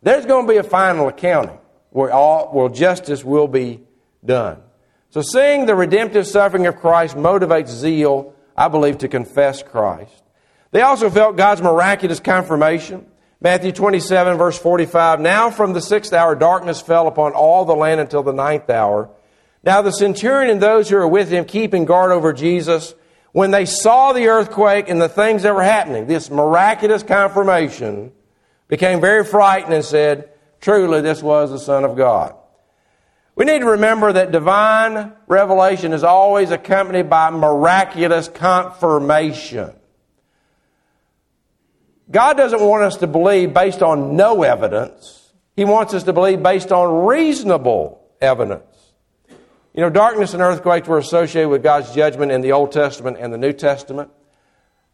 There's 0.04 0.26
going 0.26 0.46
to 0.46 0.54
be 0.54 0.58
a 0.58 0.64
final 0.64 1.08
accounting 1.08 1.58
where, 1.90 2.12
all, 2.12 2.48
where 2.52 2.70
justice 2.70 3.24
will 3.24 3.48
be 3.48 3.82
done. 4.24 4.62
So, 5.10 5.22
seeing 5.22 5.66
the 5.66 5.76
redemptive 5.76 6.28
suffering 6.28 6.68
of 6.68 6.76
Christ 6.76 7.16
motivates 7.16 7.70
zeal, 7.70 8.36
I 8.60 8.68
believe, 8.68 8.98
to 9.00 9.08
confess 9.08 9.64
Christ. 9.64 10.22
They 10.72 10.82
also 10.82 11.10
felt 11.10 11.38
God's 11.38 11.62
miraculous 11.62 12.20
confirmation. 12.20 13.06
Matthew 13.40 13.72
27, 13.72 14.38
verse 14.38 14.60
45. 14.60 15.22
Now 15.22 15.50
from 15.50 15.72
the 15.72 15.82
sixth 15.82 16.12
hour, 16.12 16.36
darkness 16.36 16.82
fell 16.82 17.08
upon 17.08 17.32
all 17.32 17.64
the 17.64 17.74
land 17.74 18.02
until 18.02 18.22
the 18.22 18.34
ninth 18.34 18.70
hour. 18.70 19.10
Now 19.64 19.82
the 19.82 19.92
centurion 19.94 20.52
and 20.52 20.62
those 20.62 20.90
who 20.90 20.98
were 20.98 21.08
with 21.08 21.30
him, 21.30 21.46
keeping 21.46 21.86
guard 21.86 22.12
over 22.12 22.34
Jesus, 22.34 22.94
when 23.32 23.52
they 23.52 23.64
saw 23.64 24.12
the 24.12 24.28
earthquake 24.28 24.90
and 24.90 25.02
the 25.02 25.08
things 25.08 25.44
that 25.44 25.56
were 25.56 25.64
happening, 25.64 26.08
this 26.08 26.30
miraculous 26.30 27.02
confirmation, 27.02 28.12
became 28.68 29.00
very 29.00 29.24
frightened 29.24 29.74
and 29.74 29.86
said, 29.86 30.30
Truly, 30.60 31.00
this 31.00 31.24
was 31.24 31.50
the 31.50 31.60
Son 31.60 31.86
of 31.86 31.96
God. 31.96 32.36
We 33.40 33.46
need 33.46 33.60
to 33.60 33.68
remember 33.68 34.12
that 34.12 34.34
divine 34.34 35.14
revelation 35.26 35.94
is 35.94 36.04
always 36.04 36.52
accompanied 36.52 37.10
by 37.10 37.30
miraculous 37.30 38.28
confirmation. 38.28 39.72
God 42.12 42.36
doesn't 42.36 42.60
want 42.60 42.84
us 42.84 42.98
to 42.98 43.08
believe 43.08 43.54
based 43.54 43.82
on 43.82 44.18
no 44.18 44.44
evidence. 44.44 45.32
He 45.56 45.64
wants 45.64 45.94
us 45.94 46.04
to 46.04 46.12
believe 46.12 46.44
based 46.44 46.74
on 46.74 47.06
reasonable 47.06 48.04
evidence. 48.20 48.92
You 49.74 49.84
know, 49.84 49.90
darkness 49.90 50.34
and 50.34 50.44
earthquakes 50.44 50.90
were 50.90 50.98
associated 50.98 51.48
with 51.48 51.64
God's 51.64 51.96
judgment 51.96 52.34
in 52.34 52.42
the 52.42 52.52
Old 52.52 52.74
Testament 52.74 53.16
and 53.22 53.32
the 53.32 53.38
New 53.38 53.54
Testament. 53.54 54.12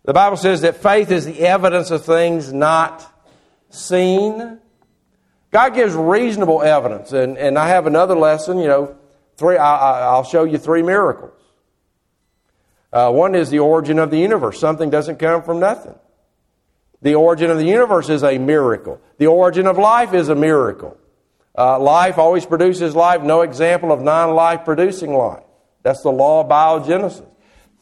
The 0.04 0.14
Bible 0.14 0.38
says 0.38 0.62
that 0.62 0.78
faith 0.78 1.10
is 1.10 1.26
the 1.26 1.40
evidence 1.48 1.90
of 1.90 2.06
things 2.06 2.54
not 2.54 3.12
seen. 3.72 4.60
God 5.52 5.74
gives 5.74 5.94
reasonable 5.94 6.62
evidence. 6.62 7.14
And, 7.14 7.38
and 7.38 7.58
I 7.58 7.70
have 7.70 7.88
another 7.88 8.16
lesson, 8.16 8.58
you 8.58 8.68
know, 8.68 8.98
three, 9.38 9.58
I, 9.58 10.16
will 10.16 10.24
show 10.24 10.44
you 10.44 10.58
three 10.58 10.82
miracles. 10.82 11.32
Uh, 12.92 13.12
one 13.12 13.36
is 13.36 13.50
the 13.50 13.60
origin 13.60 14.00
of 14.00 14.12
the 14.12 14.18
universe. 14.18 14.60
Something 14.60 14.90
doesn't 14.90 15.18
come 15.18 15.44
from 15.44 15.60
nothing. 15.60 15.96
The 17.02 17.16
origin 17.16 17.52
of 17.52 17.58
the 17.58 17.66
universe 17.66 18.10
is 18.10 18.24
a 18.24 18.38
miracle. 18.38 19.02
The 19.18 19.28
origin 19.28 19.68
of 19.68 19.78
life 19.78 20.14
is 20.14 20.30
a 20.30 20.36
miracle. 20.36 20.98
Uh, 21.58 21.80
life 21.80 22.18
always 22.18 22.46
produces 22.46 22.96
life, 22.96 23.22
no 23.22 23.42
example 23.42 23.92
of 23.92 24.02
non 24.02 24.34
life 24.34 24.66
producing 24.66 25.14
life. 25.14 25.44
That's 25.84 26.02
the 26.02 26.12
law 26.12 26.42
of 26.42 26.50
biogenesis. 26.50 27.28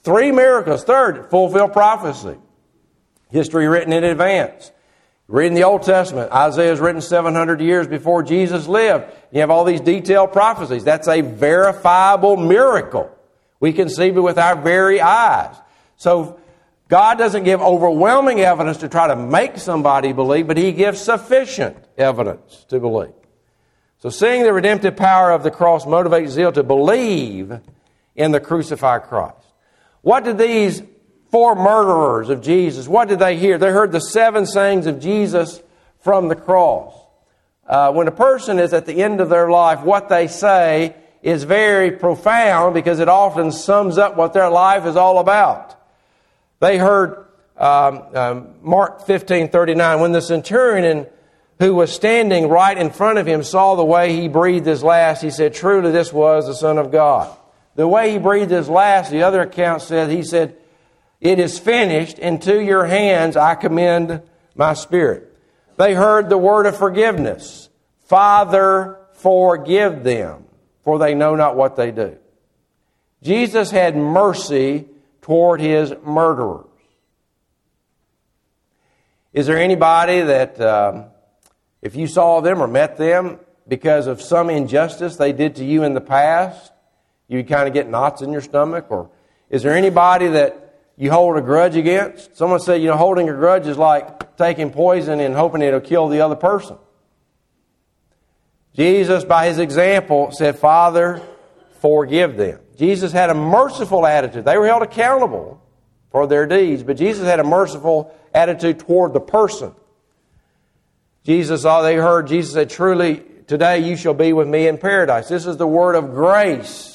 Three 0.03 0.31
miracles. 0.31 0.83
Third, 0.83 1.29
fulfill 1.29 1.69
prophecy. 1.69 2.37
History 3.31 3.67
written 3.67 3.93
in 3.93 4.03
advance. 4.03 4.72
Reading 5.27 5.53
the 5.53 5.63
Old 5.63 5.83
Testament, 5.83 6.31
Isaiah 6.31 6.73
is 6.73 6.81
written 6.81 7.01
700 7.01 7.61
years 7.61 7.87
before 7.87 8.23
Jesus 8.23 8.67
lived. 8.67 9.05
You 9.31 9.39
have 9.39 9.49
all 9.49 9.63
these 9.63 9.79
detailed 9.79 10.33
prophecies. 10.33 10.83
That's 10.83 11.07
a 11.07 11.21
verifiable 11.21 12.35
miracle. 12.35 13.09
We 13.59 13.71
can 13.71 13.87
see 13.87 14.07
it 14.07 14.19
with 14.19 14.37
our 14.37 14.61
very 14.61 14.99
eyes. 14.99 15.55
So, 15.95 16.39
God 16.89 17.17
doesn't 17.17 17.45
give 17.45 17.61
overwhelming 17.61 18.41
evidence 18.41 18.77
to 18.79 18.89
try 18.89 19.07
to 19.07 19.15
make 19.15 19.57
somebody 19.57 20.11
believe, 20.11 20.47
but 20.47 20.57
He 20.57 20.73
gives 20.73 20.99
sufficient 20.99 21.77
evidence 21.97 22.65
to 22.65 22.81
believe. 22.81 23.13
So, 23.99 24.09
seeing 24.09 24.43
the 24.43 24.51
redemptive 24.51 24.97
power 24.97 25.31
of 25.31 25.43
the 25.43 25.51
cross 25.51 25.85
motivates 25.85 26.29
zeal 26.29 26.51
to 26.51 26.63
believe 26.63 27.57
in 28.15 28.31
the 28.31 28.41
crucified 28.41 29.03
Christ. 29.03 29.37
What 30.01 30.25
did 30.25 30.37
these 30.37 30.83
four 31.33 31.55
murderers 31.55 32.29
of 32.29 32.43
Jesus, 32.43 32.87
what 32.87 33.07
did 33.07 33.17
they 33.17 33.35
hear? 33.37 33.57
They 33.57 33.71
heard 33.71 33.91
the 33.91 33.99
seven 33.99 34.45
sayings 34.45 34.85
of 34.85 34.99
Jesus 34.99 35.63
from 36.01 36.27
the 36.27 36.35
cross. 36.35 36.93
Uh, 37.65 37.91
when 37.91 38.07
a 38.07 38.11
person 38.11 38.59
is 38.59 38.71
at 38.71 38.85
the 38.85 39.01
end 39.01 39.19
of 39.19 39.29
their 39.29 39.49
life, 39.49 39.81
what 39.81 40.09
they 40.09 40.27
say 40.27 40.95
is 41.23 41.43
very 41.43 41.89
profound 41.89 42.75
because 42.75 42.99
it 42.99 43.09
often 43.09 43.51
sums 43.51 43.97
up 43.97 44.15
what 44.15 44.33
their 44.33 44.51
life 44.51 44.85
is 44.85 44.95
all 44.95 45.17
about. 45.17 45.75
They 46.59 46.77
heard 46.77 47.25
um, 47.57 48.03
um, 48.13 48.53
Mark 48.61 49.07
15 49.07 49.49
39, 49.49 50.01
when 50.01 50.11
the 50.11 50.21
centurion 50.21 51.07
who 51.57 51.73
was 51.73 51.91
standing 51.91 52.47
right 52.47 52.77
in 52.77 52.91
front 52.91 53.17
of 53.17 53.25
him 53.25 53.41
saw 53.41 53.73
the 53.73 53.83
way 53.83 54.15
he 54.15 54.27
breathed 54.27 54.67
his 54.67 54.83
last, 54.83 55.23
he 55.23 55.31
said, 55.31 55.55
Truly, 55.55 55.91
this 55.91 56.13
was 56.13 56.45
the 56.45 56.53
Son 56.53 56.77
of 56.77 56.91
God. 56.91 57.35
The 57.73 57.87
way 57.87 58.11
he 58.11 58.19
breathed 58.19 58.51
his 58.51 58.69
last, 58.69 59.09
the 59.09 59.23
other 59.23 59.41
account 59.41 59.81
said, 59.81 60.11
he 60.11 60.21
said, 60.21 60.57
it 61.23 61.39
is 61.39 61.57
finished, 61.57 62.19
and 62.21 62.41
to 62.41 62.61
your 62.61 62.85
hands 62.85 63.37
I 63.37 63.55
commend 63.55 64.21
my 64.55 64.73
spirit. 64.73 65.33
They 65.77 65.93
heard 65.93 66.29
the 66.29 66.37
word 66.37 66.65
of 66.65 66.77
forgiveness. 66.77 67.69
Father, 68.01 68.99
forgive 69.13 70.03
them, 70.03 70.43
for 70.83 70.99
they 70.99 71.15
know 71.15 71.35
not 71.35 71.55
what 71.55 71.77
they 71.77 71.91
do. 71.91 72.17
Jesus 73.21 73.71
had 73.71 73.95
mercy 73.95 74.85
toward 75.21 75.61
his 75.61 75.93
murderers. 76.03 76.65
Is 79.31 79.47
there 79.47 79.57
anybody 79.57 80.19
that, 80.19 80.59
um, 80.59 81.05
if 81.81 81.95
you 81.95 82.05
saw 82.05 82.41
them 82.41 82.61
or 82.61 82.67
met 82.67 82.97
them 82.97 83.39
because 83.65 84.07
of 84.07 84.21
some 84.21 84.49
injustice 84.49 85.15
they 85.15 85.31
did 85.31 85.55
to 85.55 85.63
you 85.63 85.83
in 85.83 85.93
the 85.93 86.01
past, 86.01 86.73
you 87.29 87.45
kind 87.45 87.69
of 87.69 87.73
get 87.73 87.89
knots 87.89 88.21
in 88.21 88.33
your 88.33 88.41
stomach? 88.41 88.87
Or 88.89 89.09
is 89.49 89.63
there 89.63 89.73
anybody 89.73 90.27
that 90.27 90.62
you 90.97 91.11
hold 91.11 91.37
a 91.37 91.41
grudge 91.41 91.75
against. 91.75 92.37
Someone 92.37 92.59
said, 92.59 92.81
you 92.81 92.87
know, 92.87 92.97
holding 92.97 93.29
a 93.29 93.33
grudge 93.33 93.67
is 93.67 93.77
like 93.77 94.37
taking 94.37 94.71
poison 94.71 95.19
and 95.19 95.35
hoping 95.35 95.61
it'll 95.61 95.79
kill 95.79 96.07
the 96.07 96.21
other 96.21 96.35
person. 96.35 96.77
Jesus, 98.75 99.23
by 99.23 99.47
his 99.47 99.59
example, 99.59 100.31
said, 100.31 100.57
Father, 100.57 101.21
forgive 101.79 102.37
them. 102.37 102.59
Jesus 102.77 103.11
had 103.11 103.29
a 103.29 103.35
merciful 103.35 104.05
attitude. 104.05 104.45
They 104.45 104.57
were 104.57 104.67
held 104.67 104.83
accountable 104.83 105.61
for 106.11 106.27
their 106.27 106.45
deeds, 106.45 106.83
but 106.83 106.97
Jesus 106.97 107.25
had 107.25 107.39
a 107.39 107.43
merciful 107.43 108.15
attitude 108.33 108.79
toward 108.79 109.13
the 109.13 109.19
person. 109.19 109.73
Jesus, 111.23 111.65
all 111.65 111.83
they 111.83 111.95
heard, 111.95 112.27
Jesus 112.27 112.53
said, 112.53 112.69
Truly, 112.69 113.23
today 113.47 113.79
you 113.79 113.95
shall 113.95 114.13
be 114.13 114.33
with 114.33 114.47
me 114.47 114.67
in 114.67 114.77
paradise. 114.77 115.29
This 115.29 115.45
is 115.45 115.57
the 115.57 115.67
word 115.67 115.95
of 115.95 116.11
grace 116.11 116.92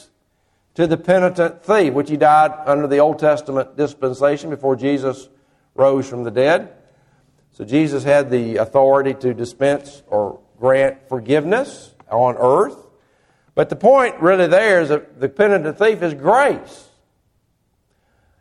to 0.79 0.87
the 0.87 0.97
penitent 0.97 1.61
thief, 1.65 1.93
which 1.93 2.09
he 2.09 2.17
died 2.17 2.53
under 2.65 2.87
the 2.87 2.99
Old 2.99 3.19
Testament 3.19 3.77
dispensation 3.77 4.49
before 4.49 4.77
Jesus 4.77 5.29
rose 5.75 6.09
from 6.09 6.23
the 6.23 6.31
dead. 6.31 6.73
So 7.51 7.65
Jesus 7.65 8.05
had 8.05 8.31
the 8.31 8.59
authority 8.59 9.13
to 9.15 9.35
dispense 9.35 10.05
or 10.07 10.39
grant 10.61 11.09
forgiveness 11.09 11.93
on 12.09 12.37
earth. 12.39 12.77
But 13.57 13.71
the 13.71 13.75
point 13.75 14.21
really 14.21 14.47
there 14.47 14.81
is 14.81 14.91
that 14.91 15.19
the 15.19 15.29
penitent 15.29 15.77
thief 15.79 16.01
is 16.01 16.15
grace. 16.15 16.89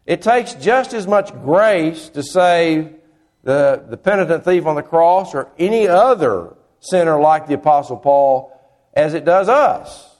It 0.05 0.21
takes 0.21 0.53
just 0.53 0.93
as 0.93 1.07
much 1.07 1.33
grace 1.41 2.09
to 2.09 2.21
save 2.21 2.93
the, 3.41 3.83
the 3.89 3.97
penitent 3.97 4.45
thief 4.45 4.67
on 4.67 4.75
the 4.75 4.83
cross 4.83 5.33
or 5.33 5.49
any 5.57 5.87
other 5.87 6.55
sinner 6.81 7.19
like 7.19 7.47
the 7.47 7.55
Apostle 7.55 7.97
Paul 7.97 8.55
as 8.93 9.15
it 9.15 9.25
does 9.25 9.49
us. 9.49 10.16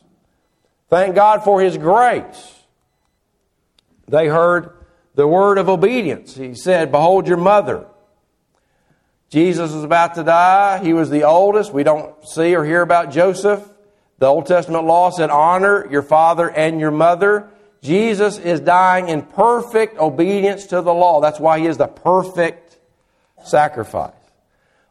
Thank 0.89 1.15
God 1.15 1.43
for 1.43 1.61
His 1.61 1.77
grace. 1.77 2.55
They 4.07 4.27
heard 4.27 4.73
the 5.15 5.27
word 5.27 5.57
of 5.57 5.67
obedience. 5.67 6.35
He 6.35 6.53
said, 6.55 6.91
Behold 6.91 7.27
your 7.27 7.37
mother. 7.37 7.87
Jesus 9.29 9.73
was 9.73 9.83
about 9.83 10.15
to 10.15 10.23
die. 10.23 10.81
He 10.83 10.93
was 10.93 11.09
the 11.09 11.23
oldest. 11.23 11.73
We 11.73 11.83
don't 11.83 12.15
see 12.25 12.55
or 12.55 12.63
hear 12.63 12.81
about 12.81 13.11
Joseph. 13.11 13.67
The 14.19 14.27
Old 14.27 14.45
Testament 14.45 14.85
law 14.85 15.09
said, 15.09 15.29
Honor 15.29 15.87
your 15.91 16.01
father 16.01 16.49
and 16.49 16.79
your 16.79 16.91
mother. 16.91 17.49
Jesus 17.81 18.37
is 18.39 18.59
dying 18.59 19.09
in 19.09 19.21
perfect 19.21 19.97
obedience 19.99 20.67
to 20.67 20.81
the 20.81 20.93
law. 20.93 21.19
That's 21.19 21.39
why 21.39 21.59
he 21.59 21.67
is 21.67 21.77
the 21.77 21.87
perfect 21.87 22.77
sacrifice. 23.43 24.13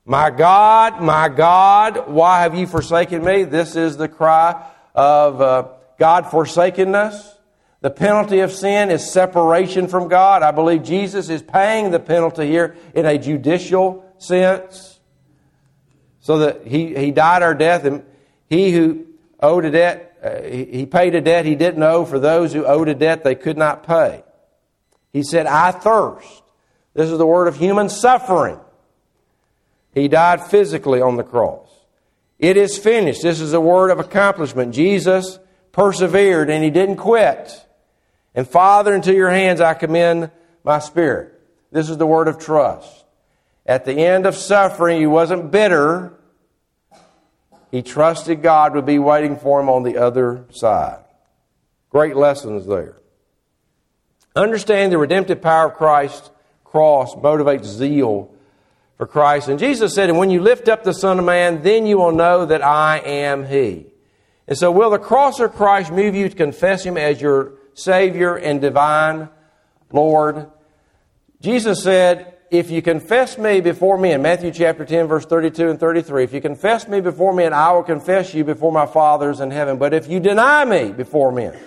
My 0.04 0.30
God, 0.30 1.02
my 1.02 1.28
God, 1.28 2.08
why 2.08 2.42
have 2.42 2.54
you 2.54 2.66
forsaken 2.66 3.24
me? 3.24 3.42
This 3.42 3.74
is 3.74 3.96
the 3.96 4.08
cry 4.08 4.64
of 4.94 5.40
uh, 5.40 5.68
God 5.98 6.30
forsakenness. 6.30 7.34
The 7.80 7.90
penalty 7.90 8.40
of 8.40 8.52
sin 8.52 8.90
is 8.90 9.10
separation 9.10 9.86
from 9.86 10.08
God. 10.08 10.42
I 10.42 10.50
believe 10.50 10.82
Jesus 10.82 11.28
is 11.28 11.42
paying 11.42 11.90
the 11.90 12.00
penalty 12.00 12.46
here 12.46 12.76
in 12.94 13.06
a 13.06 13.18
judicial 13.18 14.04
sense. 14.18 14.98
So 16.20 16.38
that 16.38 16.66
he, 16.66 16.96
he 16.96 17.10
died 17.12 17.42
our 17.42 17.54
death, 17.54 17.84
and 17.84 18.04
he 18.48 18.72
who 18.72 19.06
owed 19.40 19.64
a 19.64 19.70
debt, 19.70 20.18
uh, 20.22 20.42
he, 20.42 20.64
he 20.64 20.86
paid 20.86 21.14
a 21.14 21.20
debt 21.20 21.44
he 21.44 21.54
didn't 21.54 21.82
owe 21.82 22.04
for 22.04 22.18
those 22.18 22.52
who 22.52 22.64
owed 22.64 22.88
a 22.88 22.94
debt 22.94 23.22
they 23.22 23.34
could 23.34 23.56
not 23.56 23.86
pay. 23.86 24.24
He 25.12 25.22
said, 25.22 25.46
I 25.46 25.70
thirst. 25.70 26.42
This 26.94 27.10
is 27.10 27.18
the 27.18 27.26
word 27.26 27.46
of 27.46 27.56
human 27.56 27.88
suffering. 27.88 28.58
He 29.94 30.08
died 30.08 30.44
physically 30.44 31.00
on 31.00 31.16
the 31.16 31.22
cross. 31.22 31.70
It 32.38 32.56
is 32.56 32.76
finished. 32.76 33.22
This 33.22 33.40
is 33.40 33.52
a 33.52 33.60
word 33.60 33.90
of 33.90 33.98
accomplishment. 33.98 34.74
Jesus 34.74 35.38
persevered 35.76 36.48
and 36.48 36.64
he 36.64 36.70
didn't 36.70 36.96
quit. 36.96 37.62
And 38.34 38.48
Father, 38.48 38.94
into 38.94 39.14
your 39.14 39.30
hands 39.30 39.60
I 39.60 39.74
commend 39.74 40.30
my 40.64 40.78
spirit. 40.78 41.38
This 41.70 41.90
is 41.90 41.98
the 41.98 42.06
word 42.06 42.28
of 42.28 42.38
trust. 42.38 43.04
At 43.66 43.84
the 43.84 43.92
end 43.92 44.24
of 44.24 44.34
suffering, 44.34 44.98
he 44.98 45.06
wasn't 45.06 45.50
bitter. 45.50 46.14
He 47.70 47.82
trusted 47.82 48.42
God 48.42 48.74
would 48.74 48.86
be 48.86 48.98
waiting 48.98 49.36
for 49.36 49.60
him 49.60 49.68
on 49.68 49.82
the 49.82 49.98
other 49.98 50.46
side. 50.50 51.04
Great 51.90 52.16
lessons 52.16 52.66
there. 52.66 52.96
Understanding 54.34 54.90
the 54.90 54.98
redemptive 54.98 55.42
power 55.42 55.68
of 55.68 55.74
Christ's 55.74 56.30
cross 56.64 57.14
motivates 57.14 57.64
zeal 57.64 58.34
for 58.96 59.06
Christ. 59.06 59.48
And 59.48 59.58
Jesus 59.58 59.94
said, 59.94 60.08
And 60.08 60.18
when 60.18 60.30
you 60.30 60.40
lift 60.40 60.68
up 60.68 60.84
the 60.84 60.94
Son 60.94 61.18
of 61.18 61.24
Man, 61.26 61.62
then 61.62 61.86
you 61.86 61.98
will 61.98 62.12
know 62.12 62.46
that 62.46 62.64
I 62.64 62.98
am 63.00 63.46
He. 63.46 63.86
And 64.48 64.56
so, 64.56 64.70
will 64.70 64.90
the 64.90 64.98
cross 64.98 65.40
of 65.40 65.54
Christ 65.54 65.90
move 65.90 66.14
you 66.14 66.28
to 66.28 66.34
confess 66.34 66.84
Him 66.84 66.96
as 66.96 67.20
your 67.20 67.54
Savior 67.76 68.36
and 68.36 68.60
divine 68.60 69.28
Lord. 69.92 70.50
Jesus 71.40 71.82
said, 71.82 72.34
if 72.50 72.70
you 72.70 72.80
confess 72.80 73.36
me 73.36 73.60
before 73.60 73.98
men, 73.98 74.22
Matthew 74.22 74.50
chapter 74.50 74.84
10, 74.84 75.06
verse 75.08 75.26
32 75.26 75.70
and 75.70 75.80
33, 75.80 76.24
if 76.24 76.32
you 76.32 76.40
confess 76.40 76.88
me 76.88 77.00
before 77.00 77.34
men, 77.34 77.52
I 77.52 77.72
will 77.72 77.82
confess 77.82 78.32
you 78.32 78.44
before 78.44 78.72
my 78.72 78.86
fathers 78.86 79.40
in 79.40 79.50
heaven. 79.50 79.78
But 79.78 79.92
if 79.92 80.08
you 80.08 80.20
deny 80.20 80.64
me 80.64 80.90
before 80.92 81.32
men, 81.32 81.58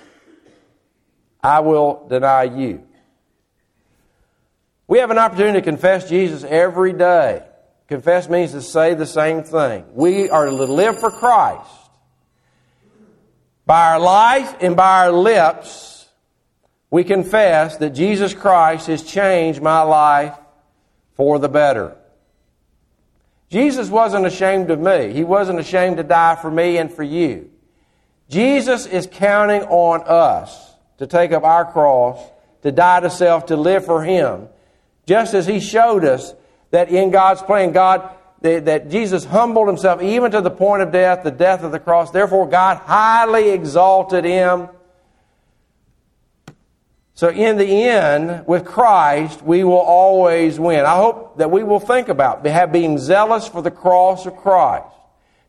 I 1.43 1.59
will 1.59 2.07
deny 2.07 2.43
you. 2.43 2.83
We 4.87 4.99
have 4.99 5.11
an 5.11 5.19
opportunity 5.19 5.59
to 5.59 5.63
confess 5.63 6.09
Jesus 6.09 6.43
every 6.43 6.93
day. 6.93 7.43
Confess 7.87 8.27
means 8.29 8.51
to 8.53 8.61
say 8.61 8.95
the 8.95 9.05
same 9.05 9.43
thing. 9.43 9.85
We 9.93 10.29
are 10.29 10.45
to 10.45 10.51
live 10.51 10.99
for 10.99 11.11
Christ. 11.11 11.69
By 13.69 13.91
our 13.91 13.99
life 13.99 14.55
and 14.61 14.75
by 14.75 15.05
our 15.05 15.11
lips, 15.11 16.07
we 16.89 17.03
confess 17.03 17.77
that 17.77 17.91
Jesus 17.91 18.33
Christ 18.33 18.87
has 18.87 19.03
changed 19.03 19.61
my 19.61 19.81
life 19.81 20.35
for 21.13 21.37
the 21.37 21.49
better. 21.49 21.95
Jesus 23.51 23.87
wasn't 23.87 24.25
ashamed 24.25 24.71
of 24.71 24.79
me. 24.79 25.13
He 25.13 25.23
wasn't 25.23 25.59
ashamed 25.59 25.97
to 25.97 26.03
die 26.03 26.35
for 26.41 26.49
me 26.49 26.77
and 26.79 26.91
for 26.91 27.03
you. 27.03 27.51
Jesus 28.27 28.87
is 28.87 29.07
counting 29.11 29.61
on 29.61 30.01
us 30.01 30.73
to 30.97 31.05
take 31.05 31.31
up 31.31 31.43
our 31.43 31.71
cross, 31.71 32.19
to 32.63 32.71
die 32.71 33.01
to 33.01 33.11
self, 33.11 33.45
to 33.45 33.55
live 33.55 33.85
for 33.85 34.03
Him, 34.03 34.47
just 35.05 35.35
as 35.35 35.45
He 35.45 35.59
showed 35.59 36.03
us 36.03 36.33
that 36.71 36.89
in 36.89 37.11
God's 37.11 37.43
plan, 37.43 37.71
God, 37.71 38.09
that 38.41 38.89
Jesus 38.89 39.25
humbled 39.25 39.67
Himself 39.67 40.01
even 40.01 40.31
to 40.31 40.41
the 40.41 40.51
point 40.51 40.81
of 40.81 40.91
death, 40.91 41.23
the 41.23 41.31
death 41.31 41.63
of 41.63 41.71
the 41.71 41.79
cross. 41.79 42.11
Therefore, 42.11 42.47
God 42.47 42.77
highly 42.77 43.49
exalted 43.49 44.23
Him 44.23 44.69
so, 47.19 47.27
in 47.27 47.57
the 47.57 47.65
end, 47.65 48.47
with 48.47 48.63
Christ, 48.63 49.41
we 49.41 49.65
will 49.65 49.73
always 49.73 50.57
win. 50.57 50.85
I 50.85 50.95
hope 50.95 51.39
that 51.39 51.51
we 51.51 51.63
will 51.63 51.81
think 51.81 52.07
about 52.07 52.43
being 52.71 52.97
zealous 52.97 53.45
for 53.45 53.61
the 53.61 53.69
cross 53.69 54.25
of 54.25 54.37
Christ. 54.37 54.87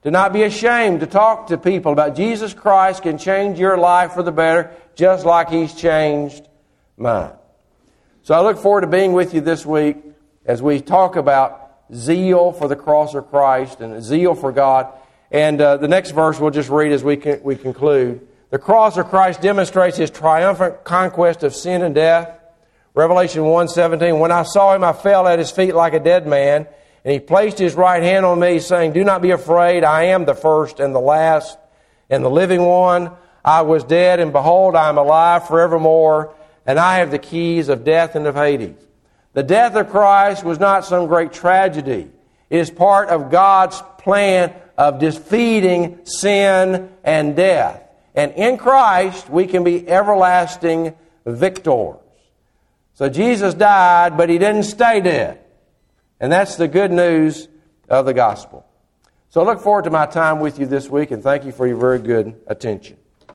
To 0.03 0.11
not 0.11 0.33
be 0.33 0.43
ashamed 0.43 0.99
to 0.99 1.07
talk 1.07 1.47
to 1.47 1.57
people 1.57 1.93
about 1.93 2.17
Jesus 2.17 2.53
Christ 2.53 3.05
can 3.05 3.19
change 3.19 3.61
your 3.61 3.79
life 3.79 4.15
for 4.15 4.25
the 4.25 4.33
better, 4.33 4.75
just 4.97 5.25
like 5.25 5.49
He's 5.49 5.73
changed 5.73 6.49
mine. 6.97 7.35
So, 8.25 8.35
I 8.35 8.41
look 8.41 8.59
forward 8.59 8.81
to 8.81 8.89
being 8.89 9.13
with 9.13 9.33
you 9.33 9.41
this 9.41 9.65
week 9.65 9.97
as 10.45 10.61
we 10.61 10.81
talk 10.81 11.15
about 11.15 11.60
zeal 11.95 12.53
for 12.53 12.69
the 12.69 12.77
cross 12.77 13.15
of 13.15 13.29
Christ 13.31 13.81
and 13.81 14.03
zeal 14.03 14.35
for 14.35 14.53
God. 14.53 14.93
And 15.31 15.61
uh, 15.61 15.77
the 15.77 15.89
next 15.89 16.11
verse 16.11 16.41
we'll 16.41 16.51
just 16.51 16.71
read 16.71 16.93
as 16.93 17.05
we, 17.05 17.17
we 17.43 17.57
conclude. 17.57 18.27
The 18.51 18.59
cross 18.59 18.97
of 18.97 19.07
Christ 19.07 19.41
demonstrates 19.41 19.97
his 19.97 20.11
triumphant 20.11 20.83
conquest 20.85 21.43
of 21.43 21.55
sin 21.55 21.83
and 21.83 21.95
death. 21.95 22.37
Revelation 22.95 23.43
1:17 23.43 24.19
When 24.19 24.33
I 24.33 24.43
saw 24.43 24.75
him 24.75 24.83
I 24.83 24.93
fell 24.93 25.29
at 25.29 25.39
his 25.39 25.51
feet 25.51 25.75
like 25.75 25.95
a 25.95 26.01
dead 26.01 26.27
man 26.27 26.67
and 27.05 27.13
he 27.13 27.21
placed 27.21 27.59
his 27.59 27.75
right 27.75 28.03
hand 28.03 28.27
on 28.27 28.41
me 28.41 28.59
saying 28.59 28.93
do 28.93 29.05
not 29.05 29.23
be 29.23 29.31
afraid 29.31 29.85
I 29.85 30.05
am 30.05 30.25
the 30.25 30.35
first 30.35 30.81
and 30.81 30.93
the 30.93 31.01
last 31.01 31.57
and 32.09 32.25
the 32.25 32.31
living 32.31 32.63
one 32.63 33.13
I 33.45 33.63
was 33.63 33.85
dead 33.85 34.19
and 34.19 34.33
behold 34.33 34.75
I 34.75 34.89
am 34.89 34.99
alive 34.99 35.47
forevermore 35.47 36.35
and 36.67 36.79
I 36.79 36.99
have 36.99 37.13
the 37.13 37.19
keys 37.19 37.69
of 37.69 37.85
death 37.85 38.17
and 38.17 38.27
of 38.27 38.35
Hades. 38.35 38.90
The 39.33 39.43
death 39.43 39.77
of 39.77 39.91
Christ 39.91 40.45
was 40.45 40.59
not 40.59 40.85
some 40.85 41.07
great 41.07 41.33
tragedy. 41.33 42.11
It 42.49 42.59
is 42.59 42.71
part 42.71 43.09
of 43.09 43.31
God's 43.31 43.81
plan 43.99 44.53
of 44.77 44.99
defeating 44.99 46.05
sin 46.05 46.91
and 47.05 47.37
death. 47.37 47.83
And 48.15 48.33
in 48.33 48.57
Christ, 48.57 49.31
we 49.31 49.47
can 49.47 49.63
be 49.63 49.89
everlasting 49.89 50.97
victors. 51.25 51.97
So 52.95 53.09
Jesus 53.09 53.55
died, 53.55 54.17
but 54.17 54.29
he 54.29 54.39
didn't 54.39 54.65
stay 54.65 55.01
dead. 55.01 55.39
And 56.19 56.31
that's 56.31 56.57
the 56.57 56.69
good 56.69 56.91
news 56.91 57.49
of 57.89 58.05
the 58.07 58.15
gospel. 58.15 58.67
So 59.31 59.41
I 59.41 59.45
look 59.45 59.61
forward 59.61 59.85
to 59.85 59.91
my 59.91 60.07
time 60.07 60.41
with 60.41 60.59
you 60.59 60.67
this 60.67 60.91
week, 60.91 61.13
and 61.13 61.23
thank 61.23 61.45
you 61.45 61.53
for 61.53 61.67
your 61.67 61.77
very 61.77 62.01
good 62.01 62.35
attention. 62.49 62.97